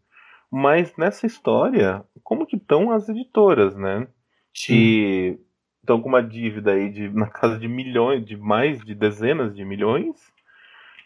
mas 0.51 0.95
nessa 0.97 1.25
história, 1.25 2.03
como 2.23 2.45
que 2.45 2.55
estão 2.55 2.91
as 2.91 3.09
editoras, 3.09 3.75
né? 3.75 4.07
Sim. 4.53 4.73
Que 4.73 5.39
estão 5.81 6.01
com 6.01 6.09
uma 6.09 6.23
dívida 6.23 6.71
aí 6.71 6.89
de, 6.89 7.09
na 7.13 7.27
casa 7.27 7.59
de 7.59 7.67
milhões, 7.67 8.25
de 8.25 8.35
mais 8.35 8.83
de 8.83 8.95
dezenas 8.95 9.55
de 9.55 9.63
milhões 9.63 10.15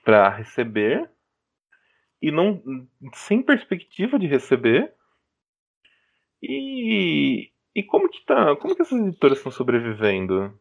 para 0.06 0.30
receber 0.30 1.10
e 2.22 2.32
não 2.32 2.62
sem 3.14 3.42
perspectiva 3.42 4.20
de 4.20 4.28
receber. 4.28 4.94
E, 6.42 7.50
e 7.76 7.84
como 7.84 8.10
que 8.10 8.26
tá? 8.26 8.56
Como 8.56 8.76
que 8.76 8.82
essas 8.82 9.00
editoras 9.00 9.38
estão 9.38 9.52
sobrevivendo? 9.52 10.54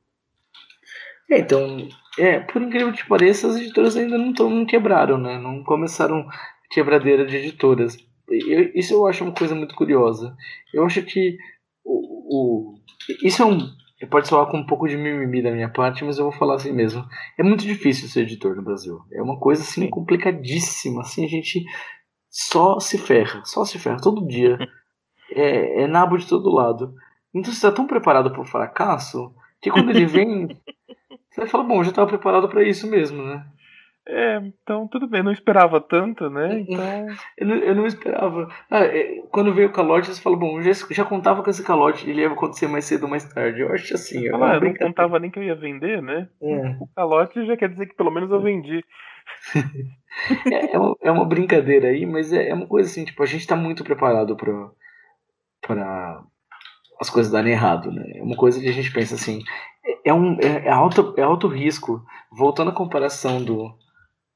É, 1.31 1.38
então, 1.38 1.88
é, 2.18 2.40
por 2.40 2.62
incrível 2.62 2.92
que 2.92 3.07
pareça, 3.07 3.49
as 3.49 3.57
editoras 3.57 3.97
ainda 3.97 4.16
não, 4.16 4.33
tão, 4.33 4.49
não 4.51 4.64
quebraram, 4.64 5.18
né? 5.18 5.38
Não 5.38 5.62
começaram 5.62 6.27
quebradeira 6.71 7.27
de 7.27 7.37
editoras. 7.37 7.97
Eu, 8.29 8.73
isso 8.75 8.94
eu 8.94 9.07
acho 9.07 9.25
uma 9.25 9.35
coisa 9.35 9.55
muito 9.55 9.75
curiosa. 9.75 10.37
Eu 10.73 10.85
acho 10.85 11.03
que 11.03 11.38
o, 11.85 12.75
o 12.75 12.79
isso 13.23 13.42
é 13.42 13.47
um 13.47 13.59
Pode 14.06 14.28
soar 14.28 14.46
com 14.46 14.58
um 14.58 14.66
pouco 14.66 14.87
de 14.87 14.96
mimimi 14.96 15.42
da 15.42 15.50
minha 15.50 15.68
parte, 15.68 16.04
mas 16.04 16.18
eu 16.18 16.24
vou 16.24 16.32
falar 16.32 16.54
assim 16.54 16.72
mesmo. 16.72 17.04
É 17.37 17.42
muito 17.42 17.64
difícil 17.64 18.08
ser 18.08 18.22
editor 18.22 18.54
no 18.54 18.62
Brasil. 18.62 19.00
É 19.12 19.20
uma 19.20 19.38
coisa 19.40 19.62
assim 19.62 19.88
complicadíssima. 19.90 21.00
Assim, 21.00 21.24
a 21.24 21.28
gente 21.28 21.64
só 22.30 22.78
se 22.78 22.96
ferra, 22.96 23.42
só 23.44 23.64
se 23.64 23.78
ferra 23.78 24.00
todo 24.00 24.26
dia. 24.26 24.58
É, 25.30 25.82
é 25.82 25.87
nabo 25.87 26.16
de 26.16 26.26
todo 26.26 26.48
lado. 26.48 26.94
Então 27.34 27.52
você 27.52 27.58
está 27.58 27.70
tão 27.70 27.87
preparado 27.87 28.30
para 28.30 28.40
o 28.40 28.46
fracasso 28.46 29.30
que 29.61 29.70
quando 29.70 29.90
ele 29.90 30.06
vem, 30.06 30.48
você 31.30 31.46
fala, 31.46 31.64
bom, 31.64 31.84
já 31.84 31.90
estava 31.90 32.08
preparado 32.08 32.48
para 32.48 32.66
isso 32.66 32.88
mesmo, 32.88 33.22
né? 33.22 33.46
É, 34.11 34.37
então 34.37 34.88
tudo 34.88 35.07
bem, 35.07 35.23
não 35.23 35.31
esperava 35.31 35.79
tanto, 35.83 36.31
né? 36.31 36.61
Então... 36.61 37.07
eu, 37.37 37.47
não, 37.47 37.57
eu 37.57 37.75
não 37.75 37.87
esperava. 37.87 38.49
Ah, 38.71 38.85
é, 38.85 39.21
quando 39.31 39.53
veio 39.53 39.68
o 39.68 39.73
calote, 39.73 40.09
você 40.09 40.21
falou, 40.21 40.38
bom, 40.38 40.62
já, 40.62 40.73
já 40.90 41.05
contava 41.05 41.42
com 41.42 41.51
esse 41.51 41.62
calote, 41.62 42.09
ele 42.09 42.23
ia 42.23 42.29
acontecer 42.29 42.66
mais 42.68 42.87
cedo 42.87 43.03
ou 43.03 43.11
mais 43.11 43.25
tarde. 43.25 43.61
Eu 43.61 43.71
acho 43.71 43.92
assim. 43.94 44.27
É 44.27 44.31
ah, 44.35 44.55
eu 44.55 44.61
não 44.62 44.75
contava 44.75 45.18
nem 45.18 45.31
que 45.31 45.38
eu 45.38 45.42
ia 45.42 45.55
vender, 45.55 46.01
né? 46.01 46.27
É. 46.40 46.77
O 46.81 46.88
calote 46.97 47.44
já 47.44 47.55
quer 47.55 47.68
dizer 47.68 47.87
que 47.87 47.97
pelo 47.97 48.11
menos 48.11 48.31
eu 48.31 48.40
vendi. 48.40 48.83
é, 50.51 50.75
é, 50.75 50.79
uma, 50.79 50.97
é 51.03 51.11
uma 51.11 51.27
brincadeira 51.27 51.88
aí, 51.88 52.07
mas 52.07 52.33
é, 52.33 52.49
é 52.49 52.55
uma 52.55 52.66
coisa 52.66 52.88
assim, 52.88 53.05
tipo, 53.05 53.23
a 53.23 53.27
gente 53.27 53.47
tá 53.47 53.55
muito 53.55 53.85
preparado 53.85 54.35
pra, 54.37 54.71
pra 55.61 56.23
as 56.99 57.11
coisas 57.11 57.31
darem 57.31 57.53
errado, 57.53 57.92
né? 57.92 58.05
É 58.16 58.23
uma 58.23 58.37
coisa 58.37 58.59
que 58.59 58.68
a 58.68 58.73
gente 58.73 58.90
pensa 58.90 59.16
assim, 59.16 59.42
é, 59.85 60.09
é 60.09 60.14
um, 60.14 60.38
é, 60.40 60.66
é, 60.66 60.71
alto, 60.71 61.12
é 61.18 61.23
alto 61.23 61.47
risco. 61.47 62.03
Voltando 62.33 62.71
à 62.71 62.75
comparação 62.75 63.42
do 63.42 63.75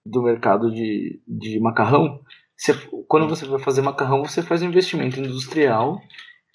do 0.04 0.22
mercado 0.22 0.70
de, 0.70 1.22
de 1.26 1.60
macarrão, 1.60 2.20
você, 2.56 2.74
quando 3.08 3.28
você 3.28 3.46
vai 3.46 3.58
fazer 3.58 3.82
macarrão, 3.82 4.24
você 4.24 4.42
faz 4.42 4.62
um 4.62 4.66
investimento 4.66 5.18
industrial, 5.18 6.00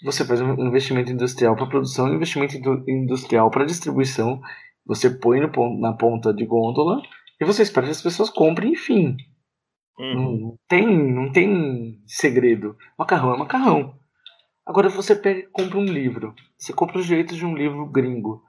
você 0.03 0.23
faz 0.25 0.41
um 0.41 0.53
investimento 0.67 1.11
industrial 1.11 1.55
para 1.55 1.67
produção, 1.67 2.05
um 2.05 2.15
investimento 2.15 2.55
industrial 2.87 3.49
para 3.49 3.65
distribuição, 3.65 4.39
você 4.85 5.09
põe 5.09 5.39
no, 5.39 5.79
na 5.79 5.93
ponta 5.93 6.33
de 6.33 6.45
gôndola 6.45 7.01
e 7.39 7.45
você 7.45 7.63
espera 7.63 7.87
que 7.87 7.91
as 7.91 8.01
pessoas 8.01 8.29
comprem, 8.29 8.71
enfim. 8.71 9.17
Uhum. 9.99 10.15
Não, 10.15 10.57
tem, 10.67 11.13
não 11.13 11.31
tem 11.31 12.01
segredo. 12.05 12.77
Macarrão 12.97 13.33
é 13.33 13.37
macarrão. 13.37 13.97
Agora 14.65 14.89
você 14.89 15.15
pega, 15.15 15.47
compra 15.51 15.77
um 15.77 15.85
livro, 15.85 16.35
você 16.57 16.73
compra 16.73 16.99
os 16.99 17.05
direitos 17.05 17.37
de 17.37 17.45
um 17.45 17.55
livro 17.55 17.85
gringo, 17.85 18.43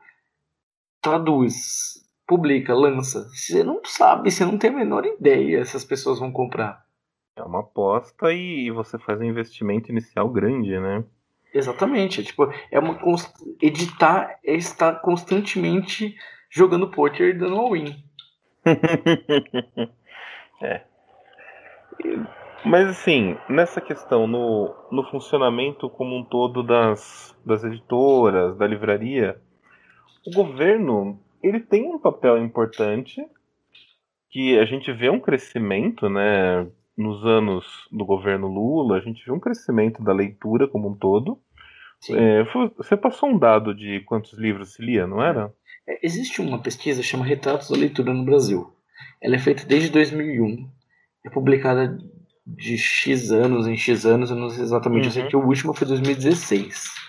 traduz, 1.00 2.07
publica, 2.28 2.74
lança. 2.74 3.26
Você 3.30 3.64
não 3.64 3.80
sabe, 3.84 4.30
você 4.30 4.44
não 4.44 4.58
tem 4.58 4.68
a 4.70 4.74
menor 4.74 5.06
ideia 5.06 5.64
se 5.64 5.76
as 5.76 5.84
pessoas 5.84 6.20
vão 6.20 6.30
comprar. 6.30 6.84
É 7.34 7.42
uma 7.42 7.60
aposta 7.60 8.30
e 8.32 8.70
você 8.70 8.98
faz 8.98 9.18
um 9.18 9.24
investimento 9.24 9.90
inicial 9.90 10.28
grande, 10.28 10.78
né? 10.78 11.02
Exatamente. 11.54 12.20
É, 12.20 12.24
tipo, 12.24 12.52
é 12.70 12.78
uma 12.78 12.98
editar 13.62 14.38
é 14.44 14.54
estar 14.54 15.00
constantemente 15.00 16.14
jogando 16.50 16.90
poker 16.90 17.30
e 17.30 17.38
dando 17.38 17.56
all-in. 17.56 17.96
é. 20.60 20.82
Mas 22.64 22.88
assim, 22.88 23.38
nessa 23.48 23.80
questão, 23.80 24.26
no, 24.26 24.74
no 24.90 25.04
funcionamento 25.04 25.88
como 25.88 26.16
um 26.16 26.24
todo 26.24 26.62
das, 26.62 27.34
das 27.46 27.64
editoras, 27.64 28.56
da 28.58 28.66
livraria, 28.66 29.40
o 30.26 30.30
governo 30.34 31.18
ele 31.42 31.60
tem 31.60 31.84
um 31.84 31.98
papel 31.98 32.38
importante 32.38 33.24
que 34.30 34.58
a 34.58 34.64
gente 34.64 34.92
vê 34.92 35.08
um 35.08 35.20
crescimento, 35.20 36.08
né? 36.08 36.66
Nos 36.96 37.24
anos 37.24 37.64
do 37.92 38.04
governo 38.04 38.48
Lula, 38.48 38.96
a 38.96 39.00
gente 39.00 39.24
vê 39.24 39.30
um 39.30 39.38
crescimento 39.38 40.02
da 40.02 40.12
leitura 40.12 40.66
como 40.66 40.88
um 40.88 40.94
todo. 40.94 41.38
É, 42.10 42.44
você 42.76 42.96
passou 42.96 43.28
um 43.28 43.38
dado 43.38 43.74
de 43.74 44.00
quantos 44.00 44.32
livros 44.38 44.74
se 44.74 44.82
lia, 44.82 45.06
não 45.06 45.22
era? 45.22 45.52
É, 45.86 46.04
existe 46.04 46.40
uma 46.40 46.60
pesquisa 46.60 47.02
chamada 47.02 47.28
Retratos 47.28 47.70
da 47.70 47.76
Leitura 47.76 48.12
no 48.12 48.24
Brasil. 48.24 48.72
Ela 49.22 49.36
é 49.36 49.38
feita 49.38 49.64
desde 49.64 49.90
2001. 49.90 50.68
É 51.24 51.30
publicada 51.30 51.98
de 52.46 52.78
X 52.78 53.30
anos 53.30 53.66
em 53.66 53.76
X 53.76 54.06
anos, 54.06 54.30
eu 54.30 54.36
não 54.36 54.48
sei 54.48 54.62
exatamente, 54.62 55.02
uhum. 55.02 55.08
eu 55.08 55.12
sei 55.12 55.22
uhum. 55.24 55.28
que 55.28 55.36
o 55.36 55.46
último 55.46 55.74
foi 55.74 55.86
2016. 55.86 57.07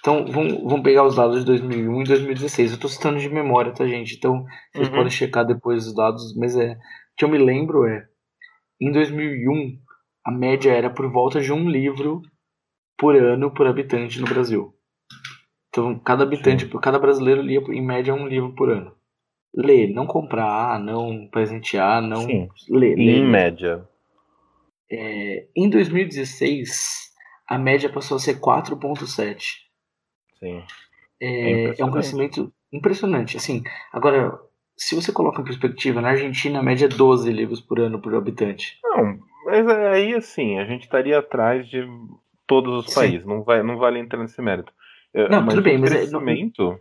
Então, 0.00 0.24
vamos, 0.26 0.54
vamos 0.62 0.82
pegar 0.82 1.04
os 1.04 1.16
dados 1.16 1.40
de 1.40 1.44
2001 1.44 2.00
e 2.00 2.04
2016. 2.04 2.70
Eu 2.70 2.74
estou 2.76 2.90
citando 2.90 3.18
de 3.18 3.28
memória, 3.28 3.72
tá, 3.72 3.86
gente? 3.86 4.16
Então, 4.16 4.44
vocês 4.72 4.88
uhum. 4.88 4.94
podem 4.94 5.10
checar 5.10 5.44
depois 5.44 5.86
os 5.86 5.94
dados, 5.94 6.34
mas 6.36 6.56
é. 6.56 6.72
O 6.72 6.76
que 7.16 7.24
eu 7.24 7.28
me 7.28 7.38
lembro 7.38 7.86
é. 7.86 8.06
Em 8.80 8.90
2001, 8.90 9.78
a 10.24 10.32
média 10.32 10.72
era 10.72 10.88
por 10.88 11.10
volta 11.12 11.40
de 11.40 11.52
um 11.52 11.68
livro 11.68 12.22
por 12.96 13.14
ano 13.14 13.52
por 13.52 13.66
habitante 13.66 14.18
no 14.20 14.26
Brasil. 14.26 14.74
Então, 15.68 15.98
cada 15.98 16.24
habitante, 16.24 16.66
Sim. 16.66 16.78
cada 16.80 16.98
brasileiro 16.98 17.42
lia 17.42 17.60
em 17.60 17.84
média 17.84 18.14
um 18.14 18.26
livro 18.26 18.54
por 18.54 18.70
ano. 18.70 18.94
Ler, 19.54 19.92
não 19.92 20.06
comprar, 20.06 20.80
não 20.80 21.28
presentear, 21.30 22.00
não 22.00 22.22
Sim. 22.22 22.48
ler. 22.70 22.98
Em 22.98 23.24
média. 23.24 23.86
É, 24.90 25.46
em 25.54 25.68
2016, 25.68 27.12
a 27.46 27.58
média 27.58 27.92
passou 27.92 28.16
a 28.16 28.20
ser 28.20 28.40
4,7. 28.40 29.69
Sim. 30.40 30.62
É, 31.20 31.70
é, 31.70 31.74
é, 31.78 31.84
um 31.84 31.90
crescimento 31.90 32.52
impressionante. 32.72 33.36
Assim, 33.36 33.62
agora, 33.92 34.38
se 34.76 34.94
você 34.94 35.12
coloca 35.12 35.40
em 35.40 35.44
perspectiva, 35.44 36.00
na 36.00 36.10
Argentina 36.10 36.58
a 36.58 36.62
média 36.62 36.86
é 36.86 36.88
12 36.88 37.30
livros 37.30 37.60
por 37.60 37.78
ano 37.78 38.00
por 38.00 38.14
habitante. 38.14 38.78
Não, 38.82 39.18
mas 39.44 39.68
aí 39.68 40.14
assim, 40.14 40.58
a 40.58 40.64
gente 40.64 40.84
estaria 40.84 41.18
atrás 41.18 41.68
de 41.68 41.86
todos 42.46 42.86
os 42.86 42.92
Sim. 42.92 43.00
países, 43.00 43.26
não, 43.26 43.42
vai, 43.44 43.62
não 43.62 43.76
vale 43.76 43.98
entrar 43.98 44.18
nesse 44.18 44.40
mérito. 44.40 44.72
É, 45.12 45.28
não, 45.28 45.42
mas 45.42 45.54
tudo 45.54 45.64
bem, 45.64 45.78
mas 45.78 45.92
é, 45.92 45.96
crescimento, 45.96 46.80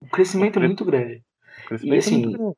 o 0.00 0.08
crescimento 0.08 0.58
é 0.58 0.66
muito 0.66 0.84
grande. 0.84 1.22
Crescimento 1.66 1.94
e 1.94 1.98
assim, 1.98 2.14
é 2.14 2.18
muito 2.18 2.38
grande. 2.38 2.56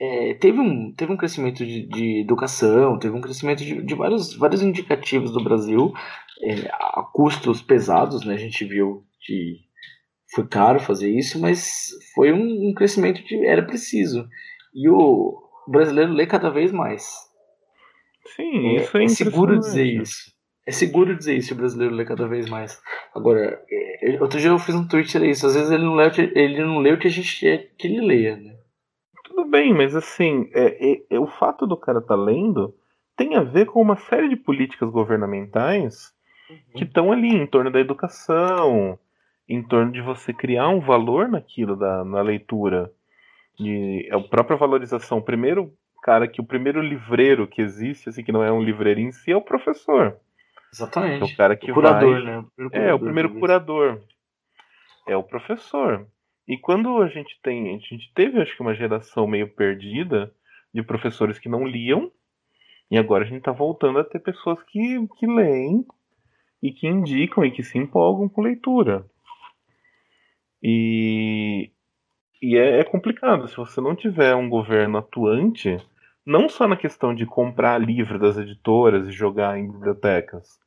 É, 0.00 0.34
teve, 0.34 0.60
um, 0.60 0.92
teve 0.92 1.12
um 1.12 1.16
crescimento 1.16 1.66
de, 1.66 1.86
de 1.88 2.20
educação, 2.20 2.98
teve 3.00 3.16
um 3.16 3.20
crescimento 3.20 3.64
de, 3.64 3.82
de, 3.82 3.94
vários, 3.96 4.36
vários 4.36 4.62
indicativos 4.62 5.32
do 5.32 5.42
Brasil 5.42 5.92
é, 6.40 6.68
a 6.70 7.02
custos 7.12 7.60
pesados, 7.60 8.24
né? 8.24 8.34
A 8.34 8.38
gente 8.38 8.64
viu 8.64 9.04
que 9.20 9.67
foi 10.34 10.46
caro 10.46 10.80
fazer 10.80 11.10
isso, 11.10 11.40
mas 11.40 11.88
foi 12.14 12.32
um, 12.32 12.68
um 12.68 12.74
crescimento 12.74 13.22
que 13.22 13.46
era 13.46 13.62
preciso. 13.62 14.28
E 14.74 14.88
o 14.88 15.42
brasileiro 15.66 16.12
lê 16.12 16.26
cada 16.26 16.50
vez 16.50 16.70
mais. 16.70 17.06
Sim, 18.36 18.76
isso 18.76 18.96
é, 18.96 19.04
é 19.04 19.08
seguro 19.08 19.58
dizer 19.58 19.84
isso. 19.84 20.32
É 20.66 20.70
seguro 20.70 21.16
dizer 21.16 21.34
isso, 21.34 21.54
o 21.54 21.56
brasileiro 21.56 21.94
lê 21.94 22.04
cada 22.04 22.28
vez 22.28 22.48
mais. 22.48 22.78
Agora, 23.14 23.58
é, 23.70 24.20
outro 24.20 24.38
dia 24.38 24.50
eu 24.50 24.58
fiz 24.58 24.74
um 24.74 24.86
tweet 24.86 25.16
era 25.16 25.26
isso. 25.26 25.46
Às 25.46 25.54
vezes 25.54 25.70
ele 25.70 25.84
não 25.84 25.94
lê, 25.94 26.10
ele 26.34 26.62
não 26.62 26.78
lê 26.78 26.92
o 26.92 26.98
que 26.98 27.08
a 27.08 27.10
gente 27.10 27.40
quer 27.40 27.70
que 27.78 27.86
ele 27.86 28.02
leia, 28.02 28.36
né? 28.36 28.54
Tudo 29.24 29.46
bem, 29.46 29.72
mas 29.72 29.96
assim, 29.96 30.50
é, 30.52 30.92
é, 30.92 31.02
é 31.10 31.18
o 31.18 31.26
fato 31.26 31.66
do 31.66 31.76
cara 31.76 32.00
estar 32.00 32.16
tá 32.16 32.22
lendo 32.22 32.74
tem 33.16 33.34
a 33.34 33.42
ver 33.42 33.66
com 33.66 33.80
uma 33.80 33.96
série 33.96 34.28
de 34.28 34.36
políticas 34.36 34.88
governamentais 34.90 36.12
uhum. 36.48 36.56
que 36.76 36.84
estão 36.84 37.10
ali 37.10 37.28
em 37.28 37.46
torno 37.46 37.70
da 37.70 37.80
educação, 37.80 38.98
em 39.48 39.62
torno 39.62 39.90
de 39.90 40.02
você 40.02 40.32
criar 40.32 40.68
um 40.68 40.80
valor 40.80 41.28
naquilo 41.28 41.74
da, 41.74 42.04
na 42.04 42.20
leitura. 42.20 42.92
E 43.58 44.06
é 44.10 44.14
a 44.14 44.20
própria 44.20 44.56
valorização. 44.56 45.18
O 45.18 45.22
primeiro 45.22 45.72
cara 46.02 46.28
que 46.28 46.40
o 46.40 46.44
primeiro 46.44 46.80
livreiro 46.80 47.46
que 47.46 47.62
existe, 47.62 48.08
assim, 48.08 48.22
que 48.22 48.32
não 48.32 48.42
é 48.42 48.52
um 48.52 48.62
livreiro 48.62 49.00
em 49.00 49.10
si, 49.10 49.32
é 49.32 49.36
o 49.36 49.42
professor. 49.42 50.16
Exatamente. 50.72 51.22
É 51.22 51.24
o 51.24 51.36
cara 51.36 51.56
que 51.56 51.70
o 51.70 51.74
curador, 51.74 52.22
vai... 52.22 52.24
né? 52.24 52.44
O 52.58 52.68
é, 52.72 52.94
o 52.94 52.98
primeiro 52.98 53.34
curador. 53.38 54.00
É 55.06 55.16
o 55.16 55.22
professor. 55.22 56.06
E 56.46 56.56
quando 56.56 57.02
a 57.02 57.08
gente 57.08 57.38
tem, 57.42 57.74
a 57.74 57.78
gente 57.78 58.12
teve 58.14 58.40
acho 58.40 58.54
que 58.54 58.62
uma 58.62 58.74
geração 58.74 59.26
meio 59.26 59.48
perdida 59.48 60.32
de 60.72 60.82
professores 60.82 61.38
que 61.38 61.48
não 61.48 61.66
liam, 61.66 62.10
e 62.90 62.96
agora 62.96 63.24
a 63.24 63.26
gente 63.26 63.38
está 63.38 63.52
voltando 63.52 63.98
a 63.98 64.04
ter 64.04 64.18
pessoas 64.18 64.62
que, 64.62 65.06
que 65.18 65.26
leem 65.26 65.84
e 66.62 66.72
que 66.72 66.86
indicam 66.86 67.44
e 67.44 67.50
que 67.50 67.62
se 67.62 67.78
empolgam 67.78 68.28
com 68.28 68.42
leitura. 68.42 69.04
E, 70.62 71.70
e 72.42 72.56
é, 72.56 72.80
é, 72.80 72.84
complicado. 72.84 73.48
Se 73.48 73.56
você 73.56 73.80
não 73.80 73.94
tiver 73.94 74.34
um 74.34 74.48
governo 74.48 74.98
atuante, 74.98 75.78
não 76.26 76.48
só 76.48 76.66
na 76.68 76.76
questão 76.76 77.14
de 77.14 77.26
comprar 77.26 77.78
livro 77.78 78.18
das 78.18 78.36
editoras 78.36 79.08
e 79.08 79.12
jogar 79.12 79.58
em 79.58 79.70
bibliotecas, 79.70 80.58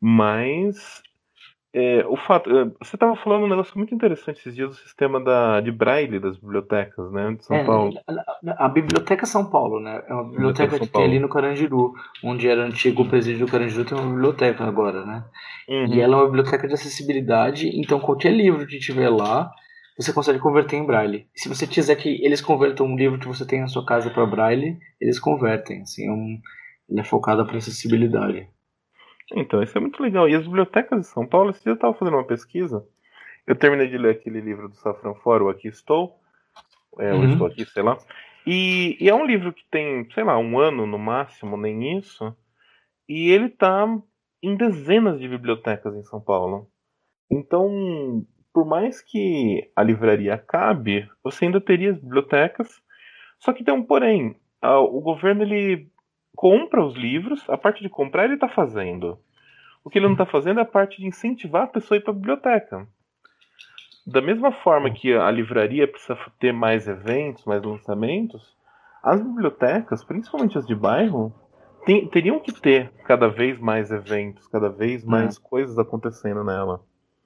mas 0.00 1.02
é, 1.78 2.06
o 2.06 2.16
fato. 2.16 2.48
É, 2.48 2.64
você 2.82 2.96
estava 2.96 3.14
falando 3.16 3.44
um 3.44 3.48
negócio 3.48 3.76
muito 3.76 3.94
interessante 3.94 4.38
esses 4.38 4.54
dias 4.54 4.70
do 4.70 4.74
sistema 4.76 5.22
da, 5.22 5.60
de 5.60 5.70
braille 5.70 6.18
das 6.18 6.38
bibliotecas, 6.38 7.12
né? 7.12 7.34
De 7.34 7.44
São 7.44 7.54
é, 7.54 7.64
Paulo. 7.64 7.92
A, 8.08 8.64
a, 8.64 8.68
Biblioteca 8.70 9.26
São 9.26 9.50
Paulo, 9.50 9.78
né? 9.78 10.02
É 10.08 10.14
uma 10.14 10.24
biblioteca 10.24 10.78
que 10.78 10.86
tem 10.86 11.04
ali 11.04 11.18
no 11.18 11.28
Carandiru, 11.28 11.92
onde 12.24 12.48
era 12.48 12.62
antigo 12.62 13.02
o 13.02 13.08
presídio 13.10 13.44
do 13.44 13.52
Carandiru, 13.52 13.84
tem 13.84 13.98
uma 13.98 14.10
biblioteca 14.10 14.64
agora, 14.64 15.04
né? 15.04 15.24
Uhum. 15.68 15.92
E 15.92 16.00
ela 16.00 16.14
é 16.14 16.16
uma 16.16 16.24
biblioteca 16.24 16.66
de 16.66 16.72
acessibilidade, 16.72 17.68
então 17.78 18.00
qualquer 18.00 18.32
livro 18.32 18.66
que 18.66 18.78
tiver 18.78 19.10
lá, 19.10 19.52
você 19.98 20.14
consegue 20.14 20.38
converter 20.38 20.76
em 20.76 20.86
braille. 20.86 21.26
se 21.34 21.46
você 21.46 21.66
quiser 21.66 21.96
que 21.96 22.24
eles 22.24 22.40
convertam 22.40 22.86
um 22.86 22.96
livro 22.96 23.18
que 23.18 23.28
você 23.28 23.46
tem 23.46 23.60
na 23.60 23.68
sua 23.68 23.84
casa 23.84 24.08
para 24.08 24.24
braille, 24.24 24.78
eles 24.98 25.20
convertem. 25.20 25.82
Assim, 25.82 26.08
é 26.08 26.10
um, 26.10 26.40
ele 26.88 27.00
é 27.00 27.04
focado 27.04 27.44
para 27.44 27.58
acessibilidade. 27.58 28.48
Então, 29.34 29.62
isso 29.62 29.76
é 29.76 29.80
muito 29.80 30.02
legal. 30.02 30.28
E 30.28 30.34
as 30.34 30.44
bibliotecas 30.44 31.00
de 31.00 31.06
São 31.06 31.26
Paulo, 31.26 31.50
esse 31.50 31.62
dia 31.62 31.72
eu 31.72 31.74
estava 31.74 31.94
fazendo 31.94 32.14
uma 32.14 32.26
pesquisa. 32.26 32.86
Eu 33.46 33.56
terminei 33.56 33.88
de 33.88 33.98
ler 33.98 34.12
aquele 34.12 34.40
livro 34.40 34.68
do 34.68 34.76
Safran 34.76 35.14
Fora, 35.14 35.44
o 35.44 35.48
Aqui 35.48 35.68
Estou. 35.68 36.18
É, 36.98 37.12
uhum. 37.12 37.32
Estou 37.32 37.46
Aqui, 37.46 37.64
sei 37.66 37.82
lá. 37.82 37.98
E, 38.46 38.96
e, 39.00 39.08
é 39.08 39.14
um 39.14 39.26
livro 39.26 39.52
que 39.52 39.64
tem, 39.70 40.08
sei 40.12 40.22
lá, 40.22 40.38
um 40.38 40.58
ano 40.58 40.86
no 40.86 40.98
máximo, 40.98 41.56
nem 41.56 41.98
isso. 41.98 42.34
E 43.08 43.30
ele 43.30 43.46
está 43.46 43.86
em 44.42 44.56
dezenas 44.56 45.18
de 45.18 45.28
bibliotecas 45.28 45.94
em 45.94 46.04
São 46.04 46.20
Paulo. 46.20 46.68
Então, 47.30 48.24
por 48.52 48.64
mais 48.64 49.02
que 49.02 49.70
a 49.74 49.82
livraria 49.82 50.34
acabe, 50.34 51.08
você 51.22 51.44
ainda 51.44 51.60
teria 51.60 51.90
as 51.90 51.98
bibliotecas. 51.98 52.80
Só 53.40 53.52
que 53.52 53.64
tem 53.64 53.74
um 53.74 53.82
porém. 53.82 54.36
O 54.62 55.00
governo 55.00 55.42
ele 55.42 55.90
compra 56.36 56.84
os 56.84 56.94
livros, 56.94 57.42
a 57.48 57.56
parte 57.56 57.82
de 57.82 57.88
comprar 57.88 58.26
ele 58.26 58.34
está 58.34 58.48
fazendo. 58.48 59.18
O 59.82 59.88
que 59.88 59.98
ele 59.98 60.06
não 60.06 60.12
está 60.12 60.26
fazendo 60.26 60.60
é 60.60 60.62
a 60.62 60.66
parte 60.66 61.00
de 61.00 61.06
incentivar 61.06 61.62
a 61.62 61.66
pessoa 61.66 61.96
a 61.96 61.98
ir 61.98 62.02
para 62.02 62.12
a 62.12 62.16
biblioteca. 62.16 62.86
Da 64.06 64.20
mesma 64.20 64.52
forma 64.52 64.90
que 64.90 65.12
a 65.14 65.30
livraria 65.30 65.88
precisa 65.88 66.16
ter 66.38 66.52
mais 66.52 66.86
eventos, 66.86 67.44
mais 67.44 67.62
lançamentos, 67.62 68.54
as 69.02 69.20
bibliotecas, 69.20 70.04
principalmente 70.04 70.58
as 70.58 70.66
de 70.66 70.74
bairro, 70.74 71.32
tem, 71.84 72.06
teriam 72.08 72.38
que 72.40 72.52
ter 72.52 72.92
cada 73.04 73.28
vez 73.28 73.58
mais 73.58 73.90
eventos, 73.90 74.46
cada 74.48 74.68
vez 74.68 75.02
é. 75.04 75.06
mais 75.06 75.36
é. 75.36 75.40
coisas 75.40 75.78
acontecendo 75.78 76.44
nela. 76.44 76.80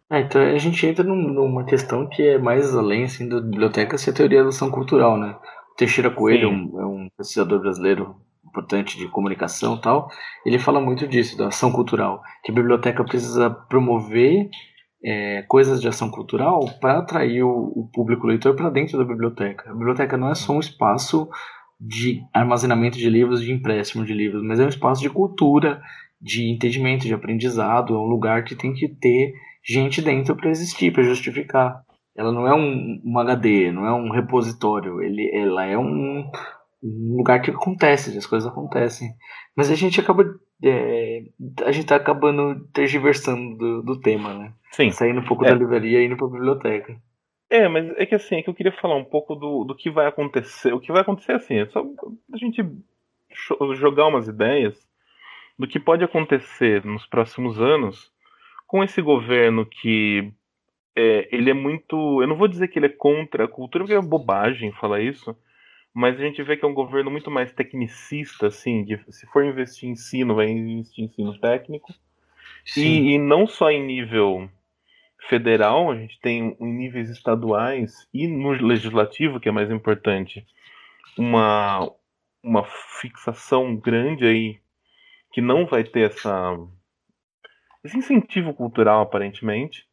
É, 0.08 0.20
então 0.20 0.40
a 0.40 0.58
gente 0.58 0.86
entra 0.86 1.04
num, 1.04 1.16
numa 1.16 1.64
questão 1.64 2.06
que 2.06 2.22
é 2.22 2.38
mais 2.38 2.74
além 2.74 3.04
assim, 3.04 3.28
da 3.28 3.40
biblioteca 3.40 3.96
ser 3.96 4.10
a 4.10 4.14
teoria 4.14 4.42
da 4.42 4.48
ação 4.48 4.70
cultural, 4.70 5.16
né? 5.16 5.36
Teixeira 5.76 6.10
Coelho 6.10 6.48
é 6.48 6.52
um, 6.52 6.80
é 6.80 6.86
um 6.86 7.08
pesquisador 7.16 7.60
brasileiro 7.60 8.16
importante 8.50 8.98
de 8.98 9.08
comunicação 9.08 9.76
e 9.76 9.80
tal, 9.80 10.08
ele 10.44 10.58
fala 10.58 10.80
muito 10.80 11.06
disso, 11.06 11.38
da 11.38 11.48
ação 11.48 11.72
cultural, 11.72 12.22
que 12.44 12.50
a 12.50 12.54
biblioteca 12.54 13.04
precisa 13.04 13.48
promover 13.48 14.50
é, 15.02 15.42
coisas 15.42 15.80
de 15.80 15.88
ação 15.88 16.10
cultural 16.10 16.60
para 16.80 16.98
atrair 16.98 17.42
o, 17.42 17.72
o, 17.74 17.88
público 17.92 18.26
leitor 18.26 18.54
para 18.54 18.68
dentro 18.68 18.98
da 18.98 19.04
biblioteca. 19.04 19.70
A 19.70 19.74
biblioteca 19.74 20.16
não 20.16 20.30
é 20.30 20.34
só 20.34 20.52
um 20.52 20.60
espaço 20.60 21.28
de 21.80 22.22
armazenamento 22.34 22.98
de 22.98 23.08
livros, 23.08 23.40
de 23.40 23.52
empréstimo 23.52 24.04
de 24.04 24.12
livros, 24.12 24.42
mas 24.42 24.60
é 24.60 24.64
um 24.64 24.68
espaço 24.68 25.00
de 25.00 25.08
cultura, 25.08 25.80
de 26.20 26.50
entendimento, 26.50 27.06
de 27.06 27.14
aprendizado, 27.14 27.94
é 27.94 27.98
um 27.98 28.08
lugar 28.08 28.44
que 28.44 28.54
tem 28.54 28.74
que 28.74 28.88
ter 28.88 29.32
gente 29.64 30.02
dentro 30.02 30.36
para 30.36 30.50
existir, 30.50 30.92
para 30.92 31.02
justificar. 31.02 31.82
Ela 32.14 32.32
não 32.32 32.46
é 32.46 32.54
um, 32.54 33.00
um 33.02 33.18
HD, 33.18 33.72
não 33.72 33.86
é 33.86 33.92
um 33.94 34.10
repositório, 34.10 35.00
ele, 35.00 35.30
ela 35.32 35.64
é 35.64 35.78
um, 35.78 36.30
um 36.82 37.16
lugar 37.16 37.40
que 37.42 37.50
acontece, 37.50 38.16
as 38.16 38.26
coisas 38.26 38.50
acontecem. 38.50 39.14
Mas 39.54 39.70
a 39.70 39.74
gente 39.74 40.00
acaba. 40.00 40.24
É, 40.62 41.22
a 41.64 41.72
gente 41.72 41.86
tá 41.86 41.96
acabando 41.96 42.66
tergiversando 42.72 43.56
do, 43.56 43.82
do 43.82 44.00
tema, 44.00 44.34
né? 44.34 44.52
Sim. 44.72 44.90
Saindo 44.90 45.20
um 45.20 45.24
pouco 45.24 45.44
é. 45.44 45.48
da 45.48 45.54
livraria 45.54 46.00
e 46.00 46.06
indo 46.06 46.16
pra 46.16 46.26
biblioteca. 46.26 46.96
É, 47.48 47.68
mas 47.68 47.90
é 47.96 48.06
que 48.06 48.14
assim, 48.14 48.36
é 48.36 48.42
que 48.42 48.48
eu 48.48 48.54
queria 48.54 48.72
falar 48.72 48.96
um 48.96 49.04
pouco 49.04 49.34
do, 49.34 49.64
do 49.64 49.74
que 49.74 49.90
vai 49.90 50.06
acontecer. 50.06 50.72
O 50.72 50.80
que 50.80 50.92
vai 50.92 51.02
acontecer 51.02 51.32
assim, 51.32 51.58
é 51.58 51.66
só 51.66 51.84
a 52.32 52.36
gente 52.36 52.64
jogar 53.74 54.06
umas 54.06 54.28
ideias 54.28 54.76
do 55.58 55.66
que 55.66 55.80
pode 55.80 56.04
acontecer 56.04 56.84
nos 56.84 57.06
próximos 57.06 57.60
anos 57.60 58.10
com 58.66 58.84
esse 58.84 59.02
governo 59.02 59.66
que 59.66 60.32
é, 60.94 61.28
ele 61.32 61.50
é 61.50 61.54
muito. 61.54 62.22
Eu 62.22 62.28
não 62.28 62.36
vou 62.36 62.46
dizer 62.46 62.68
que 62.68 62.78
ele 62.78 62.86
é 62.86 62.90
contra 62.96 63.44
a 63.44 63.48
cultura, 63.48 63.84
porque 63.84 63.94
é 63.94 64.00
bobagem 64.00 64.72
falar 64.72 65.00
isso 65.00 65.36
mas 65.92 66.18
a 66.18 66.22
gente 66.22 66.42
vê 66.42 66.56
que 66.56 66.64
é 66.64 66.68
um 66.68 66.74
governo 66.74 67.10
muito 67.10 67.30
mais 67.30 67.52
tecnicista, 67.52 68.46
assim, 68.46 68.84
de, 68.84 69.00
se 69.10 69.26
for 69.26 69.44
investir 69.44 69.88
em 69.88 69.92
ensino, 69.92 70.34
vai 70.34 70.48
investir 70.48 71.04
em 71.04 71.06
ensino 71.08 71.38
técnico. 71.40 71.92
E, 72.76 73.14
e, 73.14 73.18
não 73.18 73.46
só 73.46 73.70
em 73.70 73.84
nível 73.84 74.48
federal, 75.28 75.90
a 75.90 75.96
gente 75.96 76.20
tem 76.20 76.56
em 76.60 76.72
níveis 76.72 77.10
estaduais 77.10 78.08
e 78.14 78.28
no 78.28 78.50
legislativo, 78.50 79.40
que 79.40 79.48
é 79.48 79.52
mais 79.52 79.70
importante, 79.70 80.46
uma, 81.18 81.90
uma 82.42 82.64
fixação 83.00 83.76
grande 83.76 84.24
aí 84.24 84.60
que 85.32 85.40
não 85.40 85.66
vai 85.66 85.84
ter 85.84 86.10
essa 86.10 86.56
esse 87.82 87.96
incentivo 87.96 88.52
cultural 88.52 89.00
aparentemente 89.00 89.86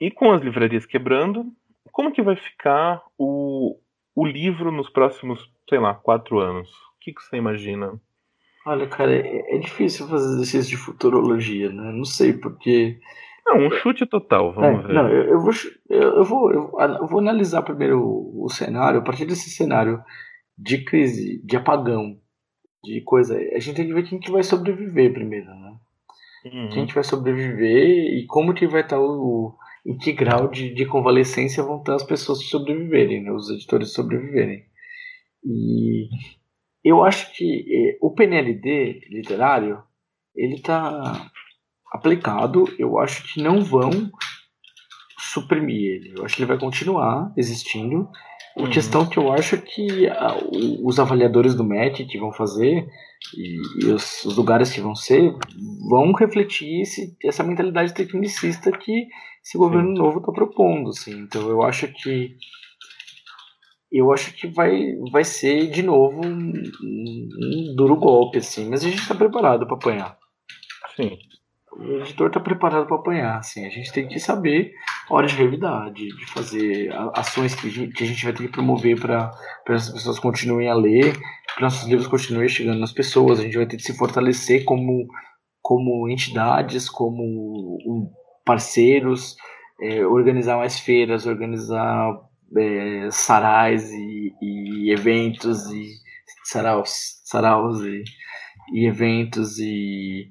e 0.00 0.10
com 0.10 0.32
as 0.32 0.40
livrarias 0.40 0.86
quebrando 0.86 1.52
como 1.90 2.12
que 2.12 2.22
vai 2.22 2.36
ficar 2.36 3.02
o, 3.18 3.78
o 4.14 4.26
livro 4.26 4.70
nos 4.70 4.88
próximos 4.90 5.50
sei 5.68 5.78
lá 5.78 5.94
quatro 5.94 6.38
anos 6.38 6.68
o 6.70 6.98
que, 7.00 7.12
que 7.12 7.22
você 7.22 7.36
imagina 7.36 8.00
olha 8.66 8.86
cara 8.86 9.14
é, 9.14 9.56
é 9.56 9.58
difícil 9.58 10.08
fazer 10.08 10.34
exercício 10.34 10.70
de 10.70 10.76
futurologia 10.76 11.70
né 11.70 11.92
não 11.92 12.04
sei 12.04 12.32
porque 12.32 13.00
não, 13.44 13.66
um 13.66 13.70
chute 13.70 14.06
total, 14.06 14.52
vamos 14.52 14.84
é, 14.84 14.86
ver. 14.86 14.94
Não, 14.94 15.08
eu, 15.08 15.24
eu, 15.24 15.40
vou, 15.40 15.52
eu, 15.90 16.24
vou, 16.24 16.52
eu, 16.52 17.06
vou 17.08 17.18
analisar 17.18 17.62
primeiro 17.62 18.00
o, 18.00 18.44
o, 18.44 18.48
cenário, 18.48 19.00
a 19.00 19.02
partir 19.02 19.26
desse 19.26 19.50
cenário 19.50 20.00
de 20.56 20.84
crise, 20.84 21.42
de 21.44 21.56
apagão, 21.56 22.18
de 22.84 23.00
coisa. 23.00 23.36
A 23.36 23.58
gente 23.58 23.76
tem 23.76 23.86
que 23.86 23.94
ver 23.94 24.04
quem 24.04 24.20
que 24.20 24.30
vai 24.30 24.44
sobreviver 24.44 25.12
primeiro, 25.12 25.46
né? 25.46 25.76
Uhum. 26.44 26.68
Quem 26.70 26.86
que 26.86 26.94
vai 26.94 27.04
sobreviver 27.04 28.14
e 28.14 28.26
como 28.26 28.54
que 28.54 28.66
vai 28.66 28.82
estar 28.82 29.00
o. 29.00 29.56
em 29.84 29.96
que 29.98 30.12
grau 30.12 30.48
de, 30.48 30.72
de 30.74 30.86
convalescência 30.86 31.62
vão 31.62 31.78
estar 31.78 31.94
as 31.94 32.04
pessoas 32.04 32.44
sobreviverem, 32.48 33.22
né? 33.22 33.32
Os 33.32 33.50
editores 33.50 33.92
sobreviverem. 33.92 34.64
E 35.44 36.08
eu 36.84 37.04
acho 37.04 37.32
que 37.34 37.44
eh, 37.44 37.98
o 38.00 38.14
PNLD 38.14 39.00
literário, 39.10 39.82
ele 40.34 40.54
está 40.54 41.30
aplicado, 41.92 42.64
eu 42.78 42.98
acho 42.98 43.32
que 43.32 43.42
não 43.42 43.62
vão 43.64 43.90
suprimir 45.18 45.96
ele. 45.96 46.14
Eu 46.16 46.24
acho 46.24 46.36
que 46.36 46.42
ele 46.42 46.48
vai 46.48 46.58
continuar 46.58 47.32
existindo. 47.36 48.08
A 48.56 48.62
uhum. 48.62 48.70
questão 48.70 49.06
que 49.08 49.18
eu 49.18 49.32
acho 49.32 49.56
que 49.58 50.06
a, 50.08 50.36
os 50.82 50.98
avaliadores 50.98 51.54
do 51.54 51.64
MET 51.64 52.04
que 52.04 52.18
vão 52.18 52.32
fazer 52.32 52.86
e, 53.36 53.84
e 53.84 53.90
os, 53.90 54.24
os, 54.24 54.36
lugares 54.36 54.70
que 54.72 54.80
vão 54.80 54.94
ser 54.94 55.34
vão 55.88 56.12
refletir 56.12 56.82
esse, 56.82 57.16
essa 57.24 57.42
mentalidade 57.42 57.94
tecnicista 57.94 58.70
que 58.70 59.06
esse 59.42 59.56
governo 59.56 59.96
Sim. 59.96 60.02
novo 60.02 60.18
está 60.18 60.32
propondo. 60.32 60.90
Assim. 60.90 61.18
Então 61.20 61.48
eu 61.48 61.62
acho 61.62 61.88
que 61.88 62.36
eu 63.90 64.10
acho 64.12 64.32
que 64.34 64.46
vai, 64.46 64.94
vai 65.10 65.24
ser 65.24 65.70
de 65.70 65.82
novo 65.82 66.24
um, 66.24 66.52
um 66.82 67.74
duro 67.76 67.96
golpe, 67.96 68.38
assim, 68.38 68.68
mas 68.68 68.82
a 68.82 68.88
gente 68.88 69.02
está 69.02 69.14
preparado 69.14 69.66
para 69.66 69.76
apanhar. 69.76 70.18
Sim 70.96 71.16
o 71.76 72.00
editor 72.00 72.28
está 72.28 72.40
preparado 72.40 72.86
para 72.86 72.96
apanhar. 72.96 73.38
Assim, 73.38 73.66
a 73.66 73.70
gente 73.70 73.92
tem 73.92 74.06
que 74.06 74.18
saber 74.20 74.72
a 75.08 75.14
hora 75.14 75.26
de 75.26 75.34
revidar, 75.34 75.92
de, 75.92 76.08
de 76.08 76.26
fazer 76.26 76.90
ações 77.14 77.54
que 77.54 77.66
a, 77.66 77.70
gente, 77.70 77.92
que 77.92 78.04
a 78.04 78.06
gente 78.06 78.24
vai 78.24 78.32
ter 78.32 78.44
que 78.44 78.52
promover 78.52 79.00
para 79.00 79.30
as 79.68 79.88
pessoas 79.88 80.18
continuem 80.18 80.68
a 80.68 80.74
ler, 80.74 81.16
que 81.54 81.62
nossos 81.62 81.88
livros 81.88 82.06
continuem 82.06 82.48
chegando 82.48 82.78
nas 82.78 82.92
pessoas. 82.92 83.40
A 83.40 83.42
gente 83.42 83.56
vai 83.56 83.66
ter 83.66 83.76
que 83.76 83.82
se 83.82 83.96
fortalecer 83.96 84.64
como, 84.64 85.06
como 85.60 86.08
entidades, 86.08 86.88
como 86.88 87.78
parceiros, 88.44 89.36
é, 89.80 90.04
organizar 90.06 90.58
mais 90.58 90.78
feiras, 90.78 91.26
organizar 91.26 92.14
é, 92.56 93.08
sarais 93.10 93.90
e, 93.90 94.32
e, 94.40 94.92
eventos 94.92 95.70
e 95.70 95.88
saraus, 96.44 97.20
saraus 97.24 97.80
e, 97.82 98.02
e 98.72 98.86
eventos 98.86 99.58
e 99.58 100.30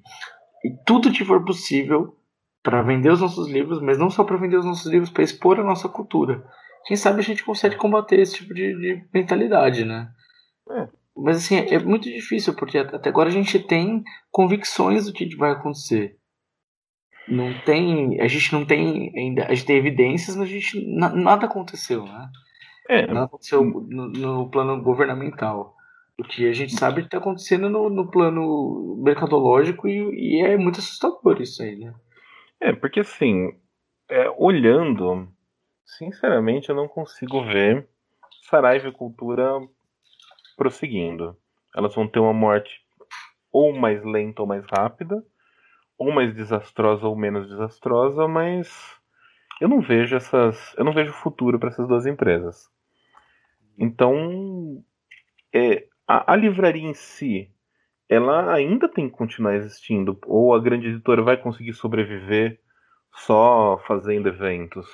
e 0.64 0.72
tudo 0.86 1.12
que 1.12 1.26
for 1.26 1.44
possível 1.44 2.16
para 2.64 2.82
vender 2.82 3.12
os 3.12 3.22
nossos 3.22 3.50
livros, 3.50 3.82
mas 3.82 3.98
não 3.98 4.10
só 4.10 4.24
para 4.24 4.38
vender 4.38 4.58
os 4.58 4.66
nossos 4.66 4.92
livros, 4.92 5.10
para 5.10 5.24
expor 5.24 5.60
a 5.60 5.64
nossa 5.64 5.90
cultura. 5.90 6.44
Quem 6.86 6.96
sabe 6.96 7.20
a 7.20 7.24
gente 7.24 7.44
consegue 7.44 7.76
combater 7.76 8.20
esse 8.20 8.36
tipo 8.36 8.54
de, 8.54 8.76
de 8.76 9.06
mentalidade, 9.14 9.86
né? 9.86 10.10
É. 10.70 10.88
Mas 11.16 11.38
assim, 11.38 11.58
é 11.58 11.80
muito 11.80 12.10
difícil, 12.10 12.56
porque 12.56 12.78
até 12.78 13.10
agora 13.10 13.30
a 13.30 13.32
gente 13.32 13.60
tem 13.60 14.04
convicções 14.32 15.06
do 15.06 15.14
que 15.14 15.36
vai 15.36 15.52
acontecer. 15.52 16.18
Não 17.28 17.54
tem. 17.66 18.20
A 18.20 18.28
gente 18.28 18.52
não 18.54 18.66
tem 18.66 19.12
ainda. 19.16 19.46
A 19.46 19.54
gente 19.54 19.66
tem 19.66 19.78
evidências, 19.78 20.36
mas 20.36 20.50
a 20.50 20.52
gente. 20.52 20.86
nada 20.96 21.46
aconteceu, 21.46 22.04
né? 22.04 22.30
É. 22.90 23.08
Nada 23.08 23.26
aconteceu 23.26 23.64
no, 23.64 24.10
no 24.10 24.50
plano 24.50 24.82
governamental. 24.82 25.76
O 26.22 26.24
que 26.24 26.48
a 26.48 26.54
gente 26.54 26.76
sabe 26.76 27.02
está 27.02 27.18
acontecendo 27.18 27.68
no, 27.68 27.90
no, 27.90 28.12
plano 28.12 28.96
mercadológico 29.04 29.88
e, 29.88 30.38
e, 30.38 30.46
é 30.46 30.56
muito 30.56 30.78
assustador 30.78 31.42
isso 31.42 31.64
aí, 31.64 31.76
né? 31.76 31.96
É, 32.60 32.72
porque 32.72 33.00
assim, 33.00 33.58
é, 34.08 34.30
olhando, 34.38 35.28
sinceramente, 35.84 36.70
eu 36.70 36.76
não 36.76 36.88
consigo 36.88 37.44
ver 37.44 37.88
Saraiva 38.44 38.88
e 38.88 38.92
Cultura 38.92 39.60
prosseguindo. 40.56 41.36
Elas 41.76 41.96
vão 41.96 42.08
ter 42.08 42.20
uma 42.20 42.34
morte 42.34 42.70
ou 43.52 43.74
mais 43.74 44.04
lenta 44.06 44.44
ou 44.44 44.48
mais 44.48 44.64
rápida, 44.70 45.26
ou 45.98 46.12
mais 46.12 46.36
desastrosa 46.36 47.08
ou 47.08 47.16
menos 47.16 47.50
desastrosa, 47.50 48.28
mas 48.28 48.70
eu 49.60 49.68
não 49.68 49.82
vejo 49.82 50.16
essas, 50.16 50.76
eu 50.78 50.86
não 50.86 50.94
vejo 50.94 51.12
futuro 51.14 51.58
para 51.58 51.70
essas 51.70 51.88
duas 51.88 52.06
empresas. 52.06 52.70
Então, 53.76 54.84
é, 55.52 55.88
a, 56.08 56.34
a 56.34 56.36
livraria 56.36 56.88
em 56.88 56.94
si, 56.94 57.50
ela 58.10 58.54
ainda 58.54 58.90
tem 58.90 59.10
que 59.10 59.16
continuar 59.16 59.56
existindo? 59.56 60.20
Ou 60.26 60.54
a 60.54 60.60
grande 60.60 60.88
editora 60.88 61.22
vai 61.22 61.38
conseguir 61.38 61.74
sobreviver 61.74 62.60
só 63.14 63.82
fazendo 63.88 64.30
eventos? 64.30 64.88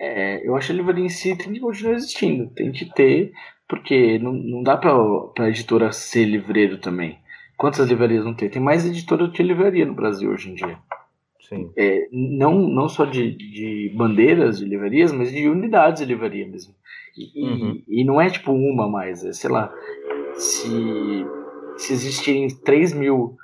É, 0.00 0.46
eu 0.46 0.56
acho 0.56 0.68
que 0.68 0.72
a 0.72 0.76
livraria 0.76 1.04
em 1.04 1.08
si 1.08 1.36
tem 1.36 1.52
que 1.52 1.60
continuar 1.60 1.94
existindo. 1.94 2.50
Tem 2.54 2.72
que 2.72 2.86
ter, 2.94 3.32
porque 3.68 4.18
não, 4.18 4.32
não 4.32 4.62
dá 4.62 4.76
pra, 4.76 4.92
pra 5.34 5.48
editora 5.48 5.92
ser 5.92 6.24
livreiro 6.24 6.78
também. 6.78 7.18
Quantas 7.56 7.88
livrarias 7.88 8.24
não 8.24 8.34
tem? 8.34 8.48
Tem 8.48 8.62
mais 8.62 8.86
editora 8.86 9.26
do 9.26 9.32
que 9.32 9.42
livraria 9.42 9.84
no 9.84 9.94
Brasil 9.94 10.30
hoje 10.30 10.50
em 10.50 10.54
dia. 10.54 10.78
Sim. 11.48 11.72
É, 11.76 12.08
não, 12.12 12.58
não 12.58 12.88
só 12.88 13.06
de, 13.06 13.32
de 13.32 13.92
bandeiras 13.96 14.58
de 14.58 14.66
livrarias, 14.66 15.12
mas 15.12 15.32
de 15.32 15.48
unidades 15.48 16.02
de 16.02 16.12
livraria 16.12 16.46
mesmo. 16.46 16.74
E, 17.16 17.42
uhum. 17.42 17.82
e, 17.88 18.04
não 18.04 18.20
é 18.20 18.28
tipo 18.28 18.52
uma 18.52 18.88
mais, 18.88 19.24
é, 19.24 19.32
sei 19.32 19.50
lá, 19.50 19.72
se, 20.34 20.68
se 21.78 21.92
existirem 21.92 22.48
3 22.48 22.92
mil 22.92 23.36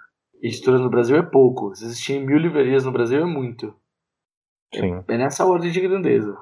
editoras 0.42 0.80
no 0.80 0.90
Brasil 0.90 1.16
é 1.16 1.22
pouco, 1.22 1.74
se 1.74 1.84
existirem 1.84 2.24
mil 2.24 2.36
livrarias 2.36 2.84
no 2.84 2.92
Brasil 2.92 3.22
é 3.22 3.24
muito. 3.24 3.74
É, 4.74 4.80
Sim. 4.80 5.04
É, 5.08 5.14
é 5.14 5.18
nessa 5.18 5.46
ordem 5.46 5.70
de 5.70 5.80
grandeza. 5.80 6.36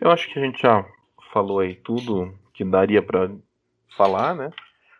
Eu 0.00 0.10
acho 0.10 0.30
que 0.32 0.38
a 0.38 0.42
gente 0.42 0.60
já 0.60 0.84
falou 1.32 1.60
aí 1.60 1.76
tudo 1.76 2.36
que 2.52 2.64
daria 2.64 3.00
para 3.00 3.30
falar, 3.96 4.34
né? 4.34 4.50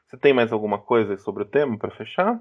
Você 0.06 0.16
tem 0.16 0.32
mais 0.32 0.52
alguma 0.52 0.78
coisa 0.78 1.16
sobre 1.16 1.42
o 1.42 1.46
tema 1.46 1.76
para 1.76 1.90
fechar? 1.96 2.40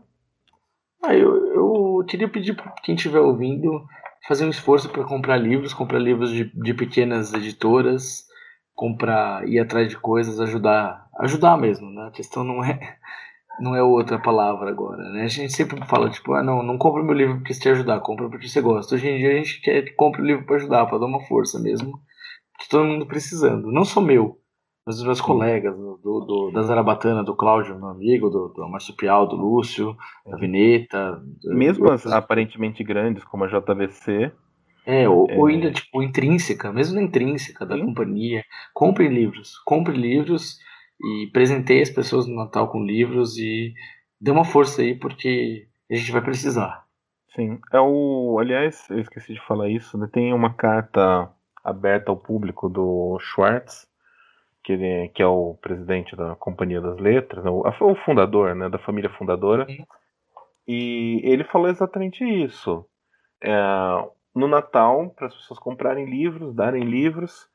Ah, 1.06 1.14
eu, 1.14 1.54
eu 1.54 2.06
queria 2.08 2.30
pedir 2.30 2.56
para 2.56 2.72
quem 2.82 2.96
estiver 2.96 3.20
ouvindo 3.20 3.86
fazer 4.26 4.46
um 4.46 4.50
esforço 4.50 4.90
para 4.90 5.04
comprar 5.04 5.36
livros, 5.36 5.74
comprar 5.74 6.00
livros 6.00 6.32
de, 6.32 6.46
de 6.46 6.74
pequenas 6.74 7.34
editoras, 7.34 8.26
comprar, 8.74 9.46
ir 9.48 9.60
atrás 9.60 9.90
de 9.90 9.98
coisas, 9.98 10.40
ajudar, 10.40 11.08
ajudar 11.20 11.58
mesmo, 11.58 11.90
né? 11.92 12.08
A 12.08 12.12
questão 12.12 12.44
não 12.46 12.64
é 12.64 12.80
não 13.60 13.76
é 13.76 13.84
outra 13.84 14.18
palavra 14.20 14.70
agora, 14.70 15.04
né? 15.12 15.24
A 15.24 15.28
gente 15.28 15.54
sempre 15.54 15.86
fala 15.88 16.10
tipo, 16.10 16.34
ah, 16.34 16.42
não, 16.42 16.64
não 16.64 16.78
compra 16.78 17.04
meu 17.04 17.14
livro 17.14 17.36
porque 17.38 17.54
você 17.54 17.60
te 17.60 17.70
ajudar, 17.70 18.00
compra 18.00 18.30
porque 18.30 18.48
você 18.48 18.62
gosta. 18.62 18.96
Hoje 18.96 19.10
em 19.10 19.18
dia 19.18 19.32
a 19.32 19.36
gente 19.36 19.62
quer 19.62 19.84
que 19.84 19.92
compre 19.96 20.22
o 20.22 20.26
livro 20.26 20.46
para 20.46 20.56
ajudar, 20.56 20.86
para 20.86 21.00
dar 21.00 21.06
uma 21.06 21.22
força 21.28 21.60
mesmo, 21.60 22.00
que 22.60 22.70
todo 22.70 22.86
mundo 22.86 23.06
precisando, 23.06 23.72
não 23.72 23.84
só 23.84 24.00
meu, 24.00 24.40
dos 24.86 25.04
meus 25.04 25.22
colegas, 25.22 25.76
do, 25.78 25.98
do, 26.02 26.52
da 26.52 26.62
Zarabatana, 26.64 27.24
do 27.24 27.36
Cláudio, 27.36 27.78
meu 27.78 27.88
amigo, 27.88 28.30
do, 28.30 28.50
do 28.50 28.68
Marsupial, 28.68 29.28
do 29.28 29.36
Lúcio, 29.36 29.96
da 30.26 30.38
Vineta. 30.38 31.22
Mesmo 31.46 31.90
as 31.90 32.06
aparentemente 32.06 32.84
grandes, 32.84 33.24
como 33.24 33.46
a 33.46 33.48
JVC. 33.48 34.32
É, 34.86 35.08
ou, 35.08 35.30
é... 35.30 35.38
ou 35.38 35.46
ainda, 35.46 35.72
tipo, 35.72 36.04
intrínseca, 36.04 36.72
mesmo 36.74 36.96
na 36.96 37.02
intrínseca 37.02 37.66
da 37.66 37.76
Sim. 37.76 37.86
companhia. 37.86 38.44
Compre 38.74 39.08
livros, 39.08 39.58
compre 39.66 39.96
livros 39.96 40.58
e 41.02 41.28
presenteie 41.32 41.82
as 41.82 41.90
pessoas 41.90 42.28
no 42.28 42.36
Natal 42.36 42.68
com 42.70 42.84
livros 42.84 43.38
e 43.38 43.74
dê 44.20 44.32
uma 44.32 44.44
força 44.44 44.82
aí, 44.82 44.96
porque 44.96 45.66
a 45.90 45.96
gente 45.96 46.12
vai 46.12 46.22
precisar. 46.22 46.84
Sim, 47.34 47.58
é 47.72 47.80
o. 47.80 48.38
Aliás, 48.40 48.86
eu 48.90 49.00
esqueci 49.00 49.34
de 49.34 49.46
falar 49.48 49.70
isso, 49.70 49.98
né? 49.98 50.08
Tem 50.12 50.34
uma 50.34 50.54
carta 50.54 51.32
aberta 51.64 52.12
ao 52.12 52.18
público 52.18 52.70
do 52.70 53.18
Schwartz 53.20 53.88
que, 54.64 54.74
ele, 54.74 55.10
que 55.10 55.22
é 55.22 55.28
o 55.28 55.56
presidente 55.62 56.16
da 56.16 56.36
Companhia 56.36 56.80
das 56.80 56.98
Letras, 56.98 57.44
o, 57.46 57.64
o 57.68 57.96
fundador, 58.06 58.56
né, 58.56 58.70
da 58.70 58.80
família 58.80 59.10
fundadora, 59.10 59.66
Sim. 59.66 59.86
e 60.68 61.22
ele 61.24 61.44
falou 61.44 61.68
exatamente 61.68 62.24
isso. 62.24 62.86
É, 63.42 63.52
no 64.34 64.48
Natal, 64.48 65.10
para 65.10 65.28
as 65.28 65.36
pessoas 65.36 65.60
comprarem 65.60 66.06
livros, 66.06 66.56
darem 66.56 66.84
livros, 66.84 67.48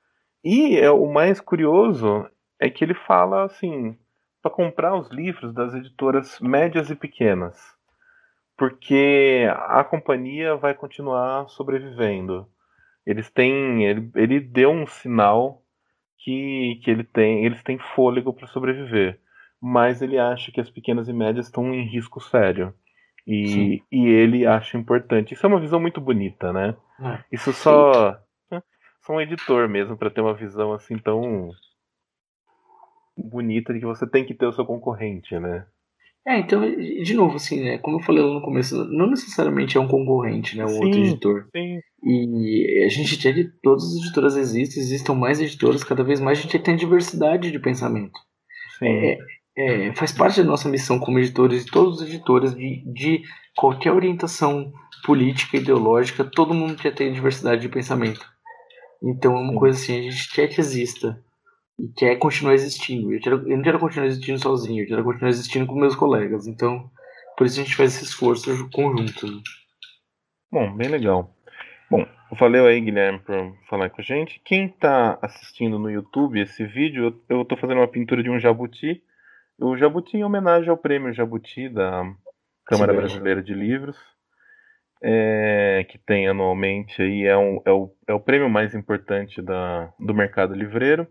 e 0.45 0.77
é, 0.79 0.91
o 0.91 1.07
mais 1.07 1.41
curioso 1.41 2.29
é 2.61 2.69
que 2.69 2.85
ele 2.85 2.95
fala 2.95 3.45
assim, 3.45 3.97
para 4.43 4.51
comprar 4.51 4.95
os 4.95 5.11
livros 5.11 5.53
das 5.53 5.75
editoras 5.75 6.39
médias 6.41 6.91
e 6.91 6.95
pequenas, 6.95 7.57
porque 8.57 9.49
a 9.51 9.83
companhia 9.83 10.57
vai 10.57 10.75
continuar 10.75 11.49
sobrevivendo. 11.49 12.47
Eles 13.07 13.31
têm, 13.31 13.85
ele, 13.85 14.11
ele 14.15 14.41
deu 14.41 14.71
um 14.71 14.87
sinal 14.87 15.63
que, 16.19 16.81
que 16.83 16.91
ele 16.91 17.05
tem, 17.05 17.45
eles 17.45 17.63
têm 17.63 17.79
fôlego 17.95 18.33
para 18.33 18.47
sobreviver. 18.47 19.21
Mas 19.61 20.03
ele 20.03 20.19
acha 20.19 20.53
que 20.53 20.61
as 20.61 20.71
pequenas 20.71 21.09
e 21.09 21.13
médias 21.13 21.47
estão 21.47 21.73
em 21.75 21.85
risco 21.85 22.21
sério. 22.21 22.73
E, 23.27 23.83
e 23.93 24.07
ele 24.07 24.47
acha 24.47 24.79
importante. 24.79 25.35
Isso 25.35 25.45
é 25.45 25.49
uma 25.49 25.61
visão 25.61 25.79
muito 25.79 26.01
bonita, 26.01 26.53
né? 26.53 26.75
É. 27.01 27.25
Isso 27.31 27.53
só, 27.53 28.19
só 29.03 29.13
um 29.13 29.21
editor 29.21 29.69
mesmo 29.69 29.97
para 29.97 30.11
ter 30.11 30.21
uma 30.21 30.35
visão 30.35 30.73
assim 30.73 30.97
tão 30.97 31.51
bonita 33.17 33.73
de 33.75 33.81
que 33.81 33.87
você 33.87 34.09
tem 34.09 34.25
que 34.25 34.35
ter 34.35 34.47
o 34.47 34.53
seu 34.53 34.65
concorrente, 34.65 35.39
né? 35.39 35.67
É, 36.29 36.41
então, 36.41 36.61
de 36.61 37.15
novo, 37.15 37.37
assim, 37.37 37.65
né? 37.65 37.79
Como 37.79 37.97
eu 37.97 38.03
falei 38.03 38.23
lá 38.23 38.35
no 38.35 38.43
começo, 38.43 38.85
não 38.85 39.09
necessariamente 39.09 39.79
é 39.79 39.81
um 39.81 39.89
concorrente, 39.89 40.59
né? 40.59 40.65
Um 40.67 40.69
sim, 40.69 40.85
outro 40.85 41.01
editor. 41.01 41.47
Sim. 41.57 41.81
E 42.05 42.85
a 42.85 42.89
gente 42.91 43.19
tem 43.19 43.33
de 43.33 43.45
todas 43.63 43.83
as 43.83 43.97
editoras 44.05 44.37
existem, 44.37 44.83
existem 44.83 45.17
mais 45.17 45.41
editoras, 45.41 45.83
cada 45.83 46.05
vez 46.05 46.21
mais 46.21 46.39
a 46.39 46.43
gente 46.43 46.59
tem 46.59 46.77
diversidade 46.77 47.51
de 47.51 47.59
pensamento. 47.59 48.21
Sim. 48.79 48.87
É, 48.87 49.19
é, 49.57 49.95
faz 49.95 50.13
parte 50.13 50.43
da 50.43 50.47
nossa 50.47 50.69
missão 50.69 50.99
como 50.99 51.19
editores, 51.19 51.65
e 51.65 51.71
todos 51.71 52.03
os 52.03 52.07
editores, 52.07 52.55
de, 52.55 52.85
de 52.93 53.23
qualquer 53.57 53.93
orientação 53.93 54.71
política, 55.07 55.57
ideológica, 55.57 56.25
todo 56.25 56.53
mundo 56.53 56.77
quer 56.77 56.95
ter 56.95 57.11
diversidade 57.11 57.63
de 57.63 57.71
pensamento. 57.71 58.27
Então 59.03 59.35
é 59.35 59.41
uma 59.41 59.53
sim. 59.55 59.59
coisa 59.59 59.79
assim, 59.79 59.99
a 59.99 60.11
gente 60.11 60.35
quer 60.35 60.49
que 60.49 60.61
exista 60.61 61.19
e 61.79 61.89
quer 61.89 62.17
continuar 62.17 62.55
existindo. 62.55 63.13
Eu, 63.13 63.21
quero, 63.21 63.49
eu 63.49 63.57
não 63.57 63.63
quero 63.63 63.79
continuar 63.79 64.07
existindo 64.07 64.39
sozinho, 64.39 64.83
eu 64.83 64.89
quero 64.89 65.05
continuar 65.05 65.31
existindo 65.31 65.67
com 65.67 65.79
meus 65.79 65.95
colegas. 65.95 66.47
Então, 66.47 66.91
por 67.37 67.47
isso 67.47 67.61
a 67.61 67.63
gente 67.63 67.77
faz 67.77 67.95
esse 67.95 68.05
esforço 68.05 68.69
conjunto. 68.71 69.27
Né? 69.27 69.41
Bom, 70.51 70.77
bem 70.77 70.89
legal. 70.89 71.35
Bom, 71.91 72.05
valeu 72.33 72.67
aí, 72.67 72.81
Guilherme, 72.81 73.21
por 73.21 73.57
falar 73.69 73.91
com 73.91 74.01
a 74.01 74.05
gente. 74.05 74.41
Quem 74.45 74.67
está 74.67 75.19
assistindo 75.23 75.79
no 75.79 75.91
YouTube 75.91 76.41
esse 76.41 76.67
vídeo, 76.67 77.23
eu 77.29 77.43
estou 77.43 77.57
fazendo 77.57 77.79
uma 77.79 77.89
pintura 77.89 78.23
de 78.23 78.31
um 78.31 78.41
jabuti. 78.41 79.03
O 79.59 79.77
jabuti 79.77 80.17
em 80.17 80.25
homenagem 80.25 80.69
ao 80.69 80.77
prêmio 80.77 81.13
Jabuti 81.13 81.69
da 81.69 82.03
Câmara 82.65 82.93
Sim, 82.93 82.99
Brasileira 82.99 83.43
de 83.43 83.55
Livros, 83.55 83.97
é, 85.03 85.85
que 85.89 85.99
tem 85.99 86.29
anualmente 86.29 87.01
aí, 87.03 87.25
é, 87.25 87.37
um, 87.37 87.61
é, 87.65 87.73
o, 87.73 87.93
é 88.07 88.13
o 88.13 88.21
prêmio 88.21 88.49
mais 88.49 88.75
importante 88.75 89.41
da, 89.43 89.93
do 89.99 90.15
mercado 90.15 90.55
livreiro. 90.55 91.09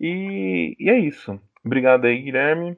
E, 0.00 0.76
e 0.78 0.90
é 0.90 0.98
isso. 0.98 1.40
Obrigado 1.64 2.04
aí, 2.06 2.22
Guilherme. 2.22 2.76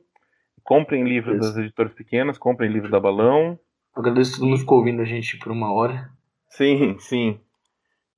Comprem 0.62 1.04
livros 1.04 1.38
das 1.38 1.56
editoras 1.56 1.92
pequenas, 1.92 2.38
comprem 2.38 2.70
livros 2.70 2.90
da 2.90 3.00
Balão. 3.00 3.58
Agradeço 3.94 4.36
todo 4.36 4.44
mundo 4.44 4.54
que 4.54 4.60
ficou 4.60 4.78
ouvindo 4.78 5.02
a 5.02 5.04
gente 5.04 5.38
por 5.38 5.50
uma 5.50 5.72
hora. 5.72 6.10
Sim, 6.48 6.98
sim. 6.98 7.40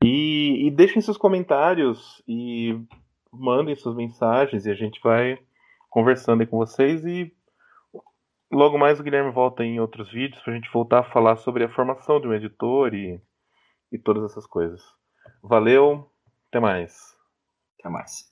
E, 0.03 0.66
e 0.66 0.70
deixem 0.70 1.00
seus 1.00 1.16
comentários 1.16 2.22
e 2.26 2.78
mandem 3.32 3.74
suas 3.74 3.94
mensagens 3.94 4.66
e 4.66 4.70
a 4.70 4.74
gente 4.74 5.00
vai 5.03 5.38
conversando 5.88 6.40
aí 6.40 6.46
com 6.46 6.59
vocês 6.59 7.05
e 7.05 7.32
logo 8.50 8.78
mais 8.78 8.98
o 9.00 9.03
Guilherme 9.03 9.30
volta 9.30 9.64
em 9.64 9.80
outros 9.80 10.11
vídeos 10.11 10.42
para 10.42 10.53
a 10.53 10.57
gente 10.57 10.70
voltar 10.72 11.00
a 11.00 11.11
falar 11.11 11.36
sobre 11.36 11.64
a 11.64 11.68
formação 11.68 12.20
de 12.20 12.26
um 12.26 12.34
editor 12.34 12.94
e, 12.94 13.20
e 13.90 13.98
todas 13.98 14.24
essas 14.30 14.46
coisas. 14.46 14.82
Valeu, 15.42 16.11
até 16.48 16.61
mais. 16.61 17.16
Até 17.78 17.88
mais. 17.88 18.32